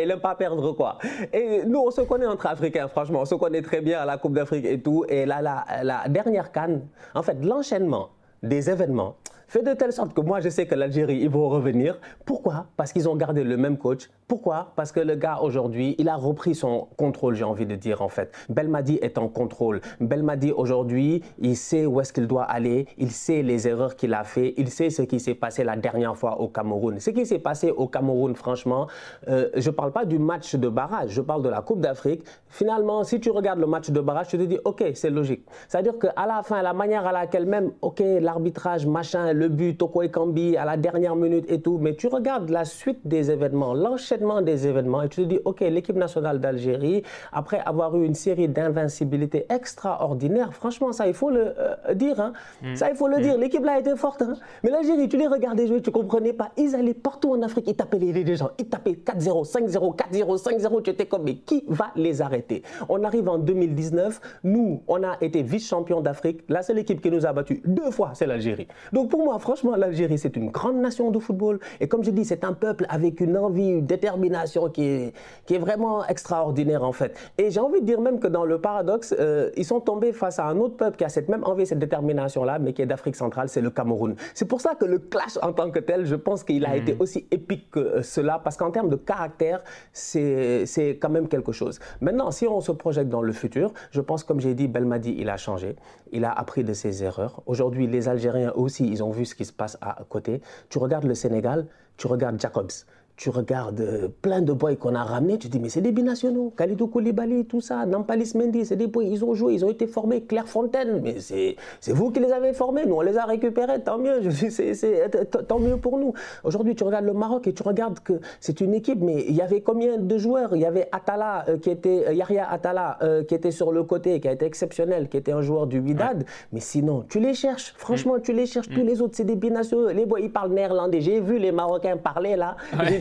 il 0.00 0.08
n'aime 0.08 0.20
pas 0.20 0.36
perdre 0.36 0.72
quoi. 0.72 0.96
Et 1.34 1.64
nous, 1.66 1.80
on 1.80 1.90
se 1.90 2.00
connaît 2.00 2.26
entre 2.26 2.46
Africains, 2.46 2.88
franchement. 2.88 3.20
On 3.22 3.26
se 3.26 3.34
connaît 3.34 3.62
très 3.62 3.82
bien 3.82 4.00
à 4.00 4.06
la 4.06 4.16
Coupe 4.16 4.32
d'Afrique 4.32 4.64
et 4.64 4.80
tout. 4.80 5.04
Et 5.08 5.26
là, 5.26 5.42
la, 5.42 5.66
la 5.82 6.08
dernière 6.08 6.50
canne, 6.50 6.86
en 7.14 7.22
fait, 7.22 7.44
l'enchaînement 7.44 8.08
des 8.42 8.70
événements 8.70 9.16
fait 9.48 9.62
de 9.62 9.72
telle 9.72 9.92
sorte 9.92 10.14
que 10.14 10.20
moi, 10.20 10.40
je 10.40 10.48
sais 10.48 10.66
que 10.66 10.74
l'Algérie, 10.74 11.18
ils 11.18 11.30
vont 11.30 11.48
revenir. 11.48 11.98
Pourquoi? 12.24 12.66
Parce 12.76 12.92
qu'ils 12.92 13.08
ont 13.08 13.16
gardé 13.16 13.44
le 13.44 13.56
même 13.56 13.78
coach. 13.78 14.08
Pourquoi? 14.28 14.72
Parce 14.74 14.90
que 14.90 14.98
le 14.98 15.14
gars, 15.14 15.38
aujourd'hui, 15.40 15.94
il 15.98 16.08
a 16.08 16.16
repris 16.16 16.56
son 16.56 16.88
contrôle, 16.96 17.36
j'ai 17.36 17.44
envie 17.44 17.64
de 17.64 17.76
dire, 17.76 18.02
en 18.02 18.08
fait. 18.08 18.32
Belmadi 18.48 18.98
est 19.00 19.18
en 19.18 19.28
contrôle. 19.28 19.80
Belmadi, 20.00 20.50
aujourd'hui, 20.50 21.22
il 21.38 21.56
sait 21.56 21.86
où 21.86 22.00
est-ce 22.00 22.12
qu'il 22.12 22.26
doit 22.26 22.42
aller. 22.42 22.88
Il 22.98 23.12
sait 23.12 23.42
les 23.42 23.68
erreurs 23.68 23.94
qu'il 23.94 24.14
a 24.14 24.24
fait. 24.24 24.54
Il 24.56 24.68
sait 24.70 24.90
ce 24.90 25.02
qui 25.02 25.20
s'est 25.20 25.36
passé 25.36 25.62
la 25.62 25.76
dernière 25.76 26.16
fois 26.16 26.40
au 26.40 26.48
Cameroun. 26.48 26.98
Ce 26.98 27.10
qui 27.10 27.24
s'est 27.24 27.38
passé 27.38 27.70
au 27.70 27.86
Cameroun, 27.86 28.34
franchement, 28.34 28.88
euh, 29.28 29.48
je 29.54 29.70
ne 29.70 29.74
parle 29.76 29.92
pas 29.92 30.04
du 30.04 30.18
match 30.18 30.56
de 30.56 30.68
barrage. 30.68 31.10
Je 31.10 31.20
parle 31.20 31.44
de 31.44 31.48
la 31.48 31.62
Coupe 31.62 31.80
d'Afrique. 31.80 32.24
Finalement, 32.48 33.04
si 33.04 33.20
tu 33.20 33.30
regardes 33.30 33.60
le 33.60 33.66
match 33.66 33.90
de 33.90 34.00
barrage, 34.00 34.26
tu 34.26 34.38
te 34.38 34.42
dis, 34.42 34.58
OK, 34.64 34.82
c'est 34.94 35.10
logique. 35.10 35.46
C'est-à-dire 35.68 36.00
qu'à 36.00 36.26
la 36.26 36.42
fin, 36.42 36.62
la 36.62 36.72
manière 36.72 37.06
à 37.06 37.12
laquelle 37.12 37.46
même, 37.46 37.70
OK, 37.80 38.02
l'arbitrage, 38.20 38.86
machin, 38.86 39.32
le 39.32 39.46
but, 39.48 39.78
Toko 39.78 40.02
Kambi 40.08 40.56
à 40.56 40.64
la 40.64 40.76
dernière 40.76 41.14
minute 41.14 41.48
et 41.48 41.60
tout, 41.60 41.78
mais 41.78 41.94
tu 41.94 42.08
regardes 42.08 42.50
la 42.50 42.64
suite 42.64 43.06
des 43.06 43.30
événements, 43.30 43.72
l'enchaînement 43.72 44.15
des 44.42 44.66
événements 44.66 45.02
et 45.02 45.08
tu 45.08 45.22
te 45.22 45.26
dis, 45.26 45.38
OK, 45.44 45.60
l'équipe 45.60 45.96
nationale 45.96 46.40
d'Algérie, 46.40 47.02
après 47.32 47.60
avoir 47.64 47.96
eu 47.96 48.04
une 48.04 48.14
série 48.14 48.48
d'invincibilité 48.48 49.46
extraordinaire, 49.48 50.52
franchement, 50.52 50.92
ça, 50.92 51.06
il 51.06 51.14
faut 51.14 51.30
le 51.30 51.54
euh, 51.58 51.94
dire. 51.94 52.20
Hein. 52.20 52.32
Mm. 52.62 52.76
Ça, 52.76 52.90
il 52.90 52.96
faut 52.96 53.08
le 53.08 53.18
mm. 53.18 53.22
dire. 53.22 53.38
L'équipe 53.38 53.64
là 53.64 53.78
était 53.78 53.96
forte. 53.96 54.22
Hein. 54.22 54.34
Mais 54.62 54.70
l'Algérie, 54.70 55.08
tu 55.08 55.16
les 55.16 55.26
regardais 55.26 55.66
jouer, 55.66 55.80
tu 55.82 55.90
comprenais 55.90 56.32
pas. 56.32 56.50
Ils 56.56 56.74
allaient 56.74 56.94
partout 56.94 57.32
en 57.32 57.42
Afrique, 57.42 57.66
ils 57.68 57.76
tapaient 57.76 57.98
les, 57.98 58.36
gens. 58.36 58.50
Ils 58.58 58.68
tapaient 58.68 58.92
4-0, 58.92 59.50
5-0, 59.50 59.96
4-0, 59.96 60.42
5-0. 60.42 60.82
Tu 60.82 60.90
étais 60.90 61.06
comme, 61.06 61.24
mais 61.24 61.36
qui 61.36 61.64
va 61.68 61.90
les 61.96 62.22
arrêter? 62.22 62.62
On 62.88 63.02
arrive 63.04 63.28
en 63.28 63.38
2019. 63.38 64.20
Nous, 64.44 64.82
on 64.88 65.02
a 65.02 65.16
été 65.20 65.42
vice-champion 65.42 66.00
d'Afrique. 66.00 66.42
La 66.48 66.62
seule 66.62 66.78
équipe 66.78 67.00
qui 67.00 67.10
nous 67.10 67.26
a 67.26 67.32
battus 67.32 67.60
deux 67.64 67.90
fois, 67.90 68.10
c'est 68.14 68.26
l'Algérie. 68.26 68.68
Donc 68.92 69.10
pour 69.10 69.24
moi, 69.24 69.38
franchement, 69.38 69.76
l'Algérie, 69.76 70.18
c'est 70.18 70.36
une 70.36 70.50
grande 70.50 70.76
nation 70.76 71.10
de 71.10 71.18
football. 71.18 71.60
Et 71.80 71.88
comme 71.88 72.04
je 72.04 72.10
dis, 72.10 72.24
c'est 72.24 72.44
un 72.44 72.52
peuple 72.52 72.86
avec 72.88 73.20
une 73.20 73.36
envie, 73.36 73.68
une 73.68 73.86
détermination 74.06 74.70
qui 74.70 74.84
est, 74.84 75.12
qui 75.46 75.54
est 75.54 75.58
vraiment 75.58 76.06
extraordinaire, 76.06 76.84
en 76.84 76.92
fait. 76.92 77.16
Et 77.38 77.50
j'ai 77.50 77.60
envie 77.60 77.80
de 77.80 77.86
dire 77.86 78.00
même 78.00 78.20
que 78.20 78.28
dans 78.28 78.44
le 78.44 78.60
paradoxe, 78.60 79.14
euh, 79.18 79.50
ils 79.56 79.64
sont 79.64 79.80
tombés 79.80 80.12
face 80.12 80.38
à 80.38 80.46
un 80.46 80.56
autre 80.58 80.76
peuple 80.76 80.96
qui 80.96 81.04
a 81.04 81.08
cette 81.08 81.28
même 81.28 81.42
envie, 81.44 81.66
cette 81.66 81.80
détermination-là, 81.80 82.58
mais 82.58 82.72
qui 82.72 82.82
est 82.82 82.86
d'Afrique 82.86 83.16
centrale, 83.16 83.48
c'est 83.48 83.60
le 83.60 83.70
Cameroun. 83.70 84.14
C'est 84.34 84.44
pour 84.44 84.60
ça 84.60 84.74
que 84.74 84.84
le 84.84 84.98
clash 84.98 85.38
en 85.42 85.52
tant 85.52 85.70
que 85.70 85.80
tel, 85.80 86.04
je 86.04 86.14
pense 86.14 86.44
qu'il 86.44 86.64
a 86.64 86.76
été 86.76 86.94
hmm. 86.94 87.00
aussi 87.00 87.26
épique 87.30 87.70
que 87.70 87.80
euh, 87.80 88.02
cela, 88.02 88.40
parce 88.42 88.56
qu'en 88.56 88.70
termes 88.70 88.88
de 88.88 88.96
caractère, 88.96 89.62
c'est 89.92 90.64
quand 91.00 91.10
même 91.10 91.28
quelque 91.28 91.52
chose. 91.52 91.80
Maintenant, 92.00 92.30
si 92.30 92.46
on 92.46 92.60
se 92.60 92.72
projette 92.72 93.08
dans 93.08 93.22
le 93.22 93.32
futur, 93.32 93.72
je 93.90 94.00
pense, 94.00 94.22
comme 94.22 94.40
j'ai 94.40 94.54
dit, 94.54 94.68
Belmadi, 94.68 95.16
il 95.18 95.28
a 95.28 95.36
changé. 95.36 95.76
Il 96.12 96.24
a 96.24 96.30
appris 96.30 96.62
de 96.62 96.72
ses 96.72 97.02
erreurs. 97.02 97.42
Aujourd'hui, 97.46 97.86
les 97.88 98.08
Algériens 98.08 98.52
aussi, 98.54 98.86
ils 98.86 99.02
ont 99.02 99.10
vu 99.10 99.24
ce 99.24 99.34
qui 99.34 99.44
se 99.44 99.52
passe 99.52 99.76
à 99.80 99.98
côté. 100.08 100.40
Tu 100.68 100.78
regardes 100.78 101.04
le 101.04 101.14
Sénégal, 101.14 101.66
tu 101.96 102.06
regardes 102.06 102.40
Jacobs 102.40 102.70
tu 103.16 103.30
regardes 103.30 103.80
euh, 103.80 104.08
plein 104.20 104.42
de 104.42 104.52
boys 104.52 104.76
qu'on 104.76 104.94
a 104.94 105.02
ramenés, 105.02 105.38
tu 105.38 105.48
te 105.48 105.52
dis, 105.52 105.58
mais 105.58 105.70
c'est 105.70 105.80
des 105.80 105.92
binationaux. 105.92 106.52
Khalidou 106.56 106.86
Koulibaly, 106.86 107.46
tout 107.46 107.62
ça, 107.62 107.86
Nampalis 107.86 108.32
Mendy, 108.34 108.66
c'est 108.66 108.76
des 108.76 108.86
boys, 108.86 109.04
ils 109.04 109.24
ont 109.24 109.34
joué, 109.34 109.54
ils 109.54 109.64
ont 109.64 109.70
été 109.70 109.86
formés. 109.86 110.22
Claire 110.22 110.46
Fontaine, 110.46 111.00
mais 111.02 111.16
c'est 111.20 111.56
vous 111.92 112.10
qui 112.10 112.20
les 112.20 112.30
avez 112.30 112.52
formés, 112.52 112.84
nous 112.84 112.96
on 112.96 113.00
les 113.00 113.16
a 113.16 113.24
récupérés, 113.24 113.80
tant 113.80 113.98
mieux, 113.98 114.30
c'est 114.30 115.08
tant 115.48 115.58
mieux 115.58 115.78
pour 115.78 115.98
nous. 115.98 116.12
Aujourd'hui, 116.44 116.74
tu 116.74 116.84
regardes 116.84 117.06
le 117.06 117.14
Maroc 117.14 117.46
et 117.46 117.54
tu 117.54 117.62
regardes 117.62 118.00
que 118.00 118.20
c'est 118.40 118.60
une 118.60 118.74
équipe, 118.74 119.00
mais 119.00 119.24
il 119.26 119.34
y 119.34 119.40
avait 119.40 119.62
combien 119.62 119.96
de 119.96 120.18
joueurs? 120.18 120.54
Il 120.54 120.60
y 120.60 120.66
avait 120.66 120.88
Atala, 120.92 121.46
euh, 121.48 121.58
qui 121.58 121.70
était, 121.70 122.04
euh, 122.08 122.12
Yahya 122.12 122.50
Atala, 122.50 122.98
qui 123.26 123.34
était 123.34 123.50
sur 123.50 123.72
le 123.72 123.82
côté, 123.82 124.20
qui 124.20 124.28
a 124.28 124.32
été 124.32 124.44
exceptionnel, 124.44 125.08
qui 125.08 125.16
était 125.16 125.32
un 125.32 125.40
joueur 125.40 125.66
du 125.66 125.78
Widad, 125.78 126.24
mais 126.52 126.60
sinon, 126.60 127.04
tu 127.08 127.20
les 127.20 127.34
cherches, 127.34 127.74
franchement, 127.76 128.16
mm. 128.16 128.22
tu 128.22 128.32
les 128.32 128.46
cherches, 128.46 128.68
tous 128.68 128.82
mm. 128.82 128.86
les 128.86 129.00
autres, 129.00 129.14
c'est 129.16 129.24
des 129.24 129.36
binationaux. 129.36 129.88
Les 129.88 130.06
boys, 130.06 130.20
ils 130.20 130.30
parlent 130.30 130.52
néerlandais. 130.52 131.00
J'ai 131.00 131.20
vu 131.20 131.38
les 131.38 131.52
Marocains 131.52 131.96
parler 131.96 132.36
là, 132.36 132.56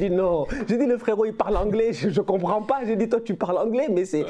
non. 0.09 0.45
J'ai 0.67 0.77
dit 0.77 0.85
le 0.85 0.97
frérot 0.97 1.25
il 1.25 1.33
parle 1.33 1.57
anglais, 1.57 1.93
je, 1.93 2.07
ne 2.07 2.25
comprends 2.25 2.61
pas. 2.61 2.85
J'ai 2.85 2.95
dit 2.95 3.09
toi 3.09 3.19
tu 3.21 3.35
parles 3.35 3.57
anglais, 3.57 3.87
mais 3.89 4.05
c'est 4.05 4.25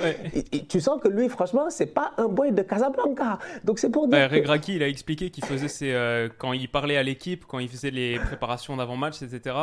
tu 0.67 0.79
sens 0.79 1.01
que 1.01 1.07
lui 1.07 1.29
franchement 1.29 1.69
c'est 1.69 1.93
pas 1.93 2.13
un 2.17 2.27
boy 2.27 2.51
de 2.51 2.61
Casablanca. 2.61 3.39
Donc 3.63 3.79
c'est 3.79 3.89
pour 3.89 4.07
dire. 4.07 4.17
Bah, 4.17 4.27
Regraki 4.27 4.75
il 4.75 4.83
a 4.83 4.87
expliqué 4.87 5.29
qu'il 5.29 5.45
faisait 5.45 5.67
ses, 5.67 5.93
euh, 5.93 6.29
quand 6.37 6.53
il 6.53 6.69
parlait 6.69 6.97
à 6.97 7.03
l'équipe, 7.03 7.45
quand 7.47 7.59
il 7.59 7.69
faisait 7.69 7.91
les 7.91 8.19
préparations 8.19 8.75
d'avant-match, 8.77 9.21
etc. 9.21 9.55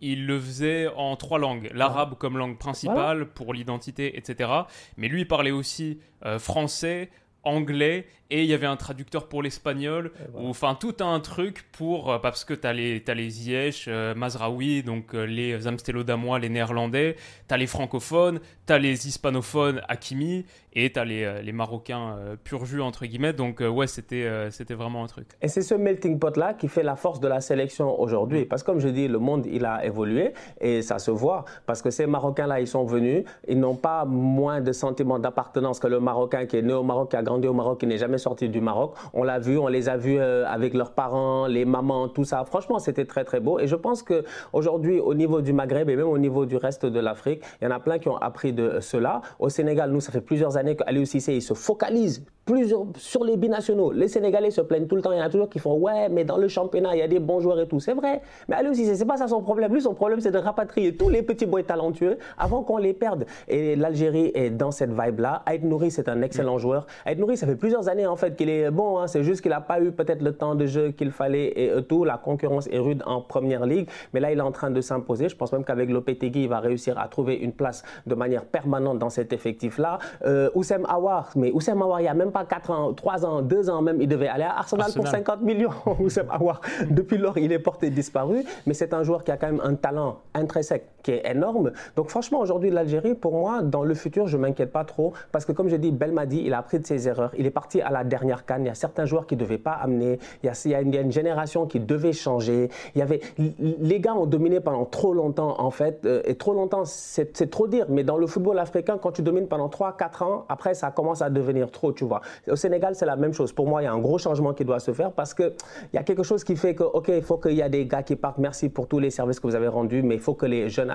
Il 0.00 0.26
le 0.26 0.38
faisait 0.38 0.88
en 0.96 1.16
trois 1.16 1.38
langues, 1.38 1.70
l'arabe 1.74 2.14
comme 2.18 2.38
langue 2.38 2.58
principale 2.58 3.26
pour 3.26 3.54
l'identité, 3.54 4.16
etc. 4.16 4.50
Mais 4.96 5.08
lui 5.08 5.22
il 5.22 5.28
parlait 5.28 5.50
aussi 5.50 6.00
euh, 6.24 6.38
français, 6.38 7.10
anglais 7.42 8.06
et 8.30 8.42
il 8.42 8.48
y 8.48 8.54
avait 8.54 8.66
un 8.66 8.76
traducteur 8.76 9.26
pour 9.26 9.42
l'espagnol, 9.42 10.12
ou 10.34 10.48
enfin 10.48 10.76
tout 10.78 10.96
un 11.00 11.18
truc 11.20 11.64
pour, 11.72 12.12
euh, 12.12 12.18
parce 12.18 12.44
que 12.44 12.52
tu 12.52 12.66
as 12.66 12.72
les, 12.74 13.02
as 13.06 13.14
les 13.14 13.30
Ziyech, 13.30 13.86
euh, 13.88 14.14
Mazraoui, 14.14 14.82
donc 14.82 15.14
euh, 15.14 15.24
les 15.24 15.66
Amstelodamois, 15.66 16.38
les 16.38 16.50
néerlandais, 16.50 17.16
tu 17.48 17.54
as 17.54 17.56
les 17.56 17.66
francophones, 17.66 18.40
tu 18.66 18.72
as 18.72 18.78
les 18.78 19.08
hispanophones, 19.08 19.80
Hakimi, 19.88 20.44
et 20.74 20.92
tu 20.92 20.98
as 20.98 21.04
les, 21.06 21.42
les 21.42 21.52
Marocains 21.52 22.16
pur 22.44 22.66
jus, 22.66 22.82
entre 22.82 23.06
guillemets, 23.06 23.32
donc 23.32 23.60
ouais, 23.60 23.86
c'était 23.86 24.28
c'était 24.50 24.74
vraiment 24.74 25.02
un 25.02 25.06
truc. 25.06 25.26
Et 25.40 25.48
c'est 25.48 25.62
ce 25.62 25.74
melting 25.74 26.18
pot-là 26.18 26.54
qui 26.54 26.68
fait 26.68 26.82
la 26.82 26.94
force 26.94 27.18
de 27.18 27.26
la 27.26 27.40
sélection 27.40 27.98
aujourd'hui, 27.98 28.44
parce 28.44 28.62
que 28.62 28.66
comme 28.66 28.78
je 28.78 28.88
dis, 28.88 29.08
le 29.08 29.18
monde, 29.18 29.46
il 29.46 29.64
a 29.64 29.84
évolué, 29.84 30.34
et 30.60 30.82
ça 30.82 30.98
se 30.98 31.10
voit, 31.10 31.46
parce 31.66 31.82
que 31.82 31.90
ces 31.90 32.06
Marocains-là, 32.06 32.60
ils 32.60 32.68
sont 32.68 32.84
venus, 32.84 33.24
ils 33.48 33.58
n'ont 33.58 33.74
pas 33.74 34.04
moins 34.04 34.60
de 34.60 34.70
sentiment 34.72 35.18
d'appartenance 35.18 35.80
que 35.80 35.88
le 35.88 35.98
Marocain 35.98 36.46
qui 36.46 36.58
est 36.58 36.62
né 36.62 36.74
au 36.74 36.84
Maroc, 36.84 37.10
qui 37.10 37.16
a 37.16 37.22
grandi 37.22 37.48
au 37.48 37.54
Maroc, 37.54 37.80
qui 37.80 37.86
n'est 37.86 37.98
jamais 37.98 38.17
sortis 38.18 38.48
du 38.48 38.60
Maroc. 38.60 38.94
On 39.14 39.22
l'a 39.22 39.38
vu, 39.38 39.58
on 39.58 39.68
les 39.68 39.88
a 39.88 39.96
vus 39.96 40.18
euh, 40.18 40.44
avec 40.46 40.74
leurs 40.74 40.92
parents, 40.92 41.46
les 41.46 41.64
mamans, 41.64 42.08
tout 42.08 42.24
ça. 42.24 42.44
Franchement, 42.44 42.78
c'était 42.78 43.04
très 43.04 43.24
très 43.24 43.40
beau. 43.40 43.58
Et 43.58 43.66
je 43.66 43.76
pense 43.76 44.02
que 44.02 44.24
aujourd'hui, 44.52 45.00
au 45.00 45.14
niveau 45.14 45.40
du 45.40 45.52
Maghreb 45.52 45.88
et 45.90 45.96
même 45.96 46.08
au 46.08 46.18
niveau 46.18 46.46
du 46.46 46.56
reste 46.56 46.86
de 46.86 47.00
l'Afrique, 47.00 47.42
il 47.60 47.64
y 47.64 47.68
en 47.68 47.74
a 47.74 47.80
plein 47.80 47.98
qui 47.98 48.08
ont 48.08 48.16
appris 48.16 48.52
de 48.52 48.80
cela. 48.80 49.20
Au 49.38 49.48
Sénégal, 49.48 49.90
nous, 49.90 50.00
ça 50.00 50.12
fait 50.12 50.20
plusieurs 50.20 50.56
années 50.56 50.76
qu'Aliou 50.76 51.04
Cissé, 51.04 51.34
il 51.34 51.42
se 51.42 51.54
focalise 51.54 52.24
plusieurs, 52.48 52.86
sur 52.96 53.24
les 53.24 53.36
binationaux. 53.36 53.92
Les 53.92 54.08
Sénégalais 54.08 54.50
se 54.50 54.62
plaignent 54.62 54.86
tout 54.86 54.96
le 54.96 55.02
temps. 55.02 55.12
Il 55.12 55.18
y 55.18 55.20
en 55.20 55.24
a 55.24 55.28
toujours 55.28 55.50
qui 55.50 55.58
font 55.58 55.76
Ouais, 55.78 56.08
mais 56.08 56.24
dans 56.24 56.38
le 56.38 56.48
championnat, 56.48 56.96
il 56.96 56.98
y 56.98 57.02
a 57.02 57.08
des 57.08 57.18
bons 57.18 57.40
joueurs 57.40 57.60
et 57.60 57.68
tout. 57.68 57.78
C'est 57.78 57.92
vrai. 57.92 58.22
Mais 58.48 58.56
Aliou 58.56 58.72
Cissé, 58.72 58.94
c'est 58.96 59.04
pas 59.04 59.18
ça 59.18 59.28
son 59.28 59.42
problème. 59.42 59.72
Lui, 59.72 59.82
son 59.82 59.94
problème, 59.94 60.20
c'est 60.20 60.30
de 60.30 60.38
rapatrier 60.38 60.96
tous 60.96 61.10
les 61.10 61.22
petits 61.22 61.44
boys 61.46 61.62
talentueux 61.62 62.18
avant 62.38 62.62
qu'on 62.62 62.78
les 62.78 62.94
perde. 62.94 63.26
Et 63.48 63.76
l'Algérie 63.76 64.30
est 64.34 64.50
dans 64.50 64.70
cette 64.70 64.90
vibe-là. 64.90 65.42
Aïd 65.44 65.64
Nouri, 65.64 65.90
c'est 65.90 66.08
un 66.08 66.22
excellent 66.22 66.56
joueur. 66.58 66.86
Aïd 67.04 67.18
Nouri, 67.18 67.36
ça 67.36 67.46
fait 67.46 67.56
plusieurs 67.56 67.88
années 67.88 68.06
en 68.08 68.16
fait 68.16 68.36
qu'il 68.36 68.50
est 68.50 68.70
bon. 68.70 68.98
Hein. 68.98 69.06
C'est 69.06 69.22
juste 69.22 69.42
qu'il 69.42 69.50
n'a 69.50 69.60
pas 69.60 69.80
eu 69.80 69.92
peut-être 69.92 70.22
le 70.22 70.32
temps 70.32 70.54
de 70.54 70.66
jeu 70.66 70.90
qu'il 70.90 71.10
fallait 71.10 71.52
et 71.56 71.70
euh, 71.70 71.80
tout. 71.80 72.04
La 72.04 72.16
concurrence 72.16 72.68
est 72.68 72.78
rude 72.78 73.02
en 73.06 73.20
première 73.20 73.66
ligue. 73.66 73.88
Mais 74.12 74.20
là, 74.20 74.32
il 74.32 74.38
est 74.38 74.42
en 74.42 74.52
train 74.52 74.70
de 74.70 74.80
s'imposer. 74.80 75.28
Je 75.28 75.36
pense 75.36 75.52
même 75.52 75.64
qu'avec 75.64 75.90
Lopetegui, 75.90 76.44
il 76.44 76.48
va 76.48 76.60
réussir 76.60 76.98
à 76.98 77.08
trouver 77.08 77.36
une 77.36 77.52
place 77.52 77.82
de 78.06 78.14
manière 78.14 78.44
permanente 78.44 78.98
dans 78.98 79.10
cet 79.10 79.32
effectif-là. 79.32 79.98
Euh, 80.24 80.50
Oussem 80.54 80.84
Aouar, 80.88 81.30
mais 81.36 81.50
Oussem 81.52 81.80
Aouar, 81.80 82.00
il 82.00 82.04
n'y 82.04 82.08
a 82.08 82.14
même 82.14 82.32
pas 82.32 82.44
4 82.44 82.70
ans, 82.70 82.92
3 82.94 83.26
ans, 83.26 83.42
2 83.42 83.70
ans 83.70 83.82
même, 83.82 84.00
il 84.00 84.08
devait 84.08 84.28
aller 84.28 84.44
à 84.44 84.58
Arsenal, 84.58 84.90
pour 84.94 85.06
50 85.06 85.42
millions. 85.42 85.70
Oussem 86.00 86.26
Aouar, 86.30 86.60
depuis 86.90 87.18
lors, 87.18 87.38
il 87.38 87.52
est 87.52 87.58
porté 87.58 87.90
disparu. 87.90 88.44
Mais 88.66 88.74
c'est 88.74 88.92
un 88.94 89.02
joueur 89.02 89.24
qui 89.24 89.30
a 89.30 89.36
quand 89.36 89.48
même 89.48 89.62
un 89.62 89.74
talent 89.74 90.20
intrinsèque 90.34 90.86
qui 91.08 91.12
est 91.12 91.30
énorme. 91.30 91.72
Donc 91.96 92.10
franchement, 92.10 92.38
aujourd'hui, 92.38 92.68
l'Algérie, 92.70 93.14
pour 93.14 93.32
moi, 93.32 93.62
dans 93.62 93.82
le 93.82 93.94
futur, 93.94 94.26
je 94.26 94.36
ne 94.36 94.42
m'inquiète 94.42 94.72
pas 94.72 94.84
trop. 94.84 95.14
Parce 95.32 95.46
que 95.46 95.52
comme 95.52 95.68
je 95.68 95.76
dis, 95.76 95.90
Belmadi, 95.90 96.42
il 96.44 96.52
a 96.52 96.58
appris 96.58 96.78
de 96.78 96.86
ses 96.86 97.08
erreurs. 97.08 97.32
Il 97.38 97.46
est 97.46 97.50
parti 97.50 97.80
à 97.80 97.90
la 97.90 98.04
dernière 98.04 98.44
canne. 98.44 98.64
Il 98.64 98.68
y 98.68 98.70
a 98.70 98.74
certains 98.74 99.06
joueurs 99.06 99.26
qui 99.26 99.34
ne 99.34 99.40
devaient 99.40 99.56
pas 99.56 99.72
amener. 99.72 100.18
Il 100.42 100.46
y, 100.46 100.50
a, 100.50 100.62
il 100.66 100.94
y, 100.94 100.98
a 100.98 101.00
une, 101.00 101.10
génération 101.10 101.66
qui 101.66 101.80
devait 101.80 102.12
changer. 102.12 102.68
Il 102.94 102.98
y 102.98 103.02
avait, 103.02 103.20
les 103.38 104.00
gars 104.00 104.14
ont 104.14 104.26
dominé 104.26 104.60
pendant 104.60 104.84
trop 104.84 105.14
longtemps, 105.14 105.58
en 105.58 105.70
fait. 105.70 106.04
Euh, 106.04 106.20
et 106.26 106.34
trop 106.34 106.52
longtemps, 106.52 106.84
c'est 106.84 107.48
trop 107.50 107.66
dire. 107.66 107.86
Mais 107.88 108.04
dans 108.04 108.18
le 108.18 108.26
football 108.26 108.58
africain, 108.58 108.98
quand 109.00 109.12
tu 109.12 109.22
domines 109.22 109.48
pendant 109.48 109.68
3-4 109.68 110.24
ans, 110.24 110.44
après, 110.50 110.74
ça 110.74 110.90
commence 110.90 111.22
à 111.22 111.30
devenir 111.30 111.70
trop, 111.70 111.92
tu 111.92 112.04
vois. 112.04 112.20
Au 112.50 112.56
Sénégal, 112.56 112.94
c'est 112.94 113.06
la 113.06 113.16
même 113.16 113.32
chose. 113.32 113.52
Pour 113.52 113.66
moi, 113.66 113.80
il 113.80 113.86
y 113.86 113.88
a 113.88 113.92
un 113.94 113.98
gros 113.98 114.18
changement 114.18 114.52
qui 114.52 114.66
doit 114.66 114.80
se 114.80 114.92
faire 114.92 115.12
parce 115.12 115.32
qu'il 115.32 115.54
y 115.94 115.96
a 115.96 116.02
quelque 116.02 116.22
chose 116.22 116.44
qui 116.44 116.54
fait 116.54 116.74
que, 116.74 116.84
OK, 116.84 117.08
il 117.08 117.22
faut 117.22 117.38
qu'il 117.38 117.52
y 117.52 117.62
ait 117.62 117.70
des 117.70 117.86
gars 117.86 118.02
qui 118.02 118.14
partent. 118.14 118.38
Merci 118.38 118.68
pour 118.68 118.88
tous 118.88 118.98
les 118.98 119.10
services 119.10 119.40
que 119.40 119.46
vous 119.46 119.54
avez 119.54 119.68
rendus, 119.68 120.02
mais 120.02 120.16
il 120.16 120.20
faut 120.20 120.34
que 120.34 120.44
les 120.44 120.68
jeunes 120.68 120.90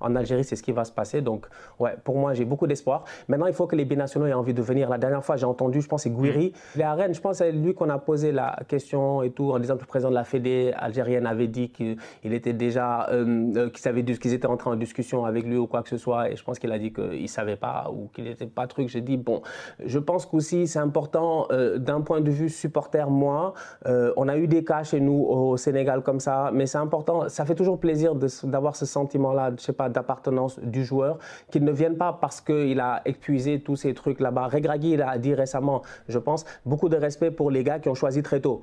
En 0.00 0.14
Algérie, 0.16 0.44
c'est 0.44 0.56
ce 0.56 0.62
qui 0.62 0.72
va 0.72 0.84
se 0.84 0.92
passer. 0.92 1.20
Donc, 1.20 1.46
ouais, 1.78 1.96
pour 2.04 2.16
moi, 2.16 2.34
j'ai 2.34 2.44
beaucoup 2.44 2.66
d'espoir. 2.66 3.04
Maintenant, 3.28 3.46
il 3.46 3.54
faut 3.54 3.66
que 3.66 3.76
les 3.76 3.84
binationaux 3.84 4.26
aient 4.26 4.32
envie 4.32 4.54
de 4.54 4.62
venir. 4.62 4.88
La 4.88 4.98
dernière 4.98 5.24
fois, 5.24 5.36
j'ai 5.36 5.46
entendu, 5.46 5.80
je 5.80 5.88
pense, 5.88 6.02
c'est 6.02 6.10
Gouiri. 6.10 6.52
Il 6.74 6.80
est 6.80 6.84
à 6.84 6.94
Rennes. 6.94 7.14
Je 7.14 7.20
pense 7.20 7.38
c'est 7.38 7.52
lui 7.52 7.72
qu'on 7.72 7.88
a 7.88 7.98
posé 7.98 8.32
la 8.32 8.58
question 8.66 9.22
et 9.22 9.30
tout, 9.30 9.52
en 9.52 9.58
disant 9.60 9.76
que 9.76 9.82
le 9.82 9.86
président 9.86 10.10
de 10.10 10.14
la 10.14 10.24
Fédé 10.24 10.72
algérienne 10.76 11.26
avait 11.26 11.46
dit 11.46 11.70
qu'il 11.70 11.96
était 12.24 12.52
déjà, 12.52 13.08
euh, 13.10 13.52
euh 13.56 13.70
qu'ils 13.70 14.34
étaient 14.34 14.46
entrés 14.46 14.70
en 14.70 14.76
discussion 14.76 15.24
avec 15.24 15.44
lui 15.44 15.56
ou 15.56 15.66
quoi 15.66 15.82
que 15.82 15.88
ce 15.88 15.96
soit. 15.96 16.30
Et 16.30 16.36
je 16.36 16.42
pense 16.42 16.58
qu'il 16.58 16.72
a 16.72 16.78
dit 16.78 16.92
qu'il 16.92 17.22
ne 17.22 17.26
savait 17.28 17.56
pas 17.56 17.90
ou 17.92 18.08
qu'il 18.08 18.24
n'était 18.24 18.46
pas 18.46 18.66
truc. 18.66 18.88
J'ai 18.88 19.00
dit, 19.00 19.16
bon, 19.16 19.42
je 19.84 19.98
pense 19.98 20.26
qu'aussi, 20.26 20.66
c'est 20.66 20.80
important 20.80 21.46
euh, 21.52 21.78
d'un 21.78 22.00
point 22.00 22.20
de 22.20 22.30
vue 22.30 22.48
supporter, 22.48 23.08
moi. 23.08 23.54
Euh, 23.86 24.12
on 24.16 24.28
a 24.28 24.36
eu 24.36 24.48
des 24.48 24.64
cas 24.64 24.82
chez 24.82 25.00
nous 25.00 25.24
au 25.24 25.56
Sénégal 25.56 26.02
comme 26.02 26.20
ça, 26.20 26.50
mais 26.52 26.66
c'est 26.66 26.78
important. 26.78 27.28
Ça 27.28 27.44
fait 27.44 27.54
toujours 27.54 27.78
plaisir 27.78 28.14
d'avoir 28.44 28.74
ce 28.74 28.86
sentiment-là, 28.86 29.37
je 29.56 29.62
sais 29.62 29.72
pas, 29.72 29.88
d'appartenance 29.88 30.58
du 30.60 30.84
joueur, 30.84 31.18
qu'il 31.50 31.64
ne 31.64 31.72
vienne 31.72 31.96
pas 31.96 32.12
parce 32.12 32.40
qu'il 32.40 32.80
a 32.80 33.02
épuisé 33.04 33.60
tous 33.60 33.76
ces 33.76 33.94
trucs 33.94 34.20
là-bas. 34.20 34.48
Regragui, 34.48 34.92
il 34.92 35.02
a 35.02 35.18
dit 35.18 35.34
récemment, 35.34 35.82
je 36.08 36.18
pense, 36.18 36.44
beaucoup 36.64 36.88
de 36.88 36.96
respect 36.96 37.30
pour 37.30 37.50
les 37.50 37.64
gars 37.64 37.78
qui 37.78 37.88
ont 37.88 37.94
choisi 37.94 38.22
très 38.22 38.40
tôt. 38.40 38.62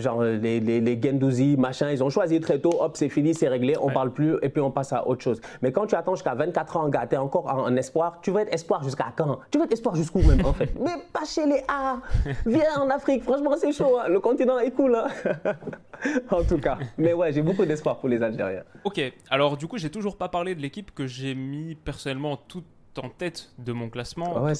Genre 0.00 0.22
les, 0.22 0.60
les, 0.60 0.80
les 0.80 1.00
Gendouzi, 1.00 1.56
machin, 1.56 1.90
ils 1.90 2.02
ont 2.02 2.10
choisi 2.10 2.40
très 2.40 2.58
tôt, 2.58 2.72
hop, 2.80 2.96
c'est 2.96 3.08
fini, 3.08 3.34
c'est 3.34 3.48
réglé, 3.48 3.76
on 3.80 3.90
parle 3.90 4.12
plus 4.12 4.36
et 4.42 4.48
puis 4.48 4.60
on 4.60 4.70
passe 4.70 4.92
à 4.92 5.06
autre 5.06 5.22
chose. 5.22 5.40
Mais 5.62 5.72
quand 5.72 5.86
tu 5.86 5.94
attends 5.94 6.14
jusqu'à 6.14 6.34
24 6.34 6.76
ans, 6.76 6.88
gars, 6.88 7.06
t'es 7.06 7.16
encore 7.16 7.46
en, 7.46 7.74
espoir, 7.76 8.18
tu 8.22 8.30
veux 8.30 8.40
être 8.40 8.52
espoir 8.52 8.82
jusqu'à 8.82 9.12
quand? 9.16 9.38
Tu 9.50 9.58
veux 9.58 9.64
être 9.64 9.72
espoir 9.72 9.94
jusqu'où 9.94 10.20
même 10.22 10.44
en 10.44 10.52
fait? 10.52 10.70
Mais 10.80 10.96
pas 11.12 11.24
chez 11.24 11.46
les 11.46 11.62
A 11.68 11.98
Viens 12.46 12.80
en 12.80 12.90
Afrique, 12.90 13.22
franchement 13.22 13.54
c'est 13.56 13.72
chaud, 13.72 13.98
hein. 13.98 14.08
le 14.08 14.20
continent 14.20 14.58
est 14.58 14.70
cool. 14.70 14.96
Hein. 14.96 15.08
en 16.30 16.42
tout 16.42 16.58
cas. 16.58 16.78
Mais 16.98 17.12
ouais, 17.12 17.32
j'ai 17.32 17.42
beaucoup 17.42 17.64
d'espoir 17.64 17.98
pour 17.98 18.08
les 18.08 18.22
Algériens. 18.22 18.64
Ok, 18.84 19.00
alors 19.30 19.56
du 19.56 19.66
coup, 19.66 19.78
j'ai 19.78 19.90
toujours 19.90 20.16
pas 20.16 20.28
parlé 20.28 20.54
de 20.54 20.60
l'équipe 20.60 20.94
que 20.94 21.06
j'ai 21.06 21.34
mis 21.34 21.74
personnellement 21.74 22.36
toute 22.36 22.66
en 22.98 23.08
tête 23.08 23.52
de 23.58 23.72
mon 23.72 23.88
classement, 23.88 24.46
ah 24.46 24.52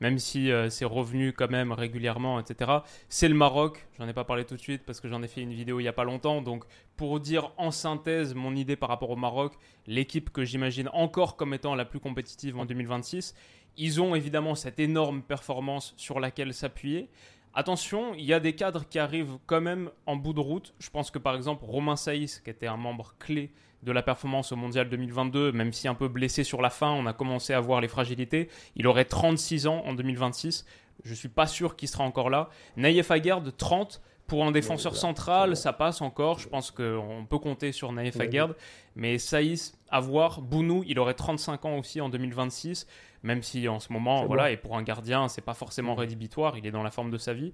même 0.00 0.18
si 0.18 0.50
euh, 0.50 0.70
c'est 0.70 0.84
revenu 0.84 1.32
quand 1.32 1.50
même 1.50 1.72
régulièrement, 1.72 2.38
etc. 2.38 2.70
C'est 3.08 3.28
le 3.28 3.34
Maroc. 3.34 3.86
J'en 3.98 4.08
ai 4.08 4.12
pas 4.12 4.24
parlé 4.24 4.44
tout 4.44 4.56
de 4.56 4.60
suite 4.60 4.82
parce 4.84 5.00
que 5.00 5.08
j'en 5.08 5.22
ai 5.22 5.28
fait 5.28 5.40
une 5.40 5.52
vidéo 5.52 5.80
il 5.80 5.84
y 5.84 5.88
a 5.88 5.92
pas 5.92 6.04
longtemps. 6.04 6.42
Donc, 6.42 6.64
pour 6.96 7.20
dire 7.20 7.52
en 7.56 7.70
synthèse 7.70 8.34
mon 8.34 8.54
idée 8.54 8.76
par 8.76 8.88
rapport 8.88 9.10
au 9.10 9.16
Maroc, 9.16 9.54
l'équipe 9.86 10.30
que 10.30 10.44
j'imagine 10.44 10.88
encore 10.92 11.36
comme 11.36 11.54
étant 11.54 11.74
la 11.74 11.84
plus 11.84 12.00
compétitive 12.00 12.58
en 12.58 12.64
2026, 12.64 13.34
ils 13.76 14.00
ont 14.00 14.14
évidemment 14.14 14.54
cette 14.54 14.78
énorme 14.78 15.22
performance 15.22 15.94
sur 15.96 16.20
laquelle 16.20 16.52
s'appuyer. 16.52 17.08
Attention, 17.54 18.14
il 18.14 18.24
y 18.24 18.32
a 18.32 18.40
des 18.40 18.54
cadres 18.54 18.88
qui 18.88 18.98
arrivent 18.98 19.36
quand 19.46 19.60
même 19.60 19.90
en 20.06 20.16
bout 20.16 20.32
de 20.32 20.40
route. 20.40 20.74
Je 20.78 20.88
pense 20.88 21.10
que 21.10 21.18
par 21.18 21.34
exemple 21.34 21.64
Romain 21.64 21.96
Saïs, 21.96 22.40
qui 22.40 22.50
était 22.50 22.66
un 22.66 22.78
membre 22.78 23.14
clé 23.18 23.50
de 23.82 23.92
la 23.92 24.02
performance 24.02 24.52
au 24.52 24.56
Mondial 24.56 24.88
2022, 24.88 25.52
même 25.52 25.72
si 25.72 25.88
un 25.88 25.94
peu 25.94 26.08
blessé 26.08 26.44
sur 26.44 26.62
la 26.62 26.70
fin, 26.70 26.90
on 26.90 27.06
a 27.06 27.12
commencé 27.12 27.52
à 27.52 27.60
voir 27.60 27.80
les 27.80 27.88
fragilités. 27.88 28.48
Il 28.76 28.86
aurait 28.86 29.04
36 29.04 29.66
ans 29.66 29.82
en 29.84 29.94
2026. 29.94 30.64
Je 31.04 31.10
ne 31.10 31.14
suis 31.14 31.28
pas 31.28 31.46
sûr 31.46 31.74
qu'il 31.74 31.88
sera 31.88 32.04
encore 32.04 32.30
là. 32.30 32.48
Naïef 32.76 33.10
Aguerd, 33.10 33.56
30. 33.56 34.00
Pour 34.28 34.46
un 34.46 34.52
défenseur 34.52 34.96
central, 34.96 35.56
ça 35.56 35.72
passe 35.72 36.00
encore. 36.00 36.38
Je 36.38 36.48
pense 36.48 36.70
qu'on 36.70 37.26
peut 37.28 37.38
compter 37.38 37.72
sur 37.72 37.92
Naïef 37.92 38.18
Aguerd. 38.18 38.54
Mais 38.94 39.18
Saïs, 39.18 39.76
à 39.90 40.00
voir. 40.00 40.40
Bounou, 40.40 40.84
il 40.86 40.98
aurait 40.98 41.14
35 41.14 41.64
ans 41.64 41.78
aussi 41.78 42.00
en 42.00 42.08
2026 42.08 42.86
même 43.22 43.42
si 43.42 43.68
en 43.68 43.80
ce 43.80 43.92
moment, 43.92 44.26
voilà, 44.26 44.50
et 44.50 44.56
pour 44.56 44.76
un 44.76 44.82
gardien, 44.82 45.28
c'est 45.28 45.42
pas 45.42 45.54
forcément 45.54 45.94
rédhibitoire, 45.94 46.56
il 46.58 46.66
est 46.66 46.70
dans 46.70 46.82
la 46.82 46.90
forme 46.90 47.10
de 47.10 47.18
sa 47.18 47.34
vie. 47.34 47.52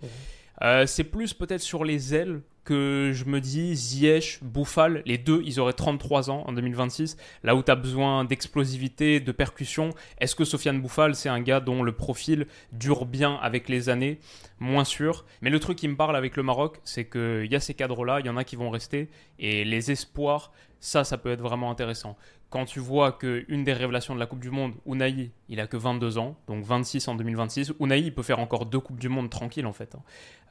Euh, 0.63 0.87
c'est 0.87 1.05
plus 1.05 1.35
peut-être 1.35 1.61
sur 1.61 1.85
les 1.85 2.15
ailes 2.15 2.41
que 2.65 3.13
je 3.15 3.25
me 3.25 3.41
dis 3.41 3.75
Ziyech, 3.75 4.41
Bouffal, 4.43 5.03
les 5.07 5.17
deux, 5.17 5.41
ils 5.47 5.59
auraient 5.59 5.73
33 5.73 6.31
ans 6.31 6.45
en 6.47 6.53
2026. 6.53 7.17
Là 7.43 7.55
où 7.55 7.63
tu 7.63 7.71
as 7.71 7.77
besoin 7.77 8.25
d'explosivité, 8.25 9.21
de 9.21 9.33
percussion, 9.33 9.95
est-ce 10.19 10.35
que 10.35 10.45
Sofiane 10.45 10.81
Bouffal, 10.81 11.15
c'est 11.15 11.31
un 11.31 11.41
gars 11.41 11.61
dont 11.61 11.83
le 11.83 11.93
profil 11.93 12.47
dure 12.73 13.07
bien 13.07 13.37
avec 13.37 13.71
les 13.71 13.89
années? 13.89 14.19
Moins 14.59 14.85
sûr. 14.85 15.25
Mais 15.41 15.49
le 15.49 15.61
truc 15.61 15.79
qui 15.79 15.89
me 15.89 15.97
parle 15.97 16.17
avec 16.17 16.37
le 16.37 16.43
Maroc, 16.43 16.79
c'est 16.85 17.09
qu'il 17.09 17.47
y 17.51 17.57
a 17.57 17.61
ces 17.61 17.73
cadres-là, 17.73 18.21
il 18.21 18.27
y 18.27 18.29
en 18.31 18.37
a 18.37 18.45
qui 18.45 18.57
vont 18.57 18.69
rester, 18.69 19.09
et 19.39 19.65
les 19.65 19.91
espoirs, 19.91 20.53
ça, 20.81 21.05
ça 21.05 21.17
peut 21.17 21.31
être 21.31 21.41
vraiment 21.41 21.71
intéressant 21.71 22.17
quand 22.51 22.65
tu 22.65 22.81
vois 22.81 23.13
qu'une 23.13 23.65
des 23.65 23.73
révélations 23.73 24.15
de 24.15 24.21
la 24.21 24.27
Coupe 24.27 24.41
du 24.41 24.51
Monde, 24.51 24.73
Unai, 24.87 25.31
il 25.51 25.61
a 25.61 25.67
que 25.67 25.77
22 25.77 26.17
ans, 26.17 26.37
donc 26.47 26.65
26 26.65 27.07
en 27.09 27.15
2026. 27.15 27.75
Unai, 27.79 28.01
il 28.01 28.15
peut 28.15 28.23
faire 28.23 28.39
encore 28.39 28.65
deux 28.65 28.81
Coupes 28.81 28.99
du 28.99 29.11
Monde 29.11 29.29
tranquille 29.29 29.67
en 29.67 29.75
fait. 29.75 29.95
Hein. 29.95 30.03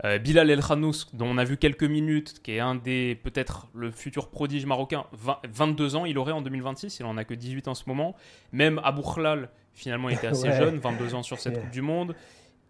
Euh, 0.03 0.19
Bilal 0.19 0.51
El 0.51 0.61
Khanous, 0.61 1.07
dont 1.13 1.25
on 1.25 1.37
a 1.37 1.43
vu 1.43 1.57
quelques 1.57 1.83
minutes, 1.83 2.41
qui 2.43 2.51
est 2.51 2.59
un 2.59 2.75
des, 2.75 3.19
peut-être 3.23 3.67
le 3.73 3.89
futur 3.89 4.29
prodige 4.29 4.65
marocain, 4.67 5.05
22 5.51 5.95
ans 5.95 6.05
il 6.05 6.19
aurait 6.19 6.33
en 6.33 6.41
2026, 6.41 6.99
il 6.99 7.05
en 7.05 7.17
a 7.17 7.23
que 7.23 7.33
18 7.33 7.67
en 7.67 7.73
ce 7.73 7.83
moment. 7.87 8.15
Même 8.51 8.79
Abou 8.83 9.01
Khlal, 9.01 9.49
finalement, 9.73 10.09
il 10.09 10.15
était 10.15 10.27
assez 10.27 10.51
jeune, 10.53 10.77
22 10.77 11.15
ans 11.15 11.23
sur 11.23 11.39
cette 11.39 11.59
Coupe 11.59 11.71
du 11.71 11.81
Monde. 11.81 12.15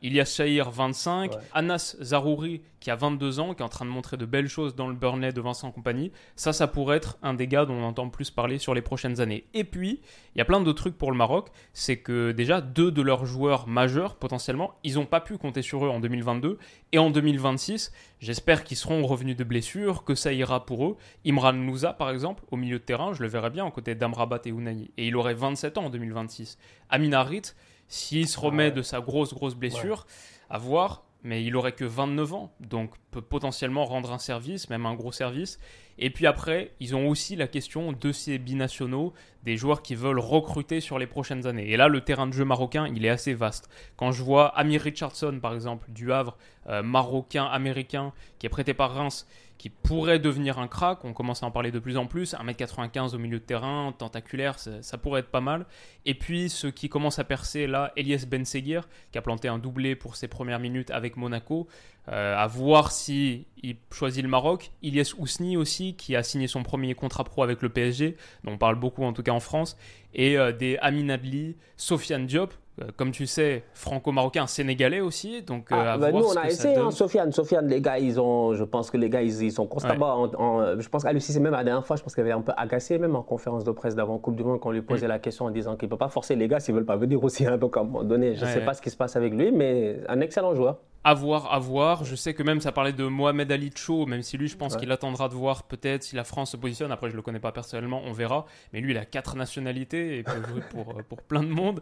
Ilias 0.01 0.33
Shahir, 0.35 0.69
25. 0.69 1.31
Anas 1.53 1.95
Zarouri, 2.01 2.61
qui 2.79 2.91
a 2.91 2.95
22 2.95 3.39
ans, 3.39 3.53
qui 3.53 3.61
est 3.61 3.65
en 3.65 3.69
train 3.69 3.85
de 3.85 3.89
montrer 3.89 4.17
de 4.17 4.25
belles 4.25 4.47
choses 4.47 4.75
dans 4.75 4.87
le 4.87 4.93
Burnley 4.93 5.33
de 5.33 5.41
Vincent 5.41 5.71
Compagnie. 5.71 6.11
Ça, 6.35 6.53
ça 6.53 6.67
pourrait 6.67 6.97
être 6.97 7.17
un 7.23 7.33
des 7.33 7.47
gars 7.47 7.65
dont 7.65 7.73
on 7.73 7.83
entend 7.83 8.09
plus 8.09 8.29
parler 8.31 8.59
sur 8.59 8.73
les 8.73 8.81
prochaines 8.81 9.19
années. 9.19 9.45
Et 9.53 9.63
puis, 9.63 10.01
il 10.35 10.37
y 10.37 10.41
a 10.41 10.45
plein 10.45 10.61
de 10.61 10.71
trucs 10.71 10.97
pour 10.97 11.11
le 11.11 11.17
Maroc. 11.17 11.49
C'est 11.73 11.97
que 11.97 12.31
déjà, 12.31 12.61
deux 12.61 12.91
de 12.91 13.01
leurs 13.01 13.25
joueurs 13.25 13.67
majeurs, 13.67 14.15
potentiellement, 14.15 14.75
ils 14.83 14.95
n'ont 14.95 15.05
pas 15.05 15.21
pu 15.21 15.37
compter 15.37 15.61
sur 15.61 15.85
eux 15.85 15.89
en 15.89 15.99
2022. 15.99 16.59
Et 16.91 16.99
en 16.99 17.09
2026, 17.09 17.91
j'espère 18.19 18.63
qu'ils 18.63 18.77
seront 18.77 19.05
revenus 19.05 19.35
de 19.35 19.43
blessures, 19.43 20.03
que 20.03 20.15
ça 20.15 20.31
ira 20.31 20.65
pour 20.65 20.85
eux. 20.85 20.97
Imran 21.25 21.53
Moussa, 21.53 21.93
par 21.93 22.09
exemple, 22.09 22.43
au 22.51 22.57
milieu 22.57 22.79
de 22.79 22.83
terrain, 22.83 23.13
je 23.13 23.23
le 23.23 23.29
verrais 23.29 23.49
bien, 23.49 23.65
aux 23.65 23.71
côtés 23.71 23.95
d'Amrabat 23.95 24.41
et 24.45 24.51
Ounaï. 24.51 24.91
Et 24.97 25.07
il 25.07 25.15
aurait 25.15 25.33
27 25.33 25.77
ans 25.77 25.85
en 25.85 25.89
2026. 25.89 26.57
Amin 26.89 27.13
Harit, 27.13 27.53
s'il 27.87 28.27
se 28.27 28.39
remet 28.39 28.71
de 28.71 28.81
sa 28.81 29.01
grosse, 29.01 29.33
grosse 29.33 29.55
blessure, 29.55 30.05
à 30.49 30.57
voir. 30.57 31.03
mais 31.23 31.43
il 31.43 31.55
aurait 31.55 31.73
que 31.73 31.83
29 31.83 32.33
ans, 32.33 32.53
donc 32.59 32.91
peut 33.11 33.21
potentiellement 33.21 33.85
rendre 33.85 34.13
un 34.13 34.19
service, 34.19 34.69
même 34.69 34.85
un 34.85 34.93
gros 34.93 35.11
service. 35.11 35.59
Et 35.99 36.09
puis 36.09 36.27
après, 36.27 36.71
ils 36.79 36.95
ont 36.95 37.07
aussi 37.09 37.35
la 37.35 37.47
question 37.47 37.91
de 37.91 38.11
ces 38.11 38.37
binationaux, 38.37 39.13
des 39.43 39.57
joueurs 39.57 39.81
qui 39.81 39.95
veulent 39.95 40.19
recruter 40.19 40.79
sur 40.79 40.99
les 40.99 41.07
prochaines 41.07 41.47
années. 41.47 41.71
Et 41.71 41.77
là, 41.77 41.87
le 41.87 42.01
terrain 42.01 42.27
de 42.27 42.33
jeu 42.33 42.45
marocain, 42.45 42.87
il 42.93 43.03
est 43.03 43.09
assez 43.09 43.33
vaste. 43.33 43.67
Quand 43.95 44.11
je 44.11 44.21
vois 44.21 44.47
Amir 44.57 44.81
Richardson, 44.81 45.39
par 45.41 45.53
exemple, 45.53 45.89
du 45.89 46.13
Havre, 46.13 46.37
euh, 46.67 46.83
marocain-américain, 46.83 48.13
qui 48.37 48.45
est 48.45 48.49
prêté 48.49 48.73
par 48.73 48.93
Reims, 48.93 49.27
qui 49.57 49.69
pourrait 49.69 50.19
devenir 50.19 50.59
un 50.59 50.67
crack, 50.67 51.03
on 51.03 51.13
commence 51.13 51.43
à 51.43 51.45
en 51.47 51.51
parler 51.51 51.71
de 51.71 51.79
plus 51.79 51.97
en 51.97 52.05
plus, 52.05 52.33
1m95 52.33 53.15
au 53.15 53.17
milieu 53.17 53.39
de 53.39 53.43
terrain, 53.43 53.93
tentaculaire, 53.97 54.59
ça, 54.59 54.97
pourrait 54.97 55.21
être 55.21 55.29
pas 55.31 55.41
mal. 55.41 55.65
Et 56.05 56.13
puis 56.13 56.49
ce 56.49 56.67
qui 56.67 56.89
commence 56.89 57.19
à 57.19 57.23
percer 57.23 57.67
là, 57.67 57.91
Elias 57.95 58.25
Benseguir, 58.29 58.87
qui 59.11 59.17
a 59.17 59.21
planté 59.21 59.47
un 59.47 59.57
doublé 59.57 59.95
pour 59.95 60.15
ses 60.15 60.27
premières 60.27 60.59
minutes 60.59 60.91
avec 60.91 61.17
Monaco, 61.17 61.67
euh, 62.09 62.37
à 62.37 62.47
voir 62.47 62.91
si 62.91 63.47
il 63.61 63.77
choisit 63.91 64.23
le 64.23 64.29
Maroc. 64.29 64.71
Ilyes 64.81 65.13
Ousni 65.17 65.57
aussi, 65.57 65.95
qui 65.95 66.15
a 66.15 66.23
signé 66.23 66.47
son 66.47 66.63
premier 66.63 66.93
contrat 66.93 67.23
pro 67.23 67.43
avec 67.43 67.61
le 67.61 67.69
PSG, 67.69 68.15
dont 68.43 68.53
on 68.53 68.57
parle 68.57 68.75
beaucoup 68.75 69.03
en 69.03 69.13
tout 69.13 69.23
cas 69.23 69.33
en 69.33 69.39
France, 69.39 69.77
et 70.13 70.37
euh, 70.37 70.51
des 70.51 70.77
Amin 70.77 71.09
Adli, 71.09 71.57
Sofiane 71.75 72.25
Diop, 72.25 72.53
comme 72.95 73.11
tu 73.11 73.25
sais, 73.25 73.63
franco-marocain, 73.73 74.47
sénégalais 74.47 74.99
aussi. 74.99 75.41
Donc, 75.41 75.67
ah, 75.71 75.97
bah, 75.97 76.11
nous, 76.11 76.23
on 76.23 76.35
a 76.35 76.47
essayé, 76.47 76.77
hein, 76.77 76.91
Sofiane. 76.91 77.31
Sofiane, 77.31 77.67
les 77.67 77.81
gars, 77.81 77.97
ils 77.97 78.19
ont, 78.19 78.53
je 78.53 78.63
pense 78.63 78.91
que 78.91 78.97
les 78.97 79.09
gars, 79.09 79.21
ils, 79.21 79.51
sont 79.51 79.65
constamment. 79.65 80.29
En, 80.37 80.79
je 80.79 80.89
pense 80.89 81.03
qu'à 81.03 81.19
c'est 81.19 81.39
même 81.39 81.53
la 81.53 81.63
dernière 81.63 81.85
fois, 81.85 81.95
je 81.95 82.03
pense 82.03 82.13
qu'il 82.13 82.21
avait 82.21 82.31
un 82.31 82.41
peu 82.41 82.53
agacé, 82.55 82.97
même 82.97 83.15
en 83.15 83.23
conférence 83.23 83.63
de 83.63 83.71
presse 83.71 83.95
d'avant 83.95 84.17
Coupe 84.19 84.35
du 84.35 84.43
Monde, 84.43 84.59
qu'on 84.59 84.71
lui 84.71 84.81
posait 84.81 85.07
mm. 85.07 85.09
la 85.09 85.19
question 85.19 85.45
en 85.45 85.51
disant 85.51 85.75
qu'il 85.75 85.87
ne 85.87 85.91
peut 85.91 85.97
pas 85.97 86.09
forcer 86.09 86.35
les 86.35 86.47
gars 86.47 86.59
s'ils 86.59 86.73
ne 86.73 86.79
veulent 86.79 86.85
pas 86.85 86.97
venir 86.97 87.23
aussi. 87.23 87.45
Hein, 87.45 87.57
donc, 87.57 87.77
à 87.77 87.81
un 87.81 87.83
moment 87.83 88.03
donné, 88.03 88.35
je 88.35 88.45
ne 88.45 88.49
sais 88.49 88.61
pas 88.61 88.73
ce 88.73 88.81
qui 88.81 88.89
se 88.89 88.97
passe 88.97 89.15
avec 89.15 89.33
lui, 89.33 89.51
mais 89.51 90.01
un 90.07 90.21
excellent 90.21 90.53
joueur. 90.53 90.77
À 91.07 91.13
voir, 91.13 91.53
à 91.53 91.57
voir. 91.57 92.03
Je 92.03 92.17
sais 92.17 92.33
que 92.33 92.43
même 92.43 92.59
ça 92.59 92.73
parlait 92.73 92.91
de 92.91 93.05
Mohamed 93.05 93.49
Ali 93.49 93.71
Cho, 93.73 94.05
même 94.05 94.23
si 94.23 94.37
lui, 94.37 94.49
je 94.49 94.57
pense 94.57 94.75
qu'il 94.75 94.91
attendra 94.91 95.29
de 95.29 95.35
voir 95.35 95.63
peut-être 95.63 96.03
si 96.03 96.17
la 96.17 96.25
France 96.25 96.51
se 96.51 96.57
positionne. 96.57 96.91
Après, 96.91 97.09
je 97.09 97.15
le 97.15 97.21
connais 97.21 97.39
pas 97.39 97.53
personnellement, 97.53 98.01
on 98.03 98.11
verra. 98.11 98.45
Mais 98.73 98.81
lui, 98.81 98.91
il 98.91 98.97
a 98.97 99.05
quatre 99.05 99.37
nationalités 99.37 100.17
et 100.17 100.23
peut 100.23 100.43
jouer 100.49 100.59
pour, 100.69 100.97
euh, 100.97 101.03
pour 101.07 101.21
plein 101.21 101.43
de 101.43 101.47
monde. 101.47 101.79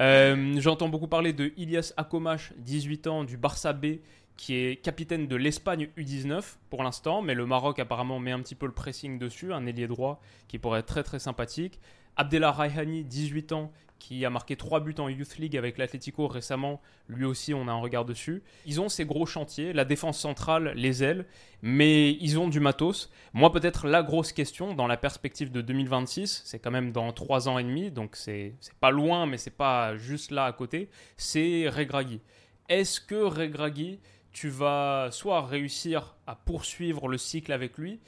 Euh, 0.00 0.56
j'entends 0.58 0.88
beaucoup 0.88 1.06
parler 1.06 1.32
de 1.32 1.52
Ilias 1.56 1.92
Akomash, 1.96 2.52
18 2.56 3.06
ans, 3.06 3.22
du 3.22 3.36
Barça 3.36 3.72
B, 3.72 3.98
qui 4.36 4.56
est 4.56 4.82
capitaine 4.82 5.28
de 5.28 5.36
l'Espagne 5.36 5.88
U19 5.96 6.42
pour 6.68 6.82
l'instant, 6.82 7.22
mais 7.22 7.34
le 7.34 7.46
Maroc 7.46 7.78
apparemment 7.78 8.18
met 8.18 8.32
un 8.32 8.40
petit 8.40 8.56
peu 8.56 8.66
le 8.66 8.72
pressing 8.72 9.20
dessus, 9.20 9.52
un 9.52 9.66
ailier 9.66 9.86
droit 9.86 10.20
qui 10.48 10.58
pourrait 10.58 10.80
être 10.80 10.86
très 10.86 11.04
très 11.04 11.20
sympathique. 11.20 11.78
Abdellah 12.16 12.50
Raihani, 12.50 13.04
18 13.04 13.52
ans, 13.52 13.72
qui 13.98 14.24
a 14.24 14.30
marqué 14.30 14.56
3 14.56 14.80
buts 14.80 14.94
en 14.98 15.08
Youth 15.08 15.38
League 15.38 15.56
avec 15.56 15.78
l'Atlético 15.78 16.28
récemment. 16.28 16.80
Lui 17.08 17.24
aussi, 17.24 17.54
on 17.54 17.68
a 17.68 17.72
un 17.72 17.80
regard 17.80 18.04
dessus. 18.04 18.42
Ils 18.66 18.80
ont 18.80 18.88
ces 18.88 19.04
gros 19.04 19.26
chantiers, 19.26 19.72
la 19.72 19.84
défense 19.84 20.18
centrale, 20.18 20.72
les 20.76 21.02
ailes, 21.02 21.26
mais 21.62 22.12
ils 22.20 22.38
ont 22.38 22.48
du 22.48 22.60
matos. 22.60 23.10
Moi, 23.32 23.50
peut-être 23.52 23.86
la 23.86 24.02
grosse 24.02 24.32
question 24.32 24.74
dans 24.74 24.86
la 24.86 24.96
perspective 24.96 25.50
de 25.50 25.60
2026, 25.60 26.42
c'est 26.44 26.58
quand 26.58 26.70
même 26.70 26.92
dans 26.92 27.12
3 27.12 27.48
ans 27.48 27.58
et 27.58 27.64
demi, 27.64 27.90
donc 27.90 28.16
c'est 28.16 28.54
pas 28.80 28.90
loin, 28.90 29.26
mais 29.26 29.38
c'est 29.38 29.56
pas 29.56 29.96
juste 29.96 30.30
là 30.30 30.44
à 30.44 30.52
côté, 30.52 30.90
c'est 31.16 31.68
Regragui. 31.68 32.20
Est-ce 32.68 33.00
que 33.00 33.14
Regragui, 33.14 34.00
tu 34.32 34.48
vas 34.48 35.08
soit 35.12 35.46
réussir 35.46 36.16
à 36.26 36.34
poursuivre 36.34 37.08
le 37.08 37.18
cycle 37.18 37.52
avec 37.52 37.78
lui, 37.78 38.00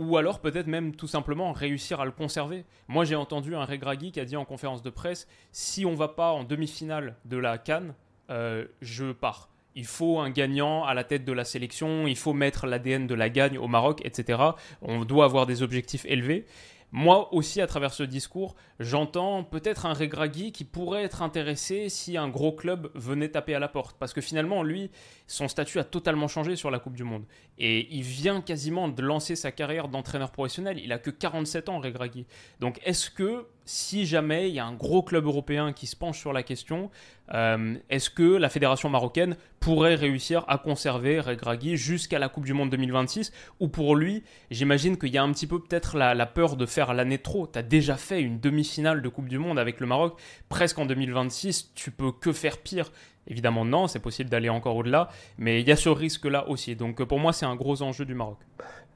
ou 0.00 0.16
alors 0.16 0.40
peut-être 0.40 0.66
même 0.66 0.96
tout 0.96 1.06
simplement 1.06 1.52
réussir 1.52 2.00
à 2.00 2.06
le 2.06 2.10
conserver. 2.10 2.64
Moi 2.88 3.04
j'ai 3.04 3.16
entendu 3.16 3.54
un 3.54 3.66
Regragui 3.66 4.12
qui 4.12 4.18
a 4.18 4.24
dit 4.24 4.36
en 4.36 4.46
conférence 4.46 4.82
de 4.82 4.88
presse, 4.88 5.28
si 5.52 5.84
on 5.84 5.94
va 5.94 6.08
pas 6.08 6.32
en 6.32 6.42
demi-finale 6.42 7.16
de 7.26 7.36
la 7.36 7.58
Cannes, 7.58 7.94
euh, 8.30 8.64
je 8.80 9.12
pars. 9.12 9.50
Il 9.74 9.84
faut 9.84 10.18
un 10.18 10.30
gagnant 10.30 10.84
à 10.84 10.94
la 10.94 11.04
tête 11.04 11.26
de 11.26 11.32
la 11.32 11.44
sélection, 11.44 12.06
il 12.06 12.16
faut 12.16 12.32
mettre 12.32 12.66
l'ADN 12.66 13.06
de 13.06 13.14
la 13.14 13.28
gagne 13.28 13.58
au 13.58 13.68
Maroc, 13.68 14.00
etc. 14.02 14.38
On 14.80 15.04
doit 15.04 15.26
avoir 15.26 15.44
des 15.44 15.62
objectifs 15.62 16.06
élevés. 16.06 16.46
Moi 16.92 17.32
aussi, 17.32 17.60
à 17.60 17.68
travers 17.68 17.92
ce 17.92 18.02
discours, 18.02 18.56
j'entends 18.80 19.44
peut-être 19.44 19.86
un 19.86 19.92
Regragui 19.92 20.50
qui 20.50 20.64
pourrait 20.64 21.04
être 21.04 21.22
intéressé 21.22 21.88
si 21.88 22.16
un 22.16 22.28
gros 22.28 22.50
club 22.50 22.90
venait 22.94 23.28
taper 23.28 23.54
à 23.54 23.60
la 23.60 23.68
porte. 23.68 23.96
Parce 23.98 24.12
que 24.12 24.20
finalement, 24.20 24.64
lui, 24.64 24.90
son 25.30 25.46
statut 25.46 25.78
a 25.78 25.84
totalement 25.84 26.26
changé 26.26 26.56
sur 26.56 26.72
la 26.72 26.80
Coupe 26.80 26.96
du 26.96 27.04
Monde. 27.04 27.24
Et 27.56 27.86
il 27.94 28.02
vient 28.02 28.40
quasiment 28.40 28.88
de 28.88 29.00
lancer 29.00 29.36
sa 29.36 29.52
carrière 29.52 29.86
d'entraîneur 29.86 30.32
professionnel. 30.32 30.80
Il 30.82 30.92
a 30.92 30.98
que 30.98 31.10
47 31.10 31.68
ans, 31.68 31.78
Regragui. 31.78 32.26
Donc 32.58 32.80
est-ce 32.84 33.10
que 33.10 33.46
si 33.64 34.04
jamais 34.04 34.48
il 34.48 34.54
y 34.56 34.58
a 34.58 34.64
un 34.64 34.74
gros 34.74 35.04
club 35.04 35.26
européen 35.26 35.72
qui 35.72 35.86
se 35.86 35.94
penche 35.94 36.18
sur 36.18 36.32
la 36.32 36.42
question, 36.42 36.90
euh, 37.32 37.76
est-ce 37.88 38.10
que 38.10 38.24
la 38.24 38.48
fédération 38.48 38.88
marocaine 38.88 39.36
pourrait 39.60 39.94
réussir 39.94 40.44
à 40.48 40.58
conserver 40.58 41.20
Regragui 41.20 41.76
jusqu'à 41.76 42.18
la 42.18 42.28
Coupe 42.28 42.44
du 42.44 42.52
Monde 42.52 42.70
2026 42.70 43.30
Ou 43.60 43.68
pour 43.68 43.94
lui, 43.94 44.24
j'imagine 44.50 44.96
qu'il 44.96 45.10
y 45.10 45.18
a 45.18 45.22
un 45.22 45.30
petit 45.30 45.46
peu 45.46 45.60
peut-être 45.62 45.96
la, 45.96 46.26
peur 46.26 46.56
de 46.56 46.66
faire 46.66 46.92
l'année 46.94 47.18
trop. 47.18 47.46
Tu 47.46 47.62
déjà 47.62 47.96
fait 47.96 48.20
une 48.20 48.40
demi-finale 48.40 49.02
de 49.02 49.08
Coupe 49.08 49.28
du 49.28 49.38
Monde 49.38 49.60
avec 49.60 49.78
le 49.78 49.86
Maroc, 49.86 50.18
presque 50.48 50.78
en 50.80 50.86
2026, 50.86 51.70
tu 51.76 51.92
peux 51.92 52.10
que 52.10 52.32
faire 52.32 52.58
pire. 52.58 52.90
Évidemment 53.26 53.64
non, 53.64 53.86
c'est 53.86 54.00
possible 54.00 54.30
d'aller 54.30 54.48
encore 54.48 54.76
au-delà, 54.76 55.08
mais 55.38 55.60
il 55.60 55.68
y 55.68 55.72
a 55.72 55.76
ce 55.76 55.88
risque-là 55.88 56.48
aussi. 56.48 56.74
Donc 56.76 57.02
pour 57.04 57.18
moi, 57.18 57.32
c'est 57.32 57.46
un 57.46 57.54
gros 57.54 57.82
enjeu 57.82 58.04
du 58.04 58.14
Maroc. 58.14 58.38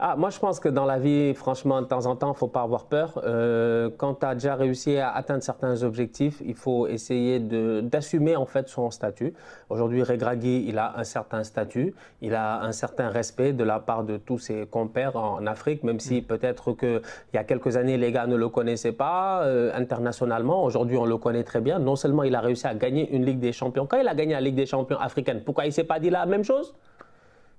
Ah, 0.01 0.17
moi, 0.17 0.31
je 0.31 0.41
pense 0.41 0.59
que 0.59 0.69
dans 0.69 0.87
la 0.87 0.99
vie, 0.99 1.35
franchement, 1.35 1.81
de 1.81 1.87
temps 1.87 2.07
en 2.07 2.17
temps, 2.17 2.31
il 2.31 2.31
ne 2.31 2.37
faut 2.37 2.49
pas 2.49 2.63
avoir 2.63 2.87
peur. 2.87 3.23
Euh, 3.25 3.91
quand 3.97 4.15
tu 4.15 4.27
as 4.27 4.35
déjà 4.35 4.57
réussi 4.57 4.99
à 4.99 5.11
atteindre 5.11 5.45
certains 5.45 5.85
objectifs, 5.85 6.43
il 6.45 6.57
faut 6.57 6.89
essayer 6.89 7.39
d'assumer 7.39 8.35
en 8.35 8.45
fait 8.45 8.69
son 8.69 8.91
statut. 8.91 9.35
Aujourd'hui, 9.71 10.03
Regragui, 10.03 10.65
il 10.67 10.79
a 10.79 10.99
un 10.99 11.05
certain 11.05 11.45
statut, 11.45 11.95
il 12.23 12.35
a 12.35 12.61
un 12.63 12.73
certain 12.73 13.09
respect 13.09 13.53
de 13.53 13.63
la 13.63 13.79
part 13.79 14.03
de 14.03 14.17
tous 14.17 14.39
ses 14.39 14.67
compères 14.67 15.15
en 15.15 15.47
Afrique, 15.47 15.85
même 15.85 16.01
si 16.01 16.23
mm. 16.23 16.25
peut-être 16.25 16.73
qu'il 16.73 17.01
y 17.33 17.39
a 17.39 17.45
quelques 17.45 17.77
années, 17.77 17.97
les 17.97 18.11
gars 18.11 18.27
ne 18.27 18.35
le 18.35 18.49
connaissaient 18.49 18.91
pas 18.91 19.45
euh, 19.45 19.71
internationalement. 19.77 20.65
Aujourd'hui, 20.65 20.97
on 20.97 21.05
le 21.05 21.19
connaît 21.19 21.45
très 21.45 21.61
bien. 21.61 21.79
Non 21.79 21.95
seulement 21.95 22.25
il 22.25 22.35
a 22.35 22.41
réussi 22.41 22.67
à 22.67 22.75
gagner 22.75 23.09
une 23.15 23.25
Ligue 23.25 23.39
des 23.39 23.53
Champions, 23.53 23.87
quand 23.87 23.99
il 23.99 24.09
a 24.09 24.15
gagné 24.17 24.33
la 24.33 24.41
Ligue 24.41 24.57
des 24.57 24.67
Champions 24.67 24.99
africaine, 24.99 25.43
pourquoi 25.45 25.67
il 25.67 25.69
ne 25.69 25.73
s'est 25.73 25.85
pas 25.85 26.01
dit 26.01 26.11
la 26.11 26.27
même 26.27 26.43
chose? 26.43 26.75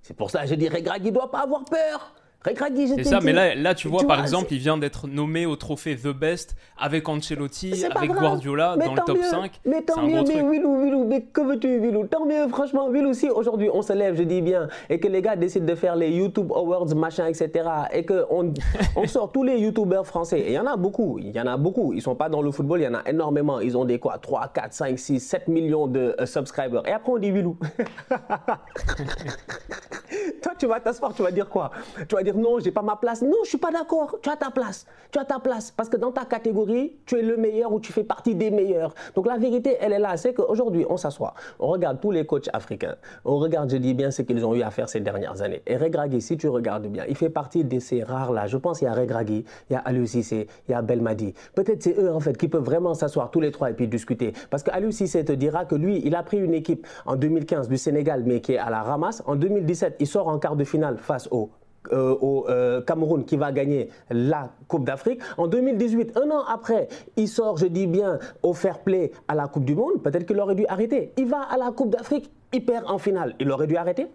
C'est 0.01 0.17
pour 0.17 0.29
ça 0.31 0.41
que 0.41 0.47
je 0.47 0.55
dis 0.55 0.67
Regragui 0.67 1.11
ne 1.11 1.15
doit 1.15 1.31
pas 1.31 1.43
avoir 1.43 1.63
peur. 1.63 2.13
C'est 2.97 3.03
ça, 3.03 3.19
mais 3.21 3.33
là, 3.33 3.55
là 3.55 3.73
tu 3.73 3.87
vois, 3.87 4.03
par 4.05 4.21
exemple, 4.21 4.47
il 4.51 4.59
vient 4.59 4.77
d'être 4.77 5.07
nommé 5.07 5.45
au 5.45 5.55
trophée 5.55 5.95
The 5.95 6.07
Best 6.07 6.55
avec 6.77 7.07
Ancelotti, 7.09 7.85
avec 7.85 8.11
Guardiola 8.11 8.75
dans 8.77 8.93
le 8.93 9.01
top 9.05 9.17
5. 9.23 9.61
Mais 9.65 9.81
tant 9.81 10.01
mieux, 10.03 10.23
mais 10.27 10.41
Willou, 10.43 10.83
Willou, 10.83 11.05
mais 11.05 11.21
que 11.21 11.41
veux-tu, 11.41 11.79
Willou? 11.79 12.05
Tant 12.05 12.25
mieux, 12.25 12.47
franchement, 12.49 12.89
Willou, 12.89 13.13
si 13.13 13.29
aujourd'hui 13.29 13.69
on 13.73 13.81
se 13.81 13.93
lève, 13.93 14.15
je 14.15 14.23
dis 14.23 14.41
bien, 14.41 14.67
et 14.89 14.99
que 14.99 15.07
les 15.07 15.21
gars 15.21 15.35
décident 15.35 15.65
de 15.65 15.75
faire 15.75 15.95
les 15.95 16.11
YouTube 16.11 16.51
Awards, 16.51 16.93
machin, 16.95 17.25
etc., 17.27 17.69
et 17.91 18.05
qu'on 18.05 18.53
on 18.95 19.07
sort 19.07 19.31
tous 19.31 19.43
les 19.43 19.57
YouTubers 19.59 20.05
français, 20.05 20.39
et 20.39 20.49
il 20.49 20.53
y 20.53 20.59
en 20.59 20.67
a 20.67 20.75
beaucoup, 20.75 21.17
il 21.19 21.35
y 21.35 21.39
en 21.39 21.47
a 21.47 21.57
beaucoup, 21.57 21.93
ils 21.93 22.01
sont 22.01 22.15
pas 22.15 22.29
dans 22.29 22.41
le 22.41 22.51
football, 22.51 22.81
il 22.81 22.83
y 22.83 22.87
en 22.87 22.95
a 22.95 23.01
énormément, 23.07 23.59
ils 23.59 23.77
ont 23.77 23.85
des 23.85 23.99
quoi, 23.99 24.17
3, 24.17 24.49
4, 24.53 24.73
5, 24.73 24.99
6, 24.99 25.19
7 25.19 25.47
millions 25.47 25.87
de 25.87 26.15
euh, 26.19 26.25
subscribers, 26.25 26.87
et 26.87 26.91
après 26.91 27.11
on 27.11 27.17
dit 27.17 27.31
Willou. 27.31 27.57
Toi, 30.41 30.53
tu 30.57 30.67
vas 30.67 30.79
t'asseoir, 30.79 31.13
tu 31.13 31.23
vas 31.23 31.31
dire 31.31 31.49
quoi? 31.49 31.71
Tu 32.07 32.15
vas 32.15 32.23
dire 32.23 32.34
non, 32.35 32.59
j'ai 32.59 32.71
pas 32.71 32.81
ma 32.81 32.95
place. 32.95 33.21
Non, 33.21 33.37
je 33.43 33.49
suis 33.49 33.57
pas 33.57 33.71
d'accord. 33.71 34.17
Tu 34.21 34.29
as 34.29 34.35
ta 34.35 34.51
place. 34.51 34.85
Tu 35.11 35.19
as 35.19 35.25
ta 35.25 35.39
place. 35.39 35.71
Parce 35.71 35.89
que 35.89 35.97
dans 35.97 36.11
ta 36.11 36.25
catégorie, 36.25 36.97
tu 37.05 37.17
es 37.17 37.21
le 37.21 37.37
meilleur 37.37 37.71
ou 37.71 37.79
tu 37.79 37.91
fais 37.93 38.03
partie 38.03 38.35
des 38.35 38.51
meilleurs. 38.51 38.93
Donc 39.15 39.27
la 39.27 39.37
vérité, 39.37 39.77
elle 39.79 39.93
est 39.93 39.99
là. 39.99 40.17
C'est 40.17 40.33
qu'aujourd'hui, 40.33 40.85
on 40.89 40.97
s'assoit. 40.97 41.33
On 41.59 41.67
regarde 41.67 41.99
tous 41.99 42.11
les 42.11 42.25
coachs 42.25 42.49
africains. 42.53 42.95
On 43.23 43.37
regarde, 43.37 43.69
je 43.69 43.77
dis 43.77 43.93
bien, 43.93 44.11
ce 44.11 44.21
qu'ils 44.21 44.45
ont 44.45 44.55
eu 44.55 44.61
à 44.61 44.71
faire 44.71 44.89
ces 44.89 44.99
dernières 44.99 45.41
années. 45.41 45.61
Et 45.67 45.77
Regragui, 45.77 46.21
si 46.21 46.37
tu 46.37 46.47
regardes 46.47 46.87
bien, 46.87 47.05
il 47.07 47.15
fait 47.15 47.29
partie 47.29 47.63
de 47.63 47.79
ces 47.79 48.03
rares-là. 48.03 48.47
Je 48.47 48.57
pense 48.57 48.79
qu'il 48.79 48.87
y 48.87 48.91
a 48.91 48.93
Regragui, 48.93 49.45
il 49.69 49.73
y 49.73 49.75
a 49.75 49.79
Aliou 49.79 50.05
Cissé, 50.05 50.47
il 50.67 50.71
y 50.71 50.75
a 50.75 50.81
Belmadi. 50.81 51.33
Peut-être 51.53 51.83
c'est 51.83 51.97
eux, 51.97 52.11
en 52.11 52.19
fait, 52.19 52.37
qui 52.37 52.47
peuvent 52.47 52.63
vraiment 52.63 52.93
s'asseoir 52.93 53.31
tous 53.31 53.41
les 53.41 53.51
trois 53.51 53.69
et 53.69 53.73
puis 53.73 53.87
discuter. 53.87 54.33
Parce 54.49 54.63
que 54.63 54.71
Aliou 54.71 54.91
te 54.91 55.31
dira 55.33 55.65
que 55.65 55.75
lui, 55.75 56.01
il 56.03 56.15
a 56.15 56.23
pris 56.23 56.37
une 56.37 56.53
équipe 56.53 56.85
en 57.05 57.15
2015 57.15 57.67
du 57.67 57.77
Sénégal, 57.77 58.23
mais 58.25 58.41
qui 58.41 58.53
est 58.53 58.57
à 58.57 58.69
la 58.69 58.81
ramasse. 58.81 59.23
En 59.25 59.35
2017, 59.35 59.97
il 59.99 60.07
sort 60.07 60.27
en 60.27 60.39
quart 60.39 60.55
de 60.55 60.63
finale 60.63 60.97
face 60.97 61.27
au 61.31 61.49
euh, 61.91 62.15
au 62.21 62.47
euh, 62.49 62.81
Cameroun 62.81 63.25
qui 63.25 63.37
va 63.37 63.51
gagner 63.51 63.89
la 64.09 64.49
Coupe 64.67 64.85
d'Afrique. 64.85 65.21
En 65.37 65.47
2018, 65.47 66.17
un 66.17 66.31
an 66.31 66.43
après, 66.47 66.87
il 67.17 67.27
sort, 67.27 67.57
je 67.57 67.67
dis 67.67 67.87
bien, 67.87 68.19
au 68.43 68.53
fair 68.53 68.79
play 68.79 69.11
à 69.27 69.35
la 69.35 69.47
Coupe 69.47 69.65
du 69.65 69.75
Monde. 69.75 70.01
Peut-être 70.03 70.25
qu'il 70.25 70.39
aurait 70.39 70.55
dû 70.55 70.65
arrêter. 70.67 71.11
Il 71.17 71.27
va 71.27 71.41
à 71.41 71.57
la 71.57 71.71
Coupe 71.71 71.89
d'Afrique, 71.89 72.31
il 72.53 72.65
perd 72.65 72.85
en 72.87 72.97
finale. 72.97 73.35
Il 73.39 73.51
aurait 73.51 73.67
dû 73.67 73.77
arrêter 73.77 74.07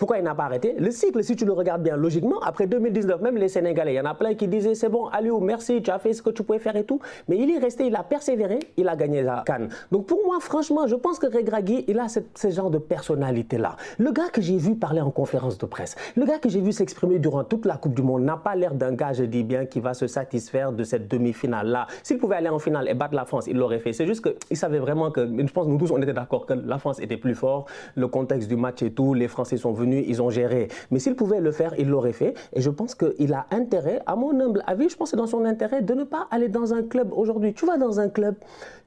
Pourquoi 0.00 0.16
il 0.16 0.24
n'a 0.24 0.34
pas 0.34 0.44
arrêté 0.44 0.74
Le 0.78 0.90
cycle, 0.90 1.22
si 1.22 1.36
tu 1.36 1.44
le 1.44 1.52
regardes 1.52 1.82
bien 1.82 1.94
logiquement, 1.94 2.40
après 2.40 2.66
2019, 2.66 3.20
même 3.20 3.36
les 3.36 3.48
Sénégalais, 3.48 3.92
il 3.92 3.96
y 3.96 4.00
en 4.00 4.06
a 4.06 4.14
plein 4.14 4.32
qui 4.32 4.48
disaient 4.48 4.74
c'est 4.74 4.88
bon, 4.88 5.08
Aliou, 5.08 5.40
merci, 5.40 5.82
tu 5.82 5.90
as 5.90 5.98
fait 5.98 6.14
ce 6.14 6.22
que 6.22 6.30
tu 6.30 6.42
pouvais 6.42 6.58
faire 6.58 6.74
et 6.76 6.84
tout. 6.84 7.00
Mais 7.28 7.36
il 7.36 7.50
est 7.50 7.58
resté, 7.58 7.86
il 7.86 7.94
a 7.94 8.02
persévéré, 8.02 8.60
il 8.78 8.88
a 8.88 8.96
gagné 8.96 9.22
la 9.22 9.42
Cannes. 9.44 9.68
Donc 9.92 10.06
pour 10.06 10.24
moi, 10.24 10.38
franchement, 10.40 10.86
je 10.86 10.94
pense 10.94 11.18
que 11.18 11.26
Regragui, 11.26 11.84
il 11.86 11.98
a 11.98 12.06
ce 12.08 12.48
genre 12.48 12.70
de 12.70 12.78
personnalité-là. 12.78 13.76
Le 13.98 14.10
gars 14.10 14.30
que 14.32 14.40
j'ai 14.40 14.56
vu 14.56 14.74
parler 14.74 15.02
en 15.02 15.10
conférence 15.10 15.58
de 15.58 15.66
presse, 15.66 15.96
le 16.16 16.24
gars 16.24 16.38
que 16.38 16.48
j'ai 16.48 16.62
vu 16.62 16.72
s'exprimer 16.72 17.18
durant 17.18 17.44
toute 17.44 17.66
la 17.66 17.76
Coupe 17.76 17.92
du 17.92 18.00
Monde 18.00 18.22
n'a 18.22 18.38
pas 18.38 18.56
l'air 18.56 18.72
d'un 18.72 18.94
gars, 18.94 19.12
je 19.12 19.24
dis 19.24 19.44
bien, 19.44 19.66
qui 19.66 19.80
va 19.80 19.92
se 19.92 20.06
satisfaire 20.06 20.72
de 20.72 20.82
cette 20.82 21.08
demi-finale-là. 21.08 21.86
S'il 22.04 22.16
pouvait 22.16 22.36
aller 22.36 22.48
en 22.48 22.58
finale 22.58 22.88
et 22.88 22.94
battre 22.94 23.14
la 23.14 23.26
France, 23.26 23.48
il 23.48 23.58
l'aurait 23.58 23.80
fait. 23.80 23.92
C'est 23.92 24.06
juste 24.06 24.22
qu'il 24.22 24.56
savait 24.56 24.78
vraiment 24.78 25.10
que, 25.10 25.26
je 25.26 25.52
pense 25.52 25.66
nous 25.66 25.76
tous, 25.76 25.90
on 25.90 26.00
était 26.00 26.14
d'accord 26.14 26.46
que 26.46 26.54
la 26.54 26.78
France 26.78 27.00
était 27.00 27.18
plus 27.18 27.34
fort, 27.34 27.66
le 27.96 28.08
contexte 28.08 28.48
du 28.48 28.56
match 28.56 28.80
et 28.80 28.92
tout, 28.92 29.12
les 29.12 29.28
Français 29.28 29.58
sont 29.58 29.72
venus, 29.74 29.89
ils 29.92 30.22
ont 30.22 30.30
géré. 30.30 30.68
Mais 30.90 30.98
s'il 30.98 31.14
pouvait 31.14 31.40
le 31.40 31.52
faire, 31.52 31.74
il 31.78 31.88
l'aurait 31.88 32.12
fait. 32.12 32.34
Et 32.52 32.60
je 32.60 32.70
pense 32.70 32.94
qu'il 32.94 33.32
a 33.32 33.46
intérêt, 33.50 34.00
à 34.06 34.16
mon 34.16 34.38
humble 34.38 34.62
avis, 34.66 34.88
je 34.88 34.96
pense 34.96 35.10
que 35.10 35.16
c'est 35.16 35.16
dans 35.16 35.26
son 35.26 35.44
intérêt 35.44 35.82
de 35.82 35.94
ne 35.94 36.04
pas 36.04 36.26
aller 36.30 36.48
dans 36.48 36.74
un 36.74 36.82
club 36.82 37.12
aujourd'hui. 37.12 37.54
Tu 37.54 37.66
vas 37.66 37.76
dans 37.76 38.00
un 38.00 38.08
club, 38.08 38.34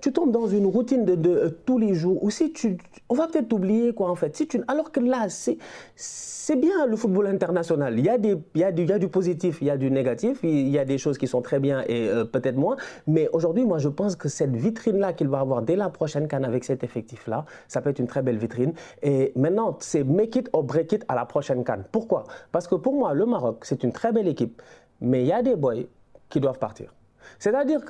tu 0.03 0.11
tombes 0.11 0.31
dans 0.33 0.47
une 0.47 0.65
routine 0.65 1.05
de, 1.05 1.29
euh, 1.29 1.49
tous 1.65 1.77
les 1.77 1.93
jours, 1.93 2.21
ou 2.21 2.29
si 2.29 2.51
tu, 2.51 2.77
on 3.07 3.15
va 3.15 3.27
peut-être 3.27 3.47
t'oublier 3.47 3.93
quoi 3.93 4.09
en 4.09 4.15
fait. 4.15 4.35
Si 4.35 4.45
tu, 4.49 4.61
alors 4.67 4.91
que 4.91 4.99
là, 4.99 5.27
c'est 5.29 6.55
bien 6.57 6.85
le 6.87 6.97
football 6.97 7.27
international. 7.27 7.97
Il 7.97 8.03
y, 8.03 8.09
a 8.09 8.17
des, 8.17 8.35
il, 8.53 8.59
y 8.59 8.65
a 8.65 8.73
du, 8.73 8.81
il 8.81 8.89
y 8.89 8.91
a 8.91 8.99
du 8.99 9.07
positif, 9.07 9.59
il 9.61 9.67
y 9.67 9.69
a 9.69 9.77
du 9.77 9.89
négatif, 9.89 10.39
il 10.43 10.67
y 10.67 10.77
a 10.77 10.83
des 10.83 10.97
choses 10.97 11.17
qui 11.17 11.25
sont 11.25 11.41
très 11.41 11.57
bien 11.61 11.85
et 11.87 12.09
euh, 12.09 12.25
peut-être 12.25 12.57
moins. 12.57 12.75
Mais 13.07 13.29
aujourd'hui, 13.31 13.63
moi, 13.63 13.77
je 13.77 13.87
pense 13.87 14.17
que 14.17 14.27
cette 14.27 14.53
vitrine-là 14.53 15.13
qu'il 15.13 15.29
va 15.29 15.39
avoir 15.39 15.61
dès 15.61 15.77
la 15.77 15.87
prochaine 15.87 16.27
canne 16.27 16.43
avec 16.43 16.65
cet 16.65 16.83
effectif-là, 16.83 17.45
ça 17.69 17.79
peut 17.79 17.91
être 17.91 17.99
une 17.99 18.07
très 18.07 18.21
belle 18.21 18.37
vitrine. 18.37 18.73
Et 19.03 19.31
maintenant, 19.37 19.77
c'est 19.79 20.03
make 20.03 20.35
it 20.35 20.49
or 20.51 20.63
break 20.63 20.91
it 20.91 21.05
à 21.07 21.15
la 21.15 21.23
prochaine 21.23 21.63
canne. 21.63 21.85
Pourquoi? 21.93 22.25
Parce 22.51 22.67
que 22.67 22.75
pour 22.75 22.93
moi, 22.93 23.13
le 23.13 23.25
Maroc, 23.25 23.63
c'est 23.63 23.83
une 23.83 23.93
très 23.93 24.11
belle 24.11 24.27
équipe. 24.27 24.61
Mais 24.99 25.21
il 25.21 25.27
y 25.27 25.31
a 25.31 25.41
des 25.41 25.55
boys 25.55 25.85
qui 26.27 26.41
doivent 26.41 26.59
partir. 26.59 26.93
C'est-à-dire 27.39 27.85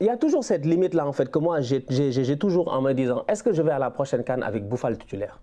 qu'il 0.00 0.06
y 0.06 0.10
a 0.10 0.16
toujours 0.16 0.42
cette 0.42 0.64
limite-là, 0.64 1.06
en 1.06 1.12
fait, 1.12 1.30
que 1.30 1.38
moi, 1.38 1.60
j'ai 1.60 2.38
toujours 2.38 2.72
en 2.72 2.80
me 2.80 2.94
disant, 2.94 3.24
est-ce 3.28 3.42
que 3.42 3.52
je 3.52 3.60
vais 3.60 3.70
à 3.70 3.78
la 3.78 3.90
prochaine 3.90 4.24
canne 4.24 4.42
avec 4.42 4.66
Bouffal 4.66 4.96
titulaire? 4.96 5.38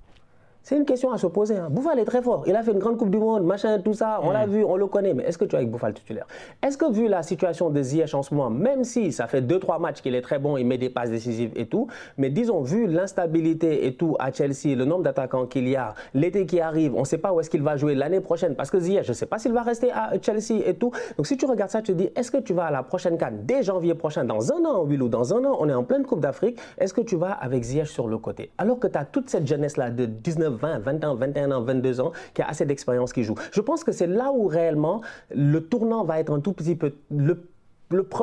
C'est 0.68 0.76
une 0.76 0.84
question 0.84 1.14
à 1.14 1.18
se 1.18 1.28
poser. 1.28 1.56
Hein. 1.56 1.70
Bouffal 1.72 1.98
est 1.98 2.04
très 2.04 2.22
fort. 2.22 2.44
Il 2.46 2.54
a 2.54 2.62
fait 2.62 2.74
une 2.74 2.80
grande 2.80 2.98
Coupe 2.98 3.10
du 3.10 3.20
Monde, 3.20 3.46
machin, 3.46 3.80
tout 3.80 3.94
ça. 3.94 4.20
On 4.22 4.32
l'a 4.32 4.46
mm. 4.46 4.50
vu, 4.50 4.66
on 4.66 4.76
le 4.76 4.86
connaît. 4.88 5.14
Mais 5.14 5.24
est-ce 5.24 5.38
que 5.38 5.46
tu 5.46 5.56
as 5.56 5.60
avec 5.60 5.72
Bouffal 5.72 5.94
titulaire? 5.94 6.28
Est-ce 6.62 6.78
que 6.78 6.92
vu 6.92 7.08
la 7.08 7.24
situation 7.24 7.70
de 7.70 7.82
Ziyech 7.82 8.14
en 8.14 8.22
ce 8.22 8.34
moment, 8.34 8.50
même 8.50 8.84
si 8.84 9.14
ça 9.14 9.28
fait 9.28 9.40
2-3 9.40 9.80
matchs 9.80 10.02
qu'il 10.02 10.14
est 10.14 10.22
très 10.22 10.40
bon, 10.40 10.58
il 10.58 10.68
met 10.68 10.78
des 10.78 10.90
passes 10.90 11.10
décisives 11.10 11.52
et 11.56 11.68
tout, 11.68 11.88
mais 12.18 12.30
disons, 12.30 12.64
vu 12.64 12.86
l'instabilité 12.86 13.88
et 13.88 13.96
tout 13.96 14.18
à 14.20 14.30
Chelsea, 14.34 14.76
le 14.76 14.84
nombre 14.84 15.04
d'attaquants 15.04 15.46
qu'il 15.46 15.70
y 15.70 15.78
a, 15.78 15.94
l'été 16.14 16.46
qui 16.46 16.60
arrive, 16.60 16.94
on 16.96 17.02
ne 17.02 17.06
sait 17.06 17.18
pas 17.18 17.32
où 17.32 17.40
est-ce 17.40 17.50
qu'il 17.50 17.64
va 17.64 17.78
jouer 17.78 17.96
l'année 17.96 18.20
prochaine. 18.20 18.54
Parce 18.54 18.70
que 18.70 18.78
Ziyech, 18.78 19.06
je 19.06 19.12
ne 19.12 19.14
sais 19.14 19.26
pas 19.26 19.40
s'il 19.40 19.54
va 19.54 19.62
rester 19.62 19.90
à 19.94 20.12
Chelsea 20.22 20.62
et 20.66 20.74
tout. 20.74 20.92
Donc 21.16 21.28
si 21.28 21.38
tu 21.38 21.46
regardes 21.46 21.72
ça, 21.72 21.82
tu 21.82 21.94
te 21.94 21.98
dis, 21.98 22.10
est-ce 22.14 22.30
que 22.30 22.40
tu 22.40 22.54
vas 22.54 22.66
à 22.66 22.72
la 22.72 22.84
prochaine 22.84 23.18
canne 23.18 23.46
dès 23.46 23.64
janvier 23.64 23.94
prochain, 23.94 24.26
dans 24.26 24.52
un 24.52 24.66
an, 24.66 24.84
Willou, 24.84 25.08
dans 25.08 25.34
un 25.34 25.46
an, 25.46 25.56
on 25.62 25.70
est 25.70 25.74
en 25.74 25.86
pleine 25.86 26.06
Coupe 26.06 26.20
d'Afrique, 26.20 26.60
est-ce 26.78 26.94
que 26.94 27.00
tu 27.00 27.16
vas 27.16 27.32
avec 27.32 27.64
Ziyech 27.64 27.88
sur 27.88 28.10
le 28.10 28.18
côté? 28.18 28.52
Alors 28.58 28.80
que 28.80 28.88
tu 28.88 28.98
as 28.98 29.06
toute 29.06 29.30
cette 29.30 29.48
jeunesse-là 29.48 29.92
de 29.92 30.06
19, 30.06 30.57
20, 30.58 30.80
20 30.80 31.06
ans, 31.06 31.16
21 31.16 31.38
21 31.38 31.52
ans, 31.52 31.62
22 31.62 32.02
ans, 32.02 32.12
qui 32.34 32.42
a 32.42 32.48
assez 32.48 32.66
d'expérience 32.66 33.14
qui 33.14 33.24
joue. 33.24 33.36
Je 33.52 33.62
pense 33.62 33.84
que 33.84 33.92
c'est 33.92 34.08
là 34.08 34.32
où 34.32 34.48
réellement 34.48 35.02
le 35.34 35.62
tournant 35.62 36.04
va 36.04 36.20
être 36.20 36.34
un 36.34 36.40
tout 36.40 36.54
petit 36.54 36.76
peu... 36.76 36.94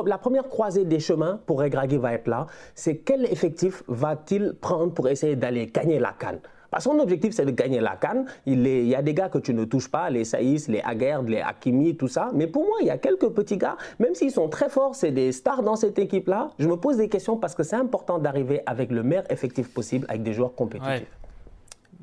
La 0.05 0.19
première 0.19 0.47
croisée 0.47 0.85
des 0.85 0.99
chemins 0.99 1.39
pour 1.47 1.59
Regragui 1.59 1.97
va 1.97 2.13
être 2.13 2.27
là. 2.27 2.45
C'est 2.75 2.97
quel 2.97 3.25
effectif 3.25 3.83
va-t-il 3.87 4.53
prendre 4.53 4.93
pour 4.93 5.09
essayer 5.09 5.35
d'aller 5.35 5.65
gagner 5.67 5.97
la 5.97 6.11
canne? 6.11 6.39
Son 6.79 6.99
objectif, 6.99 7.33
c'est 7.33 7.45
de 7.45 7.51
gagner 7.51 7.79
la 7.79 7.95
canne. 7.95 8.25
Il, 8.45 8.67
il, 8.67 8.87
y 8.87 8.95
a 8.95 9.01
des 9.01 9.13
gars 9.13 9.29
que 9.29 9.37
tu 9.37 9.53
ne 9.53 9.63
touches 9.63 9.89
pas, 9.89 10.09
les 10.09 10.25
Saïs, 10.25 10.67
les 10.67 10.81
Aguerd, 10.81 11.27
les 11.29 11.39
Hakimi, 11.39 11.95
tout 11.95 12.09
ça. 12.09 12.31
Mais 12.33 12.47
pour 12.47 12.63
moi, 12.63 12.77
il 12.81 12.87
y 12.87 12.89
a 12.89 12.97
quelques 12.97 13.29
petits 13.29 13.57
gars, 13.57 13.77
même 13.97 14.13
s'ils 14.13 14.31
sont 14.31 14.49
très 14.49 14.69
forts, 14.69 14.93
c'est 14.93 15.11
des 15.11 15.31
stars 15.31 15.63
dans 15.63 15.77
cette 15.77 15.97
équipe-là. 15.97 16.49
Je 16.59 16.67
me 16.67 16.75
pose 16.75 16.97
des 16.97 17.07
questions 17.07 17.37
parce 17.37 17.55
que 17.55 17.63
c'est 17.63 17.77
important 17.77 18.19
d'arriver 18.19 18.61
avec 18.65 18.91
le 18.91 19.03
meilleur 19.03 19.31
effectif 19.31 19.73
possible, 19.73 20.05
avec 20.09 20.21
des 20.23 20.33
joueurs 20.33 20.53
compétitifs. 20.53 21.07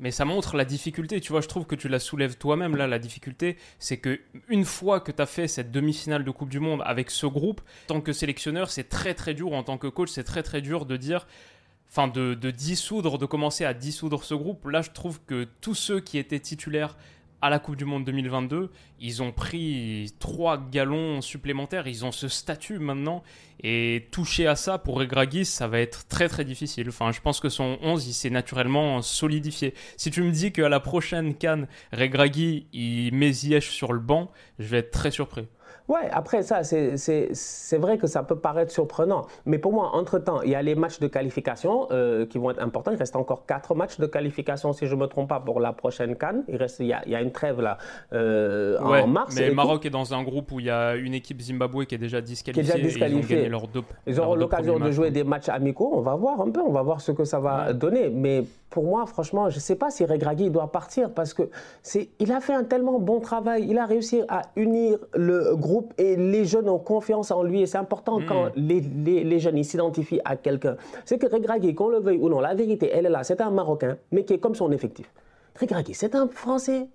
Mais 0.03 0.11
ça 0.11 0.25
montre 0.25 0.57
la 0.57 0.65
difficulté, 0.65 1.21
tu 1.21 1.31
vois, 1.31 1.39
je 1.39 1.47
trouve 1.47 1.65
que 1.65 1.75
tu 1.75 1.87
la 1.87 1.97
soulèves 1.97 2.35
toi-même 2.37 2.75
là, 2.75 2.87
la 2.87 2.99
difficulté, 2.99 3.55
c'est 3.79 3.95
que 3.95 4.19
une 4.49 4.65
fois 4.65 4.99
que 4.99 5.13
tu 5.13 5.21
as 5.21 5.25
fait 5.25 5.47
cette 5.47 5.71
demi-finale 5.71 6.25
de 6.25 6.29
Coupe 6.29 6.49
du 6.49 6.59
Monde 6.59 6.81
avec 6.83 7.09
ce 7.09 7.25
groupe, 7.25 7.61
en 7.85 7.87
tant 7.87 8.01
que 8.01 8.11
sélectionneur, 8.11 8.69
c'est 8.69 8.89
très 8.89 9.13
très 9.13 9.33
dur, 9.33 9.53
en 9.53 9.63
tant 9.63 9.77
que 9.77 9.87
coach, 9.87 10.09
c'est 10.09 10.25
très 10.25 10.43
très 10.43 10.59
dur 10.59 10.85
de 10.85 10.97
dire, 10.97 11.25
enfin 11.87 12.09
de, 12.09 12.33
de 12.33 12.51
dissoudre, 12.51 13.17
de 13.17 13.25
commencer 13.25 13.63
à 13.63 13.73
dissoudre 13.73 14.25
ce 14.25 14.33
groupe. 14.33 14.67
Là, 14.67 14.81
je 14.81 14.91
trouve 14.91 15.21
que 15.25 15.47
tous 15.61 15.73
ceux 15.73 16.01
qui 16.01 16.17
étaient 16.17 16.41
titulaires 16.41 16.97
à 17.43 17.49
la 17.49 17.59
Coupe 17.59 17.75
du 17.75 17.83
Monde 17.83 18.05
2022, 18.05 18.71
ils 19.01 19.21
ont 19.21 19.33
pris 19.33 20.13
trois 20.17 20.57
galons 20.57 21.19
supplémentaires, 21.19 21.87
ils 21.87 22.05
ont 22.05 22.13
ce 22.13 22.29
statut 22.29 22.79
maintenant, 22.79 23.21
et 23.61 24.07
toucher 24.11 24.47
à 24.47 24.55
ça 24.55 24.77
pour 24.77 24.95
Regragui, 24.95 25.43
ça 25.43 25.67
va 25.67 25.79
être 25.79 26.07
très 26.07 26.29
très 26.29 26.45
difficile. 26.45 26.87
Enfin, 26.87 27.11
je 27.11 27.19
pense 27.19 27.41
que 27.41 27.49
son 27.49 27.77
11, 27.81 28.07
il 28.07 28.13
s'est 28.13 28.29
naturellement 28.29 29.01
solidifié. 29.01 29.73
Si 29.97 30.09
tu 30.09 30.23
me 30.23 30.31
dis 30.31 30.53
qu'à 30.53 30.69
la 30.69 30.79
prochaine 30.79 31.35
Cannes, 31.35 31.67
Regragui, 31.91 32.67
il 32.71 33.13
met 33.13 33.33
Ziyech 33.33 33.65
sur 33.65 33.91
le 33.91 33.99
banc, 33.99 34.31
je 34.57 34.67
vais 34.67 34.77
être 34.77 34.91
très 34.91 35.11
surpris. 35.11 35.45
Ouais, 35.87 36.09
après 36.11 36.43
ça, 36.43 36.63
c'est 36.63 37.77
vrai 37.77 37.97
que 37.97 38.07
ça 38.07 38.23
peut 38.23 38.37
paraître 38.37 38.71
surprenant. 38.71 39.25
Mais 39.45 39.57
pour 39.57 39.73
moi, 39.73 39.91
entre-temps, 39.93 40.41
il 40.41 40.51
y 40.51 40.55
a 40.55 40.61
les 40.61 40.75
matchs 40.75 40.99
de 40.99 41.07
qualification 41.07 41.87
euh, 41.91 42.25
qui 42.25 42.37
vont 42.37 42.51
être 42.51 42.61
importants. 42.61 42.91
Il 42.91 42.97
reste 42.97 43.15
encore 43.15 43.45
quatre 43.45 43.75
matchs 43.75 43.99
de 43.99 44.05
qualification, 44.05 44.71
si 44.71 44.87
je 44.87 44.95
ne 44.95 45.01
me 45.01 45.07
trompe 45.07 45.29
pas, 45.29 45.41
pour 45.41 45.59
la 45.59 45.73
prochaine 45.73 46.15
Cannes. 46.15 46.43
Il, 46.47 46.55
reste, 46.55 46.79
il, 46.79 46.87
y 46.87 46.93
a, 46.93 47.01
il 47.05 47.11
y 47.11 47.15
a 47.15 47.21
une 47.21 47.31
trêve 47.31 47.59
là 47.59 47.77
euh, 48.13 48.79
en 48.79 49.07
mars. 49.07 49.35
Mais 49.35 49.49
le 49.49 49.55
Maroc 49.55 49.85
est 49.85 49.89
dans 49.89 50.13
un 50.13 50.23
groupe 50.23 50.51
où 50.51 50.59
il 50.59 50.67
y 50.67 50.69
a 50.69 50.95
une 50.95 51.13
équipe 51.13 51.41
Zimbabwe 51.41 51.85
qui 51.85 51.95
est 51.95 51.97
déjà 51.97 52.21
disqualifiée. 52.21 52.63
Qui 52.63 52.69
est 52.69 52.73
déjà 52.75 52.87
disqualifiée. 52.87 53.41
ils 53.41 53.47
ont 53.47 53.51
leurs 53.51 53.67
deux, 53.67 53.83
ils 54.07 54.19
auront 54.19 54.35
l'occasion 54.35 54.79
de 54.79 54.91
jouer 54.91 55.11
des 55.11 55.23
matchs 55.23 55.49
amicaux. 55.49 55.91
On 55.93 56.01
va 56.01 56.15
voir 56.15 56.39
un 56.39 56.49
peu, 56.49 56.61
on 56.61 56.71
va 56.71 56.81
voir 56.81 57.01
ce 57.01 57.11
que 57.11 57.25
ça 57.25 57.39
va 57.39 57.73
donner. 57.73 58.09
Mais 58.09 58.45
pour 58.73 58.85
moi, 58.85 59.05
franchement, 59.05 59.51
je 59.51 59.57
ne 59.57 59.59
sais 59.59 59.75
pas 59.75 59.91
si 59.91 60.03
Regragui 60.03 60.49
doit 60.49 60.71
partir 60.71 61.11
parce 61.11 61.35
que 61.35 61.43
il 62.17 62.31
a 62.31 62.39
fait 62.39 62.55
un 62.55 62.63
tellement 62.63 62.99
bon 62.99 63.19
travail. 63.19 63.67
Il 63.69 63.77
a 63.77 63.85
réussi 63.85 64.23
à 64.27 64.41
unir 64.55 64.97
le 65.13 65.55
groupe 65.55 65.93
et 65.99 66.15
les 66.15 66.43
jeunes 66.45 66.67
ont 66.67 66.79
confiance 66.79 67.29
en 67.29 67.43
lui. 67.43 67.61
Et 67.61 67.67
c'est 67.67 67.77
important 67.77 68.19
hmm. 68.19 68.25
quand 68.25 68.49
les, 68.55 68.81
les, 68.81 69.39
jeunes 69.39 69.61
s'identifient 69.61 70.21
à 70.25 70.37
quelqu'un. 70.37 70.75
C'est 71.05 71.19
que 71.19 71.27
Regragui, 71.27 71.75
qu'on 71.75 71.89
le 71.89 71.99
veuille 71.99 72.17
ou 72.17 72.29
non, 72.29 72.39
la 72.39 72.55
vérité, 72.55 72.89
elle 72.91 73.05
est 73.05 73.09
là. 73.09 73.23
C'est 73.23 73.41
un 73.41 73.51
Marocain, 73.51 73.97
mais 74.11 74.25
qui 74.25 74.33
est 74.33 74.39
comme 74.39 74.55
son 74.55 74.71
effectif. 74.71 75.07
Regragui, 75.61 75.93
c'est 75.93 76.15
un 76.15 76.27
Français. 76.27 76.87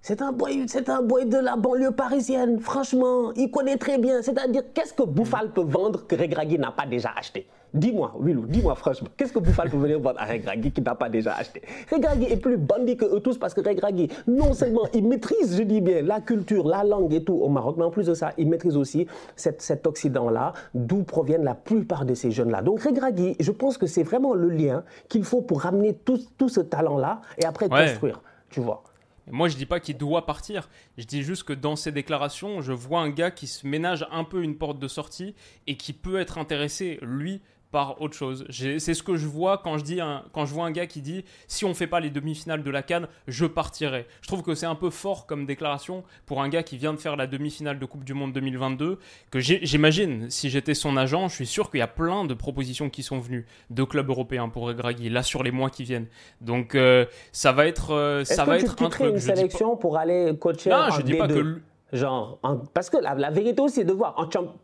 C'est 0.00 0.22
un 0.22 0.32
boy, 0.32 0.64
c'est 0.68 0.88
un 0.88 1.02
boy 1.02 1.26
de 1.26 1.36
la 1.36 1.56
banlieue 1.56 1.90
parisienne. 1.90 2.60
Franchement, 2.60 3.34
il 3.36 3.50
connaît 3.50 3.76
très 3.76 3.98
bien. 3.98 4.22
C'est-à-dire, 4.22 4.62
qu'est-ce 4.72 4.94
que 4.94 5.02
Bouffal 5.02 5.52
peut 5.52 5.60
vendre 5.60 6.06
que 6.06 6.16
Regragui 6.16 6.58
n'a 6.58 6.70
pas 6.70 6.86
déjà 6.86 7.10
acheté? 7.14 7.46
Dis-moi, 7.72 8.16
Willou, 8.18 8.46
dis-moi 8.46 8.74
franchement, 8.74 9.08
qu'est-ce 9.16 9.32
que 9.32 9.38
Bouffal 9.38 9.70
peut 9.70 9.76
venir 9.76 10.00
vendre 10.00 10.20
à 10.20 10.24
Regragui 10.24 10.72
qui 10.72 10.80
n'a 10.82 10.94
pas 10.96 11.08
déjà 11.08 11.34
acheté? 11.34 11.62
Regragui 11.90 12.24
est 12.24 12.36
plus 12.36 12.56
bandit 12.56 12.96
que 12.96 13.04
eux 13.04 13.20
tous 13.20 13.38
parce 13.38 13.54
que 13.54 13.60
Regragui, 13.60 14.08
non 14.26 14.52
seulement 14.54 14.88
il 14.92 15.06
maîtrise, 15.06 15.56
je 15.56 15.62
dis 15.62 15.80
bien, 15.80 16.02
la 16.02 16.20
culture, 16.20 16.66
la 16.66 16.82
langue 16.82 17.14
et 17.14 17.22
tout 17.22 17.34
au 17.34 17.48
Maroc, 17.48 17.76
mais 17.78 17.84
en 17.84 17.90
plus 17.90 18.06
de 18.06 18.14
ça, 18.14 18.32
il 18.38 18.48
maîtrise 18.48 18.76
aussi 18.76 19.06
cet 19.36 19.86
Occident-là, 19.86 20.52
d'où 20.74 21.04
proviennent 21.04 21.44
la 21.44 21.54
plupart 21.54 22.04
de 22.04 22.14
ces 22.14 22.32
jeunes-là. 22.32 22.62
Donc 22.62 22.82
Regragui, 22.82 23.36
je 23.38 23.52
pense 23.52 23.78
que 23.78 23.86
c'est 23.86 24.02
vraiment 24.02 24.34
le 24.34 24.48
lien 24.48 24.82
qu'il 25.08 25.22
faut 25.22 25.40
pour 25.40 25.62
ramener 25.62 25.94
tout, 25.94 26.18
ce 26.48 26.60
talent-là 26.60 27.20
et 27.38 27.44
après 27.44 27.68
construire, 27.68 28.20
tu 28.48 28.60
vois. 28.60 28.82
Moi, 29.30 29.46
je 29.46 29.56
dis 29.56 29.66
pas 29.66 29.78
qu'il 29.78 29.96
doit 29.96 30.26
partir. 30.26 30.68
Je 30.98 31.04
dis 31.04 31.22
juste 31.22 31.44
que 31.44 31.52
dans 31.52 31.76
ses 31.76 31.92
déclarations, 31.92 32.62
je 32.62 32.72
vois 32.72 33.00
un 33.00 33.10
gars 33.10 33.30
qui 33.30 33.46
se 33.46 33.64
ménage 33.64 34.04
un 34.10 34.24
peu 34.24 34.42
une 34.42 34.56
porte 34.56 34.80
de 34.80 34.88
sortie 34.88 35.36
et 35.68 35.76
qui 35.76 35.92
peut 35.92 36.18
être 36.18 36.36
intéressé, 36.36 36.98
lui, 37.00 37.40
par 37.70 38.00
autre 38.00 38.14
chose. 38.14 38.44
C'est 38.50 38.94
ce 38.94 39.02
que 39.02 39.16
je 39.16 39.26
vois 39.26 39.58
quand 39.58 39.78
je, 39.78 39.84
dis 39.84 40.00
quand 40.32 40.46
je 40.46 40.52
vois 40.52 40.66
un 40.66 40.70
gars 40.70 40.86
qui 40.86 41.00
dit 41.00 41.24
si 41.46 41.64
on 41.64 41.74
fait 41.74 41.86
pas 41.86 42.00
les 42.00 42.10
demi-finales 42.10 42.62
de 42.62 42.70
la 42.70 42.82
Cannes, 42.82 43.06
je 43.28 43.46
partirai. 43.46 44.06
Je 44.22 44.28
trouve 44.28 44.42
que 44.42 44.54
c'est 44.54 44.66
un 44.66 44.74
peu 44.74 44.90
fort 44.90 45.26
comme 45.26 45.46
déclaration 45.46 46.04
pour 46.26 46.42
un 46.42 46.48
gars 46.48 46.62
qui 46.62 46.76
vient 46.76 46.92
de 46.92 46.98
faire 46.98 47.16
la 47.16 47.26
demi-finale 47.26 47.78
de 47.78 47.86
Coupe 47.86 48.04
du 48.04 48.14
Monde 48.14 48.32
2022. 48.32 48.98
Que 49.30 49.40
j'imagine, 49.40 50.30
si 50.30 50.50
j'étais 50.50 50.74
son 50.74 50.96
agent, 50.96 51.28
je 51.28 51.34
suis 51.34 51.46
sûr 51.46 51.70
qu'il 51.70 51.80
y 51.80 51.82
a 51.82 51.88
plein 51.88 52.24
de 52.24 52.34
propositions 52.34 52.90
qui 52.90 53.02
sont 53.02 53.18
venues 53.18 53.46
de 53.70 53.84
clubs 53.84 54.08
européens 54.08 54.48
pour 54.48 54.64
Regragui 54.64 55.08
là 55.08 55.22
sur 55.22 55.42
les 55.42 55.50
mois 55.50 55.70
qui 55.70 55.84
viennent. 55.84 56.06
Donc 56.40 56.74
euh, 56.74 57.06
ça 57.32 57.52
va 57.52 57.66
être, 57.66 57.94
euh, 57.94 58.24
ça 58.24 58.44
va 58.44 58.58
être 58.58 58.82
un 58.82 58.88
truc. 58.88 59.14
une 59.14 59.20
sélection 59.20 59.76
pour 59.76 59.96
aller 59.96 60.36
coacher 60.38 60.70
non, 60.70 60.90
je 60.90 61.02
dis 61.02 61.14
pas 61.14 61.28
que 61.28 61.60
genre 61.92 62.38
parce 62.72 62.88
que 62.88 62.98
la, 62.98 63.14
la 63.14 63.30
vérité 63.30 63.60
aussi 63.60 63.76
c'est 63.76 63.84
de 63.84 63.92
voir 63.92 64.14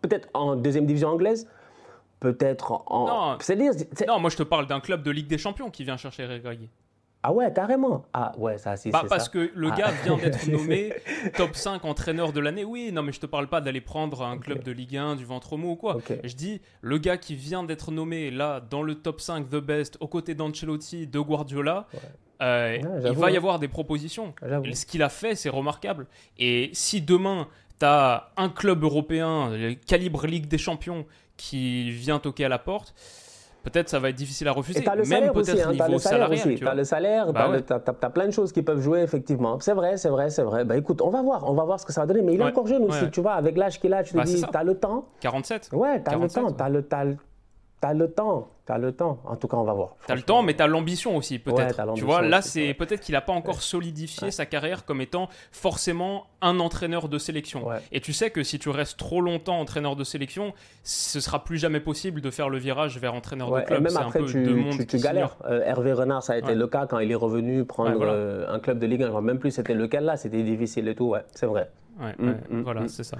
peut-être 0.00 0.28
en 0.32 0.54
deuxième 0.54 0.86
division 0.86 1.08
anglaise 1.08 1.48
peut-être 2.20 2.72
en. 2.86 3.06
Non, 3.06 3.38
non, 4.08 4.20
moi 4.20 4.30
je 4.30 4.36
te 4.36 4.42
parle 4.42 4.66
d'un 4.66 4.80
club 4.80 5.02
de 5.02 5.10
Ligue 5.10 5.28
des 5.28 5.38
Champions 5.38 5.70
qui 5.70 5.84
vient 5.84 5.96
chercher 5.96 6.26
Regragui. 6.26 6.70
Ah 7.28 7.32
ouais, 7.32 7.52
carrément. 7.52 8.04
Ah 8.12 8.30
ouais, 8.38 8.56
ça 8.56 8.76
c'est 8.76 8.90
bah, 8.90 9.02
Parce 9.08 9.28
que 9.28 9.50
le 9.52 9.70
gars 9.70 9.88
ah. 9.88 10.04
vient 10.04 10.16
d'être 10.16 10.46
nommé 10.48 10.92
top 11.36 11.56
5 11.56 11.84
entraîneur 11.84 12.32
de 12.32 12.38
l'année. 12.38 12.64
Oui, 12.64 12.92
non, 12.92 13.02
mais 13.02 13.10
je 13.10 13.18
te 13.18 13.26
parle 13.26 13.48
pas 13.48 13.60
d'aller 13.60 13.80
prendre 13.80 14.22
un 14.22 14.38
club 14.38 14.62
de 14.62 14.70
Ligue 14.70 14.96
1, 14.96 15.16
du 15.16 15.24
ventre 15.24 15.56
mou 15.56 15.72
ou 15.72 15.76
quoi. 15.76 15.98
Je 16.22 16.34
dis, 16.34 16.60
le 16.82 16.98
gars 16.98 17.16
qui 17.16 17.34
vient 17.34 17.64
d'être 17.64 17.90
nommé 17.90 18.30
là 18.30 18.60
dans 18.60 18.82
le 18.82 18.94
top 18.94 19.20
5 19.20 19.48
The 19.48 19.56
Best, 19.56 19.96
aux 19.98 20.06
côtés 20.06 20.36
d'Ancelotti, 20.36 21.08
de 21.08 21.18
Guardiola, 21.18 21.88
euh, 22.42 22.78
il 23.04 23.12
va 23.18 23.30
y 23.32 23.36
avoir 23.36 23.58
des 23.58 23.68
propositions. 23.68 24.32
Ce 24.72 24.86
qu'il 24.86 25.02
a 25.02 25.08
fait, 25.08 25.34
c'est 25.34 25.48
remarquable. 25.48 26.06
Et 26.38 26.70
si 26.74 27.00
demain, 27.00 27.48
tu 27.80 27.86
as 27.86 28.30
un 28.36 28.50
club 28.50 28.84
européen, 28.84 29.50
le 29.50 29.74
calibre 29.74 30.28
Ligue 30.28 30.46
des 30.46 30.58
Champions, 30.58 31.06
qui 31.36 31.90
vient 31.90 32.18
toquer 32.18 32.44
à 32.44 32.48
la 32.48 32.58
porte, 32.58 32.94
peut-être 33.62 33.88
ça 33.88 33.98
va 33.98 34.10
être 34.10 34.16
difficile 34.16 34.48
à 34.48 34.52
refuser. 34.52 34.82
Et 34.82 34.88
as 34.88 34.94
le 34.94 35.04
même 35.04 35.32
peut-être 35.32 35.66
hein, 35.66 35.72
niveau 35.72 35.92
le 35.92 35.98
salaire 35.98 36.28
salarial. 36.28 36.54
Tu 36.54 36.68
as 36.68 36.74
le 36.74 36.84
salaire, 36.84 37.32
bah 37.32 37.50
tu 37.66 37.72
as, 37.72 38.10
plein 38.10 38.26
de 38.26 38.30
choses 38.30 38.52
qui 38.52 38.62
peuvent 38.62 38.80
jouer, 38.80 39.00
effectivement. 39.00 39.58
C'est 39.60 39.74
vrai, 39.74 39.96
c'est 39.96 40.08
vrai, 40.08 40.30
c'est 40.30 40.42
vrai. 40.42 40.64
Bah 40.64 40.76
écoute, 40.76 41.02
on 41.02 41.10
va 41.10 41.22
voir, 41.22 41.48
on 41.48 41.54
va 41.54 41.64
voir 41.64 41.80
ce 41.80 41.86
que 41.86 41.92
ça 41.92 42.02
va 42.02 42.06
donner. 42.06 42.22
Mais 42.22 42.34
il 42.34 42.40
est 42.40 42.44
encore 42.44 42.66
jeune 42.66 42.84
aussi, 42.84 43.10
tu 43.10 43.20
vois, 43.20 43.34
avec 43.34 43.56
l'âge 43.56 43.80
qu'il 43.80 43.92
a, 43.92 44.02
tu 44.02 44.12
te 44.12 44.16
bah, 44.16 44.24
dis, 44.24 44.42
tu 44.42 44.56
as 44.56 44.64
le 44.64 44.74
temps. 44.76 45.08
47 45.20 45.70
Ouais, 45.72 46.02
tu 46.02 46.10
as 46.10 46.16
le 46.16 46.28
temps, 46.28 46.52
tu 46.52 46.62
as 46.62 46.68
le, 46.68 47.16
as 47.82 47.94
le 47.94 48.10
temps. 48.10 48.48
Tu 48.66 48.72
as 48.72 48.78
le 48.78 48.92
temps. 48.92 49.20
En 49.24 49.36
tout 49.36 49.46
cas, 49.46 49.56
on 49.56 49.62
va 49.62 49.72
voir. 49.72 49.94
Tu 50.06 50.12
as 50.12 50.16
le 50.16 50.22
temps, 50.22 50.42
mais 50.42 50.54
tu 50.54 50.62
as 50.62 50.66
l'ambition 50.66 51.16
aussi, 51.16 51.38
peut-être. 51.38 51.94
tu 51.94 52.04
vois, 52.04 52.22
là, 52.22 52.42
c'est 52.42 52.74
peut-être 52.74 53.00
qu'il 53.00 53.12
n'a 53.12 53.20
pas 53.20 53.32
encore 53.32 53.62
solidifié 53.62 54.30
sa 54.30 54.44
carrière 54.44 54.84
comme 54.84 55.00
étant 55.00 55.28
forcément 55.52 56.26
un 56.42 56.58
entraîneur 56.58 57.08
de 57.08 57.18
sélection. 57.18 57.66
Et 57.92 58.00
tu 58.00 58.12
sais 58.12 58.30
que 58.30 58.42
si 58.42 58.58
tu 58.58 58.68
restes 58.68 58.98
trop 58.98 59.20
longtemps 59.20 59.60
entraîneur 59.60 59.94
de 59.94 60.04
sélection, 60.04 60.52
ce 60.82 61.20
sera 61.20 61.44
plus 61.44 61.58
jamais 61.58 61.80
possible 61.80 62.20
de 62.20 62.30
faire 62.30 62.48
le 62.48 62.58
virage 62.58 62.98
vers 62.98 63.14
entraîneur 63.14 63.50
de 63.52 63.60
club. 63.60 63.78
Et 63.78 63.82
même 63.82 63.96
après, 63.96 64.24
tu, 64.24 64.86
tu, 64.86 64.98
galères. 64.98 65.36
Euh, 65.44 65.62
Hervé 65.64 65.92
Renard, 65.92 66.22
ça 66.22 66.32
a 66.32 66.36
été 66.36 66.54
le 66.54 66.66
cas 66.66 66.86
quand 66.86 66.98
il 66.98 67.10
est 67.10 67.16
revenu 67.16 67.64
prendre 67.64 68.02
euh, 68.02 68.46
un 68.48 68.58
club 68.58 68.78
de 68.78 68.86
Ligue 68.86 69.02
1. 69.02 69.06
Je 69.06 69.10
ne 69.12 69.16
sais 69.16 69.22
même 69.22 69.38
plus 69.38 69.50
c'était 69.50 69.74
lequel 69.74 70.04
là, 70.04 70.16
c'était 70.16 70.42
difficile 70.42 70.88
et 70.88 70.94
tout. 70.94 71.06
Ouais, 71.06 71.24
c'est 71.32 71.46
vrai. 71.46 71.70
Ouais, 71.98 72.14
mm, 72.18 72.58
mm, 72.58 72.62
voilà, 72.62 72.82
mm. 72.82 72.88
c'est 72.88 73.04
ça. 73.04 73.18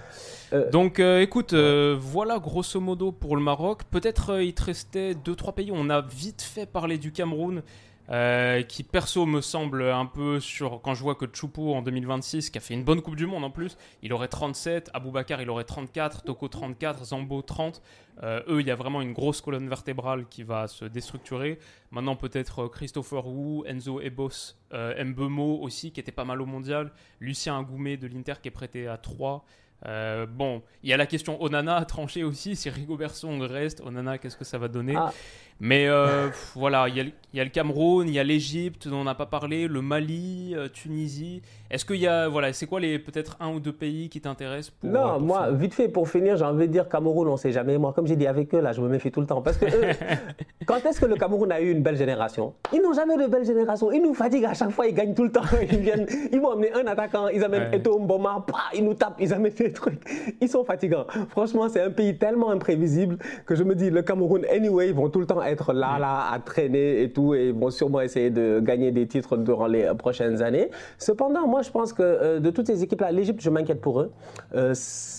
Euh, 0.52 0.70
Donc, 0.70 0.98
écoute, 1.00 1.54
voilà 1.54 2.38
grosso 2.38 2.80
modo 2.80 3.12
pour 3.12 3.36
le 3.36 3.42
Maroc. 3.42 3.84
Peut-être 3.90 4.40
il 4.42 4.54
te 4.54 4.64
restait 4.64 5.14
deux 5.14 5.34
trois 5.34 5.54
pays. 5.54 5.70
On 5.72 5.88
a 5.90 6.00
vite 6.02 6.42
fait 6.42 6.66
parler 6.66 6.98
du 6.98 7.12
Cameroun. 7.12 7.62
Euh, 8.10 8.62
qui 8.62 8.84
perso 8.84 9.26
me 9.26 9.40
semble 9.40 9.82
un 9.82 10.06
peu 10.06 10.38
sur 10.38 10.80
quand 10.80 10.94
je 10.94 11.02
vois 11.02 11.16
que 11.16 11.26
Choupo 11.32 11.74
en 11.74 11.82
2026 11.82 12.50
qui 12.50 12.58
a 12.58 12.60
fait 12.60 12.74
une 12.74 12.84
bonne 12.84 13.02
Coupe 13.02 13.16
du 13.16 13.26
Monde 13.26 13.42
en 13.42 13.50
plus 13.50 13.76
il 14.00 14.12
aurait 14.12 14.28
37 14.28 14.90
Aboubacar 14.94 15.42
il 15.42 15.50
aurait 15.50 15.64
34 15.64 16.22
Toko 16.22 16.46
34 16.46 17.06
Zambo 17.06 17.42
30 17.42 17.82
euh, 18.22 18.42
eux 18.48 18.60
il 18.60 18.66
y 18.68 18.70
a 18.70 18.76
vraiment 18.76 19.02
une 19.02 19.12
grosse 19.12 19.40
colonne 19.40 19.68
vertébrale 19.68 20.26
qui 20.28 20.44
va 20.44 20.68
se 20.68 20.84
déstructurer. 20.84 21.58
Maintenant 21.90 22.14
peut-être 22.14 22.68
Christopher 22.68 23.26
Wu 23.26 23.64
Enzo 23.66 24.00
Ebos 24.00 24.54
euh, 24.72 25.04
Mbemo 25.04 25.58
aussi 25.60 25.90
qui 25.90 25.98
était 25.98 26.12
pas 26.12 26.24
mal 26.24 26.40
au 26.40 26.46
mondial. 26.46 26.92
Lucien 27.18 27.58
Agoumé 27.58 27.96
de 27.96 28.06
l'Inter 28.06 28.34
qui 28.40 28.48
est 28.48 28.52
prêté 28.52 28.86
à 28.86 28.98
3 28.98 29.44
euh, 29.84 30.26
bon, 30.26 30.62
il 30.82 30.90
y 30.90 30.92
a 30.92 30.96
la 30.96 31.06
question 31.06 31.42
Onana 31.42 31.76
à 31.76 31.84
trancher 31.84 32.24
aussi. 32.24 32.56
Si 32.56 32.70
Rigobertson 32.70 33.38
reste, 33.40 33.80
Onana, 33.80 34.18
qu'est-ce 34.18 34.36
que 34.36 34.44
ça 34.44 34.58
va 34.58 34.68
donner? 34.68 34.94
Ah. 34.96 35.12
Mais 35.60 35.86
euh, 35.88 36.28
voilà, 36.54 36.86
il 36.88 37.12
y, 37.32 37.40
a 37.40 37.44
le 37.44 37.50
Cameroun, 37.50 38.06
il 38.06 38.14
y 38.14 38.18
a 38.18 38.24
l'Égypte 38.24 38.88
dont 38.88 38.98
on 38.98 39.04
n'a 39.04 39.14
pas 39.14 39.24
parlé, 39.24 39.68
le 39.68 39.80
Mali, 39.80 40.52
euh, 40.54 40.68
Tunisie. 40.68 41.40
Est-ce 41.70 41.84
qu'il 41.84 41.96
y 41.96 42.06
a, 42.06 42.28
voilà, 42.28 42.52
c'est 42.52 42.66
quoi 42.66 42.78
les 42.78 42.98
peut-être 42.98 43.36
un 43.40 43.52
ou 43.52 43.60
deux 43.60 43.72
pays 43.72 44.08
qui 44.10 44.20
t'intéressent 44.20 44.74
Non, 44.82 45.18
moi, 45.18 45.50
vite 45.52 45.72
fait 45.72 45.88
pour 45.88 46.08
finir, 46.08 46.36
j'ai 46.36 46.44
envie 46.44 46.66
de 46.66 46.72
dire 46.72 46.88
Cameroun, 46.88 47.26
on 47.28 47.32
ne 47.32 47.36
sait 47.36 47.52
jamais. 47.52 47.78
Moi, 47.78 47.92
comme 47.94 48.06
j'ai 48.06 48.16
dit 48.16 48.26
avec 48.26 48.54
eux, 48.54 48.60
là, 48.60 48.72
je 48.72 48.82
me 48.82 48.88
méfie 48.88 49.10
tout 49.10 49.20
le 49.20 49.26
temps. 49.26 49.40
Parce 49.40 49.56
que 49.56 49.66
quand 50.66 50.84
est-ce 50.84 51.00
que 51.00 51.06
le 51.06 51.16
Cameroun 51.16 51.50
a 51.50 51.60
eu 51.60 51.70
une 51.70 51.82
belle 51.82 51.96
génération? 51.96 52.52
Ils 52.72 52.82
n'ont 52.82 52.92
jamais 52.92 53.16
de 53.16 53.26
belle 53.26 53.44
génération. 53.44 53.90
Ils 53.92 54.02
nous 54.02 54.14
fatiguent 54.14 54.44
à 54.44 54.54
chaque 54.54 54.70
fois, 54.70 54.86
ils 54.86 54.94
gagnent 54.94 55.14
tout 55.14 55.24
le 55.24 55.32
temps. 55.32 55.42
Ils 55.70 55.78
viennent, 55.78 56.06
ils 56.32 56.40
vont 56.40 56.52
amener 56.52 56.72
un 56.72 56.86
attaquant, 56.86 57.28
ils 57.28 57.42
amènent 57.42 57.72
Eto 57.72 57.98
Mboma, 57.98 58.44
ils 58.74 58.84
nous 58.84 58.94
tapent, 58.94 59.16
ils 59.20 59.32
amènent 59.32 59.52
des 59.52 59.72
trucs. 59.72 60.00
Ils 60.40 60.48
sont 60.48 60.64
fatigants. 60.64 61.06
Franchement, 61.30 61.68
c'est 61.68 61.80
un 61.80 61.90
pays 61.90 62.16
tellement 62.16 62.50
imprévisible 62.50 63.18
que 63.46 63.54
je 63.54 63.64
me 63.64 63.74
dis, 63.74 63.90
le 63.90 64.02
Cameroun, 64.02 64.44
anyway, 64.50 64.88
ils 64.88 64.94
vont 64.94 65.08
tout 65.08 65.20
le 65.20 65.26
temps 65.26 65.40
être 65.50 65.72
là, 65.72 65.98
là, 65.98 66.30
à 66.32 66.38
traîner 66.38 67.02
et 67.02 67.10
tout, 67.10 67.34
et 67.34 67.52
vont 67.52 67.70
sûrement 67.70 68.00
essayer 68.00 68.30
de 68.30 68.60
gagner 68.60 68.90
des 68.90 69.06
titres 69.06 69.36
durant 69.36 69.66
les 69.66 69.90
prochaines 69.98 70.42
années. 70.42 70.70
Cependant, 70.98 71.46
moi, 71.46 71.62
je 71.62 71.70
pense 71.70 71.92
que 71.92 72.02
euh, 72.02 72.40
de 72.40 72.50
toutes 72.50 72.66
ces 72.66 72.82
équipes-là, 72.82 73.12
l'Égypte, 73.12 73.40
je 73.40 73.50
m'inquiète 73.50 73.80
pour 73.80 74.00
eux. 74.00 74.10
Euh, 74.54 74.74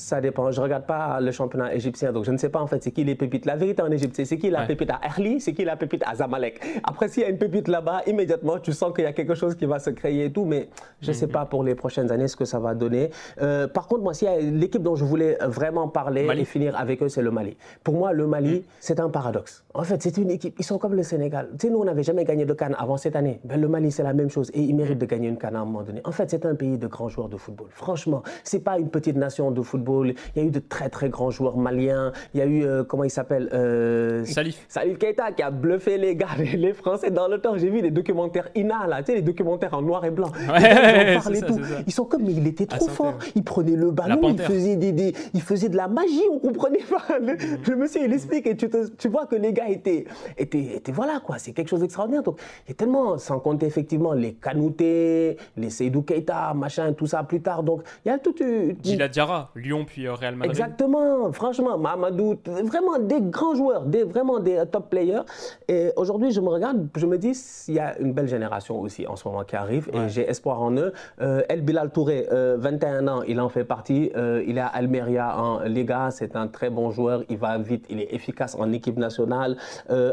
ça 0.08 0.22
dépend. 0.22 0.52
Je 0.52 0.62
regarde 0.62 0.86
pas 0.86 1.20
le 1.20 1.32
championnat 1.32 1.76
égyptien, 1.76 2.14
donc 2.14 2.24
je 2.24 2.32
ne 2.32 2.38
sais 2.38 2.48
pas 2.48 2.62
en 2.62 2.68
fait 2.68 2.82
c'est 2.82 2.92
qui 2.92 3.04
les 3.04 3.16
pépites. 3.16 3.46
La 3.46 3.58
vérité 3.58 3.82
en 3.82 3.92
Égypte, 3.92 4.16
c'est 4.24 4.38
qui 4.38 4.50
la 4.50 4.66
pépite 4.66 4.90
à 4.90 5.02
Erli, 5.04 5.42
c'est 5.42 5.54
qui 5.54 5.66
la 5.66 5.76
pépite 5.76 6.02
à 6.06 6.16
Zamalek? 6.16 6.62
Après, 6.86 7.10
s'il 7.10 7.24
y 7.24 7.26
a 7.26 7.30
une 7.30 7.38
pépite 7.38 7.68
là-bas, 7.68 8.04
immédiatement, 8.08 8.58
tu 8.58 8.72
sens 8.72 8.94
qu'il 8.94 9.04
y 9.04 9.08
a 9.08 9.12
quelque 9.12 9.36
chose 9.36 9.56
qui 9.56 9.66
va 9.66 9.80
se 9.80 9.90
créer 9.90 10.26
et 10.26 10.32
tout, 10.32 10.46
mais 10.46 10.70
je 11.02 11.10
ne 11.10 11.14
sais 11.14 11.26
mhm. 11.26 11.34
pas 11.34 11.46
pour 11.46 11.62
les 11.64 11.76
prochaines 11.76 12.10
années 12.10 12.30
ce 12.30 12.38
que 12.38 12.46
ça 12.46 12.58
va 12.60 12.74
donner. 12.74 13.10
Euh, 13.42 13.68
par 13.68 13.88
contre, 13.88 14.04
moi, 14.04 14.14
s'il 14.14 14.30
y 14.30 14.32
a 14.32 14.40
l'équipe 14.40 14.82
dont 14.82 14.96
je 14.96 15.04
voulais 15.04 15.38
vraiment 15.46 15.90
parler 15.90 16.26
et 16.38 16.46
finir 16.46 16.80
avec 16.80 17.04
eux, 17.04 17.10
c'est 17.10 17.22
le 17.22 17.32
Mali. 17.32 17.58
Pour 17.84 17.96
moi, 17.96 18.14
le 18.14 18.28
Mali, 18.28 18.60
mhm. 18.60 18.64
c'est 18.80 19.02
un 19.02 19.10
paradoxe. 19.10 19.66
En 19.74 19.84
fait, 19.84 20.02
c'est 20.02 20.17
une 20.18 20.32
équipe, 20.32 20.56
ils 20.60 20.66
sont 20.66 20.78
comme 20.78 20.94
le 20.94 21.04
Sénégal. 21.04 21.50
Tu 21.60 21.68
sais, 21.68 21.74
nous, 21.74 21.80
on 21.80 21.86
n'avait 21.86 22.04
jamais 22.04 22.26
gagné 22.26 22.46
de 22.46 22.54
Cannes 22.54 22.76
avant 22.78 22.98
cette 22.98 23.16
année. 23.16 23.40
Ben, 23.44 23.60
le 23.60 23.68
Mali, 23.68 23.92
c'est 23.92 24.04
la 24.04 24.14
même 24.14 24.30
chose 24.30 24.52
et 24.54 24.62
ils 24.62 24.76
méritent 24.76 25.00
de 25.00 25.06
gagner 25.06 25.30
une 25.30 25.38
Cannes 25.38 25.56
à 25.56 25.60
un 25.60 25.66
moment 25.66 25.84
donné. 25.84 26.02
En 26.04 26.12
fait, 26.12 26.30
c'est 26.30 26.46
un 26.46 26.56
pays 26.56 26.78
de 26.78 26.88
grands 26.88 27.10
joueurs 27.10 27.30
de 27.30 27.38
football. 27.38 27.68
Franchement, 27.72 28.24
c'est 28.44 28.60
pas 28.60 28.78
une 28.80 28.90
petite 28.90 29.16
nation 29.16 29.52
de 29.52 29.62
football. 29.62 30.14
Il 30.36 30.42
y 30.42 30.46
a 30.46 30.48
eu 30.48 30.52
de 30.52 30.60
très 30.60 30.90
très 30.90 31.10
grands 31.10 31.32
joueurs 31.32 31.58
maliens. 31.58 32.12
Il 32.34 32.40
y 32.40 32.44
a 32.44 32.46
eu, 32.46 32.64
euh, 32.64 32.84
comment 32.84 33.04
il 33.04 33.10
s'appelle 33.10 33.50
euh, 33.54 34.26
Salif. 34.26 34.66
Salif 34.68 34.98
Keita 34.98 35.32
qui 35.32 35.44
a 35.44 35.52
bluffé 35.52 35.98
les 35.98 36.16
gars, 36.16 36.28
les 36.56 36.74
Français 36.74 37.12
dans 37.12 37.28
le 37.28 37.40
temps. 37.40 37.58
J'ai 37.58 37.70
vu 37.70 37.82
les 37.82 37.92
documentaires 37.92 38.50
INA, 38.56 38.88
là, 38.88 39.00
tu 39.00 39.12
sais, 39.12 39.16
les 39.16 39.22
documentaires 39.22 39.74
en 39.74 39.82
noir 39.82 40.04
et 40.06 40.12
blanc. 40.12 40.32
Ils 41.86 41.94
sont 41.94 42.06
comme, 42.06 42.26
il 42.26 42.48
était 42.48 42.66
trop 42.66 42.88
fort. 42.88 43.18
Il 43.36 43.44
prenait 43.44 43.76
le 43.76 43.92
ballon, 43.92 44.30
il 44.30 44.40
faisait, 44.40 44.76
des, 44.76 45.14
il 45.34 45.42
faisait 45.42 45.70
de 45.70 45.78
la 45.78 45.88
magie, 45.88 46.24
on 46.32 46.40
comprenait 46.40 46.84
pas. 46.90 47.20
Le, 47.20 47.34
mm. 47.34 47.80
monsieur, 47.80 48.02
il 48.04 48.14
explique 48.14 48.48
et 48.48 48.56
tu, 48.56 48.70
tu, 48.98 49.08
vois 49.08 49.26
que 49.26 49.36
les 49.36 49.54
gars 49.54 49.70
étaient, 49.70 50.06
étaient 50.38 50.82
voilà 50.92 51.20
quoi, 51.20 51.38
c'est 51.38 51.52
quelque 51.52 51.70
chose 51.70 51.82
d'extraordinaire. 51.82 52.24
Donc, 52.24 52.40
il 52.66 52.70
y 52.70 52.72
a 52.72 52.76
tellement, 52.76 53.18
sans 53.18 53.40
compter 53.40 53.66
effectivement 53.66 54.14
les 54.14 54.34
Kanouté, 54.34 55.38
les 55.56 55.70
Seydou 55.70 56.02
Keita, 56.02 56.54
machin, 56.54 56.94
tout 56.94 57.08
ça 57.08 57.24
plus 57.24 57.42
tard. 57.42 57.64
Donc, 57.64 57.82
il 58.06 58.10
y 58.10 58.12
a 58.12 58.18
toute 58.18 58.40
une. 58.40 58.76
Gila 58.84 59.08
Diarra, 59.08 59.52
Lyon 59.56 59.86
puis 59.86 60.08
euh, 60.08 60.14
Real 60.14 60.36
Madrid. 60.36 60.52
Exactement, 60.52 61.32
franchement, 61.32 61.78
Mamadou, 61.78 62.38
vraiment 62.64 63.00
des 63.00 63.22
grands 63.22 63.56
joueurs, 63.56 63.86
des, 63.86 64.04
vraiment 64.04 64.40
des 64.40 64.64
top 64.72 64.90
players. 64.90 65.22
Et 65.68 65.92
aujourd'hui, 65.96 66.32
je 66.32 66.42
me 66.42 66.50
regarde, 66.50 66.88
je 66.96 67.06
me 67.06 67.18
dis, 67.18 67.34
il 67.68 67.74
y 67.76 67.80
a 67.80 67.98
une 68.00 68.14
belle 68.14 68.28
génération 68.28 68.80
aussi 68.80 69.08
en 69.08 69.16
ce 69.16 69.28
moment 69.28 69.44
qui 69.44 69.56
arrive 69.56 69.90
et 69.94 70.10
j'ai 70.10 70.28
espoir 70.30 70.62
en 70.62 70.72
eux. 70.78 70.94
Euh, 71.22 71.42
El 71.50 71.62
Bilal 71.62 71.92
Touré, 71.92 72.28
21 72.32 73.08
euh, 73.08 73.12
ans, 73.12 73.24
il 73.24 73.40
en 73.40 73.50
fait 73.50 73.64
partie. 73.64 74.12
Euh, 74.16 74.44
il 74.48 74.58
est 74.58 74.62
à 74.62 74.68
Almeria 74.68 75.38
en 75.38 75.60
Liga, 75.62 76.10
c'est 76.12 76.36
un 76.36 76.48
très 76.48 76.70
bon 76.70 76.92
joueur, 76.92 77.24
il 77.30 77.38
va 77.38 77.58
vite, 77.58 77.86
il 77.90 78.00
est 78.00 78.14
efficace 78.14 78.56
en 78.56 78.72
équipe 78.72 78.98
nationale. 78.98 79.58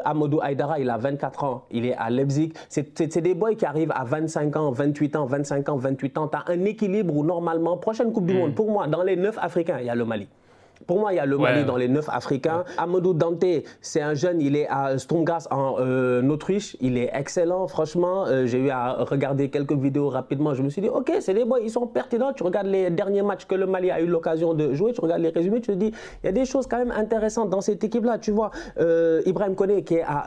Amadou 0.05 0.41
Aydara, 0.43 0.79
il 0.79 0.91
a 0.91 0.97
24 0.97 1.45
ans, 1.45 1.65
il 1.71 1.87
est 1.87 1.95
à 1.95 2.11
Leipzig. 2.11 2.53
C'est 2.69 3.19
des 3.19 3.35
boys 3.35 3.55
qui 3.55 3.67
arrivent 3.67 3.93
à 3.95 4.05
25 4.05 4.57
ans, 4.57 4.71
28 4.71 5.17
ans, 5.17 5.27
25 5.27 5.69
ans, 5.69 5.77
28 5.77 6.19
ans. 6.19 6.29
Tu 6.29 6.37
as 6.37 6.45
un 6.53 6.65
équilibre 6.65 7.17
où 7.17 7.25
normalement, 7.25 7.77
prochaine 7.77 8.13
Coupe 8.13 8.27
du 8.27 8.35
hmm. 8.35 8.39
Monde, 8.39 8.55
pour 8.55 8.71
moi, 8.71 8.87
dans 8.87 9.03
les 9.03 9.17
9 9.17 9.39
Africains, 9.41 9.79
il 9.81 9.87
y 9.87 9.91
a 9.91 9.95
le 9.95 10.05
Mali. 10.05 10.29
Pour 10.87 11.01
moi, 11.01 11.13
il 11.13 11.17
y 11.17 11.19
a 11.19 11.27
le 11.27 11.39
Mali 11.39 11.65
dans 11.65 11.77
les 11.77 11.89
neuf 11.89 12.09
Africains. 12.09 12.65
Amadou 12.79 13.15
Dante, 13.15 13.45
c'est 13.81 14.01
un 14.01 14.15
jeune, 14.15 14.41
il 14.41 14.57
est 14.57 14.67
à 14.69 14.99
Stromgas 14.99 15.47
en 15.51 15.77
euh, 15.79 16.29
Autriche. 16.29 16.77
Il 16.81 16.99
est 16.99 17.11
excellent, 17.13 17.67
franchement. 17.69 18.27
Euh, 18.27 18.47
j'ai 18.47 18.59
eu 18.59 18.71
à 18.71 19.05
regarder 19.05 19.49
quelques 19.51 19.73
vidéos 19.73 20.09
rapidement. 20.09 20.55
Je 20.55 20.63
me 20.63 20.69
suis 20.69 20.83
dit, 20.83 20.89
OK, 20.89 21.13
c'est 21.21 21.35
des 21.35 21.45
boys, 21.45 21.61
ils 21.61 21.71
sont 21.71 21.87
pertinents. 21.87 22.33
Tu 22.33 22.43
regardes 22.43 22.67
les 22.67 22.91
derniers 22.91 23.23
matchs 23.23 23.47
que 23.47 23.55
le 23.55 23.67
Mali 23.67 23.91
a 23.91 24.01
eu 24.01 24.07
l'occasion 24.07 24.55
de 24.55 24.75
jouer, 24.75 24.93
tu 24.93 25.01
regardes 25.01 25.23
les 25.23 25.31
résumés, 25.31 25.61
tu 25.61 25.73
te 25.73 25.77
dis, 25.77 25.93
il 26.23 26.27
y 26.27 26.29
a 26.29 26.33
des 26.33 26.45
choses 26.45 26.67
quand 26.67 26.79
même 26.79 26.93
intéressantes 26.93 27.51
dans 27.51 27.61
cette 27.61 27.83
équipe-là. 27.83 28.19
Tu 28.19 28.31
vois, 28.31 28.51
euh, 28.79 29.23
Ibrahim 29.27 29.55
Kone 29.55 29.83
qui 29.83 29.95
est 29.95 30.05
à 30.07 30.27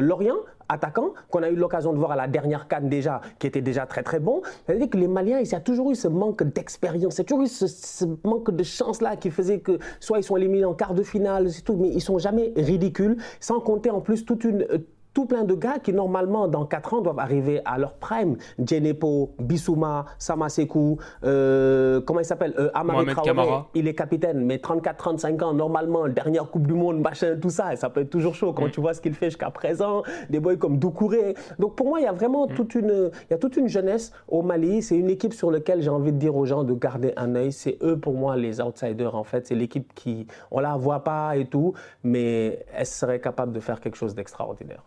Lorient, 0.00 0.36
attaquant 0.68 1.12
qu'on 1.30 1.42
a 1.42 1.48
eu 1.48 1.56
l'occasion 1.56 1.92
de 1.92 1.98
voir 1.98 2.12
à 2.12 2.16
la 2.16 2.28
dernière 2.28 2.68
canne 2.68 2.88
déjà, 2.88 3.20
qui 3.38 3.46
était 3.46 3.60
déjà 3.60 3.86
très 3.86 4.02
très 4.02 4.20
bon. 4.20 4.42
C'est-à-dire 4.66 4.88
que 4.88 4.96
les 4.96 5.08
Maliens, 5.08 5.40
il 5.40 5.46
y 5.46 5.54
a 5.54 5.60
toujours 5.60 5.90
eu 5.90 5.94
ce 5.94 6.08
manque 6.08 6.42
d'expérience, 6.42 7.16
il 7.16 7.18
y 7.18 7.20
a 7.22 7.24
toujours 7.24 7.44
eu 7.44 7.48
ce, 7.48 8.04
manque 8.24 8.50
de 8.50 8.62
chance-là 8.62 9.16
qui 9.16 9.30
faisait 9.30 9.60
que 9.60 9.78
soit 10.00 10.18
ils 10.18 10.24
sont 10.24 10.36
éliminés 10.36 10.64
en 10.64 10.74
quart 10.74 10.94
de 10.94 11.02
finale, 11.02 11.48
tout, 11.64 11.76
mais 11.76 11.88
ils 11.88 12.00
sont 12.00 12.18
jamais 12.18 12.52
ridicules, 12.56 13.16
sans 13.40 13.60
compter 13.60 13.90
en 13.90 14.00
plus 14.00 14.24
toute 14.24 14.44
une 14.44 14.66
tout 15.14 15.26
plein 15.26 15.44
de 15.44 15.54
gars 15.54 15.78
qui, 15.78 15.92
normalement, 15.92 16.48
dans 16.48 16.66
4 16.66 16.94
ans, 16.94 17.00
doivent 17.00 17.20
arriver 17.20 17.60
à 17.64 17.78
leur 17.78 17.94
prime. 17.94 18.36
Djenepo, 18.58 19.30
Bissouma, 19.38 20.04
Samasekou, 20.18 20.98
euh, 21.24 22.00
comment 22.00 22.20
il 22.20 22.24
s'appelle 22.24 22.54
euh, 22.58 22.70
Traoré, 23.06 23.64
il 23.74 23.86
est 23.86 23.94
capitaine, 23.94 24.44
mais 24.44 24.56
34-35 24.56 25.42
ans, 25.42 25.54
normalement, 25.54 26.08
dernière 26.08 26.50
Coupe 26.50 26.66
du 26.66 26.74
Monde, 26.74 27.00
machin, 27.00 27.36
tout 27.40 27.50
ça, 27.50 27.72
et 27.72 27.76
ça 27.76 27.88
peut 27.88 28.00
être 28.00 28.10
toujours 28.10 28.34
chaud 28.34 28.52
quand 28.52 28.66
mm. 28.66 28.70
tu 28.72 28.80
vois 28.80 28.92
ce 28.92 29.00
qu'il 29.00 29.14
fait 29.14 29.26
jusqu'à 29.26 29.50
présent. 29.50 30.02
Des 30.28 30.40
boys 30.40 30.56
comme 30.56 30.78
Doucouré. 30.78 31.34
Donc 31.58 31.76
pour 31.76 31.86
moi, 31.86 32.00
il 32.00 32.04
y 32.04 32.08
a 32.08 32.12
vraiment 32.12 32.46
mm. 32.46 32.54
toute, 32.54 32.74
une, 32.74 33.10
il 33.28 33.30
y 33.30 33.34
a 33.34 33.38
toute 33.38 33.56
une 33.56 33.68
jeunesse 33.68 34.12
au 34.28 34.42
Mali. 34.42 34.82
C'est 34.82 34.96
une 34.96 35.10
équipe 35.10 35.32
sur 35.32 35.50
laquelle 35.50 35.80
j'ai 35.80 35.90
envie 35.90 36.12
de 36.12 36.18
dire 36.18 36.34
aux 36.34 36.44
gens 36.44 36.64
de 36.64 36.74
garder 36.74 37.12
un 37.16 37.36
œil. 37.36 37.52
C'est 37.52 37.78
eux, 37.82 37.96
pour 37.96 38.14
moi, 38.14 38.36
les 38.36 38.60
outsiders, 38.60 39.14
en 39.14 39.24
fait. 39.24 39.46
C'est 39.46 39.54
l'équipe 39.54 39.94
qui, 39.94 40.26
on 40.50 40.58
la 40.58 40.76
voit 40.76 41.04
pas 41.04 41.36
et 41.36 41.46
tout, 41.46 41.74
mais 42.02 42.66
elle 42.74 42.86
serait 42.86 43.20
capable 43.20 43.52
de 43.52 43.60
faire 43.60 43.80
quelque 43.80 43.96
chose 43.96 44.14
d'extraordinaire. 44.14 44.82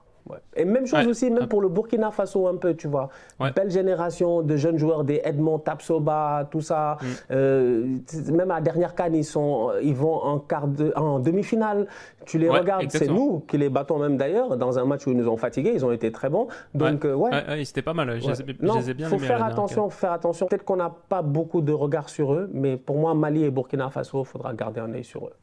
Et 0.56 0.66
même 0.66 0.86
chose 0.86 1.08
aussi, 1.08 1.30
même 1.30 1.48
pour 1.48 1.62
le 1.62 1.70
Burkina 1.70 2.12
Faso 2.12 2.48
un 2.48 2.56
peu, 2.56 2.76
tu 2.76 2.88
vois. 2.88 3.10
Belle 3.56 3.72
génération 3.72 4.42
de 4.42 4.56
jeunes 4.56 4.78
joueurs, 4.78 5.04
des 5.04 5.22
Edmond 5.24 5.60
Tapsoba, 5.60 6.48
tout 6.50 6.62
ça. 6.62 6.98
Mm. 7.02 7.06
Euh, 7.32 7.98
même 8.32 8.52
à 8.52 8.56
la 8.56 8.62
dernière 8.62 8.96
canne, 8.96 9.16
ils, 9.16 9.26
sont, 9.26 9.72
ils 9.82 9.96
vont 9.96 10.16
en, 10.16 10.40
quart 10.40 10.68
de, 10.68 10.92
en 10.96 11.20
demi-finale. 11.20 11.88
Tu 12.26 12.38
les 12.38 12.50
regardes, 12.50 12.90
c'est 12.90 13.08
nous 13.08 13.44
qui 13.48 13.58
les 13.58 13.70
battons 13.70 14.00
même 14.00 14.18
d'ailleurs. 14.18 14.58
Dans 14.58 14.78
un 14.80 14.86
match 14.86 15.08
où 15.08 15.12
ils 15.12 15.18
nous 15.18 15.28
ont 15.28 15.38
fatigués, 15.38 15.72
ils 15.74 15.86
ont 15.86 15.92
été 15.92 16.12
très 16.12 16.30
bons. 16.30 16.48
Donc, 16.74 17.04
ouais. 17.04 17.30
Euh, 17.34 17.64
c'était 17.64 17.82
pas 17.82 17.94
mal. 17.94 18.20
Je, 18.20 18.28
les 18.30 18.90
ai 18.90 18.94
bien 18.94 19.08
faut 19.08 19.20
faire 19.20 19.44
attention, 19.44 19.90
faire 19.90 20.12
attention. 20.12 20.48
Peut-être 20.48 20.66
qu'on 20.66 20.76
n'a 20.78 20.94
pas 21.10 21.22
beaucoup 21.22 21.62
de 21.62 21.72
regard 21.72 22.10
sur 22.10 22.34
eux, 22.34 22.50
mais 22.54 22.78
pour 22.78 22.98
moi, 22.98 23.14
Mali 23.14 23.44
et 23.44 23.52
Burkina 23.52 23.90
Faso, 23.90 24.22
il 24.22 24.26
faudra 24.26 24.54
garder 24.54 24.82
un 24.82 24.94
œil 24.94 25.04
sur 25.04 25.26
eux. 25.26 25.34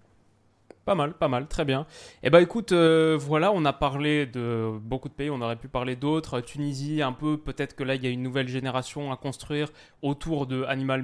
Pas 0.85 0.95
mal, 0.95 1.15
pas 1.15 1.29
mal, 1.29 1.47
très 1.47 1.65
bien. 1.65 1.87
Eh 2.23 2.29
ben 2.29 2.41
écoute, 2.41 2.73
euh, 2.73 3.17
voilà, 3.19 3.53
on 3.53 3.65
a 3.65 3.73
parlé 3.73 4.27
de 4.27 4.71
beaucoup 4.83 5.09
de 5.09 5.15
pays, 5.15 5.31
on 5.31 5.41
aurait 5.41 5.57
pu 5.57 5.67
parler 5.67 5.97
d'autres. 5.97 6.43
Tunisie, 6.43 7.01
un 7.01 7.13
peu, 7.13 7.39
peut-être 7.39 7.75
que 7.75 7.83
là, 7.83 7.95
il 7.95 8.05
y 8.05 8.07
a 8.07 8.11
une 8.11 8.23
nouvelle 8.23 8.49
génération 8.49 9.11
à 9.11 9.17
construire 9.17 9.69
autour 10.03 10.47
de 10.47 10.63
Animal 10.65 11.03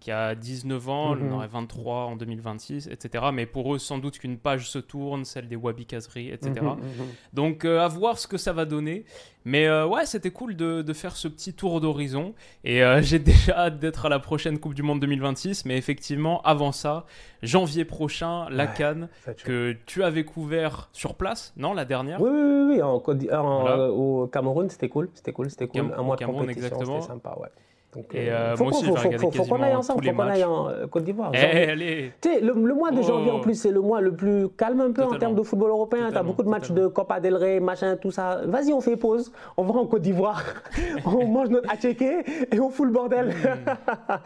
qui 0.00 0.10
a 0.12 0.34
19 0.34 0.88
ans, 0.88 1.16
il 1.16 1.24
en 1.24 1.36
aurait 1.36 1.48
23 1.48 2.04
en 2.04 2.16
2026, 2.16 2.88
etc. 2.88 3.26
Mais 3.32 3.46
pour 3.46 3.74
eux, 3.74 3.78
sans 3.78 3.98
doute 3.98 4.18
qu'une 4.18 4.38
page 4.38 4.70
se 4.70 4.78
tourne, 4.78 5.24
celle 5.24 5.48
des 5.48 5.56
Wabi 5.56 5.86
Kazri, 5.86 6.30
etc. 6.30 6.52
Mhm, 6.60 6.68
mhm. 6.70 7.06
Donc, 7.32 7.64
euh, 7.64 7.80
à 7.80 7.88
voir 7.88 8.18
ce 8.18 8.28
que 8.28 8.36
ça 8.36 8.52
va 8.52 8.64
donner. 8.64 9.04
Mais 9.44 9.66
euh, 9.66 9.86
ouais, 9.86 10.04
c'était 10.04 10.30
cool 10.30 10.56
de, 10.56 10.82
de, 10.82 10.92
faire 10.92 11.16
ce 11.16 11.26
petit 11.26 11.54
tour 11.54 11.80
d'horizon. 11.80 12.34
Et 12.64 12.80
j'ai 13.02 13.18
déjà 13.18 13.56
hâte 13.56 13.78
d'être 13.78 14.06
à 14.06 14.08
la 14.08 14.18
prochaine 14.18 14.58
Coupe 14.58 14.74
du 14.74 14.82
Monde 14.82 15.00
2026. 15.00 15.64
Mais 15.64 15.76
effectivement, 15.76 16.42
avant 16.42 16.72
ça, 16.72 17.06
janvier 17.42 17.84
prochain, 17.84 18.48
la 18.50 18.66
Cannes, 18.66 19.08
que 19.44 19.76
tu 19.86 20.02
avais 20.04 20.24
couvert 20.24 20.90
sur 20.92 21.14
place, 21.14 21.52
non, 21.56 21.72
la 21.74 21.84
dernière? 21.84 22.20
Oui, 22.20 22.30
oui, 22.30 22.76
oui, 22.76 22.82
en, 22.82 23.02
euh, 23.06 23.88
au 23.88 24.26
Cameroun, 24.26 24.68
c'était 24.70 24.88
cool, 24.88 25.10
c'était 25.14 25.32
cool, 25.32 25.50
c'était 25.50 25.66
cool. 25.66 25.92
Un 25.96 26.02
mois 26.02 26.16
de 26.16 26.24
compétition, 26.24 26.78
c'était 26.78 27.00
sympa, 27.00 27.36
ouais. 27.40 27.48
Donc, 27.94 28.14
et 28.14 28.30
euh, 28.30 28.54
faut 28.54 28.64
moi 28.64 28.72
aussi, 28.72 28.84
faut, 28.84 28.96
faut, 28.96 29.18
faut, 29.18 29.30
faut 29.30 29.44
qu'on 29.44 29.62
aille 29.62 29.74
ensemble, 29.74 30.04
faut 30.04 30.12
qu'on 30.12 30.20
aille 30.20 30.44
en 30.44 30.68
euh, 30.68 30.86
Côte 30.86 31.04
d'Ivoire. 31.04 31.32
Eh, 31.32 31.74
le, 31.74 32.52
le, 32.52 32.74
mois 32.74 32.90
de 32.90 33.00
janvier, 33.00 33.30
en 33.30 33.38
oh. 33.38 33.40
plus, 33.40 33.54
c'est 33.54 33.70
le 33.70 33.80
mois 33.80 34.02
le 34.02 34.12
plus 34.12 34.50
calme 34.50 34.82
un 34.82 34.92
peu 34.92 35.04
en 35.04 35.18
termes 35.18 35.34
de 35.34 35.42
football 35.42 35.70
européen. 35.70 36.10
Tu 36.10 36.18
as 36.18 36.22
beaucoup 36.22 36.42
de 36.42 36.50
matchs 36.50 36.70
de 36.70 36.86
Copa 36.86 37.18
del 37.18 37.36
Rey, 37.36 37.60
machin, 37.60 37.96
tout 37.96 38.10
ça. 38.10 38.42
Vas-y, 38.44 38.74
on 38.74 38.82
fait 38.82 38.96
pause, 38.96 39.32
on 39.56 39.64
va 39.64 39.80
en 39.80 39.86
Côte 39.86 40.02
d'Ivoire, 40.02 40.42
on 41.06 41.26
mange 41.26 41.48
notre 41.48 41.72
atchéké 41.72 42.24
et 42.52 42.60
on 42.60 42.68
fout 42.68 42.86
le 42.86 42.92
bordel. 42.92 43.28
Hmm. 43.28 44.14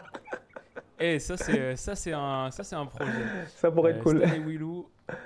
Eh, 0.99 1.19
ça 1.19 1.35
c'est 1.35 1.75
ça 1.75 1.95
c'est 1.95 2.13
un 2.13 2.49
ça 2.51 2.77
un 2.77 2.85
projet. 2.85 3.11
Ça 3.57 3.71
pourrait 3.71 3.91
être 3.91 4.03
cool. 4.03 4.23
Willou 4.45 4.85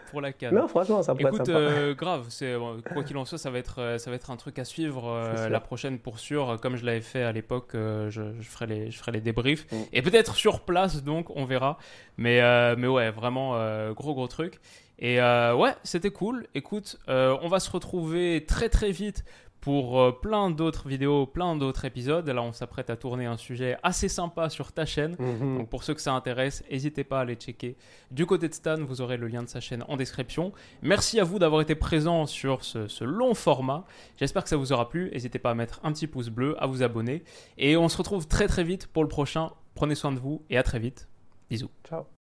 pour 0.10 0.22
la 0.22 0.34
canne. 0.34 0.56
Non, 0.56 0.68
franchement, 0.68 1.04
ça 1.04 1.14
pourrait 1.14 1.30
Écoute, 1.30 1.50
être 1.50 1.56
euh, 1.56 1.94
grave, 1.94 2.26
c'est 2.30 2.56
quoi 2.94 3.04
qu'il 3.04 3.18
en 3.18 3.26
soit, 3.26 3.38
ça 3.38 3.50
va 3.50 3.60
être 3.60 3.80
euh, 3.80 3.98
ça 3.98 4.10
va 4.10 4.16
être 4.16 4.32
un 4.32 4.38
truc 4.38 4.60
à 4.60 4.66
suivre 4.66 5.08
euh, 5.08 5.50
la 5.50 5.60
prochaine 5.60 6.00
pour 6.00 6.20
sûr. 6.20 6.60
Comme 6.62 6.76
je 6.76 6.86
l'avais 6.86 7.02
fait 7.02 7.24
à 7.24 7.32
l'époque, 7.32 7.72
je, 7.74 8.10
je, 8.10 8.50
ferai 8.50 8.68
les 8.68 8.92
je 8.92 8.98
ferai 8.98 9.12
les 9.12 9.22
débriefs 9.22 9.72
mm. 9.72 9.76
et 9.94 10.02
peut-être 10.02 10.36
sur 10.36 10.62
place, 10.62 11.04
donc 11.04 11.36
on 11.36 11.46
verra. 11.46 11.78
Mais 12.18 12.42
mais 12.76 12.88
ouais, 12.88 13.12
vraiment 13.12 13.54
gros 13.94 14.14
gros 14.14 14.28
truc. 14.28 14.60
Et 15.00 15.20
ouais, 15.20 15.76
c'était 15.84 16.10
cool. 16.10 16.48
Écoute, 16.56 16.98
on 17.08 17.48
va 17.48 17.60
se 17.60 17.70
retrouver 17.70 18.46
très 18.48 18.70
très 18.70 18.92
vite 18.92 19.24
pour 19.62 20.00
euh, 20.00 20.12
plein 20.12 20.50
d'autres 20.50 20.88
vidéos, 20.88 21.26
plein 21.26 21.56
d'autres 21.56 21.86
épisodes. 21.86 22.28
Là, 22.28 22.42
on 22.42 22.54
s'apprête 22.54 22.90
à 22.90 22.96
tourner 22.96 23.26
un 23.26 23.38
sujet 23.38 23.78
assez 23.84 24.08
sympa 24.08 24.50
sur 24.50 24.72
ta 24.72 24.86
chaîne. 24.86 25.16
Mhm. 25.20 25.58
Donc, 25.58 25.70
pour 25.70 25.84
ceux 25.84 25.94
que 25.94 26.02
ça 26.02 26.14
intéresse, 26.14 26.64
n'hésitez 26.72 27.04
pas 27.04 27.20
à 27.20 27.22
aller 27.22 27.36
checker. 27.36 27.76
Du 28.12 28.26
côté 28.26 28.48
de 28.48 28.54
Stan, 28.54 28.78
vous 28.84 29.02
aurez 29.02 29.18
le 29.18 29.28
lien 29.28 29.44
de 29.44 29.50
sa 29.50 29.60
chaîne 29.60 29.84
en 29.88 29.98
description. 29.98 30.54
Merci 30.82 31.20
à 31.20 31.24
vous 31.24 31.40
d'avoir 31.40 31.62
été 31.62 31.76
présent 31.76 32.26
sur 32.26 32.64
ce, 32.64 32.88
ce 32.88 33.04
long 33.04 33.34
format. 33.34 33.86
J'espère 34.18 34.44
que 34.44 34.50
ça 34.50 34.58
vous 34.58 34.72
aura 34.72 34.90
plu. 34.90 35.10
N'hésitez 35.12 35.40
pas 35.40 35.52
à 35.52 35.56
mettre 35.56 35.80
un 35.84 35.92
petit 35.92 36.08
pouce 36.08 36.30
bleu, 36.30 36.56
à 36.62 36.68
vous 36.68 36.84
abonner. 36.84 37.24
Et 37.58 37.78
on 37.78 37.90
se 37.90 37.98
retrouve 37.98 38.28
très 38.28 38.48
très 38.48 38.64
vite 38.64 38.88
pour 38.88 39.04
le 39.04 39.10
prochain. 39.10 39.52
Prenez 39.76 39.96
soin 39.96 40.12
de 40.12 40.20
vous 40.20 40.42
et 40.50 40.58
à 40.58 40.64
très 40.64 40.80
vite. 40.80 41.08
Bisous. 41.50 41.70
Ciao. 41.88 42.17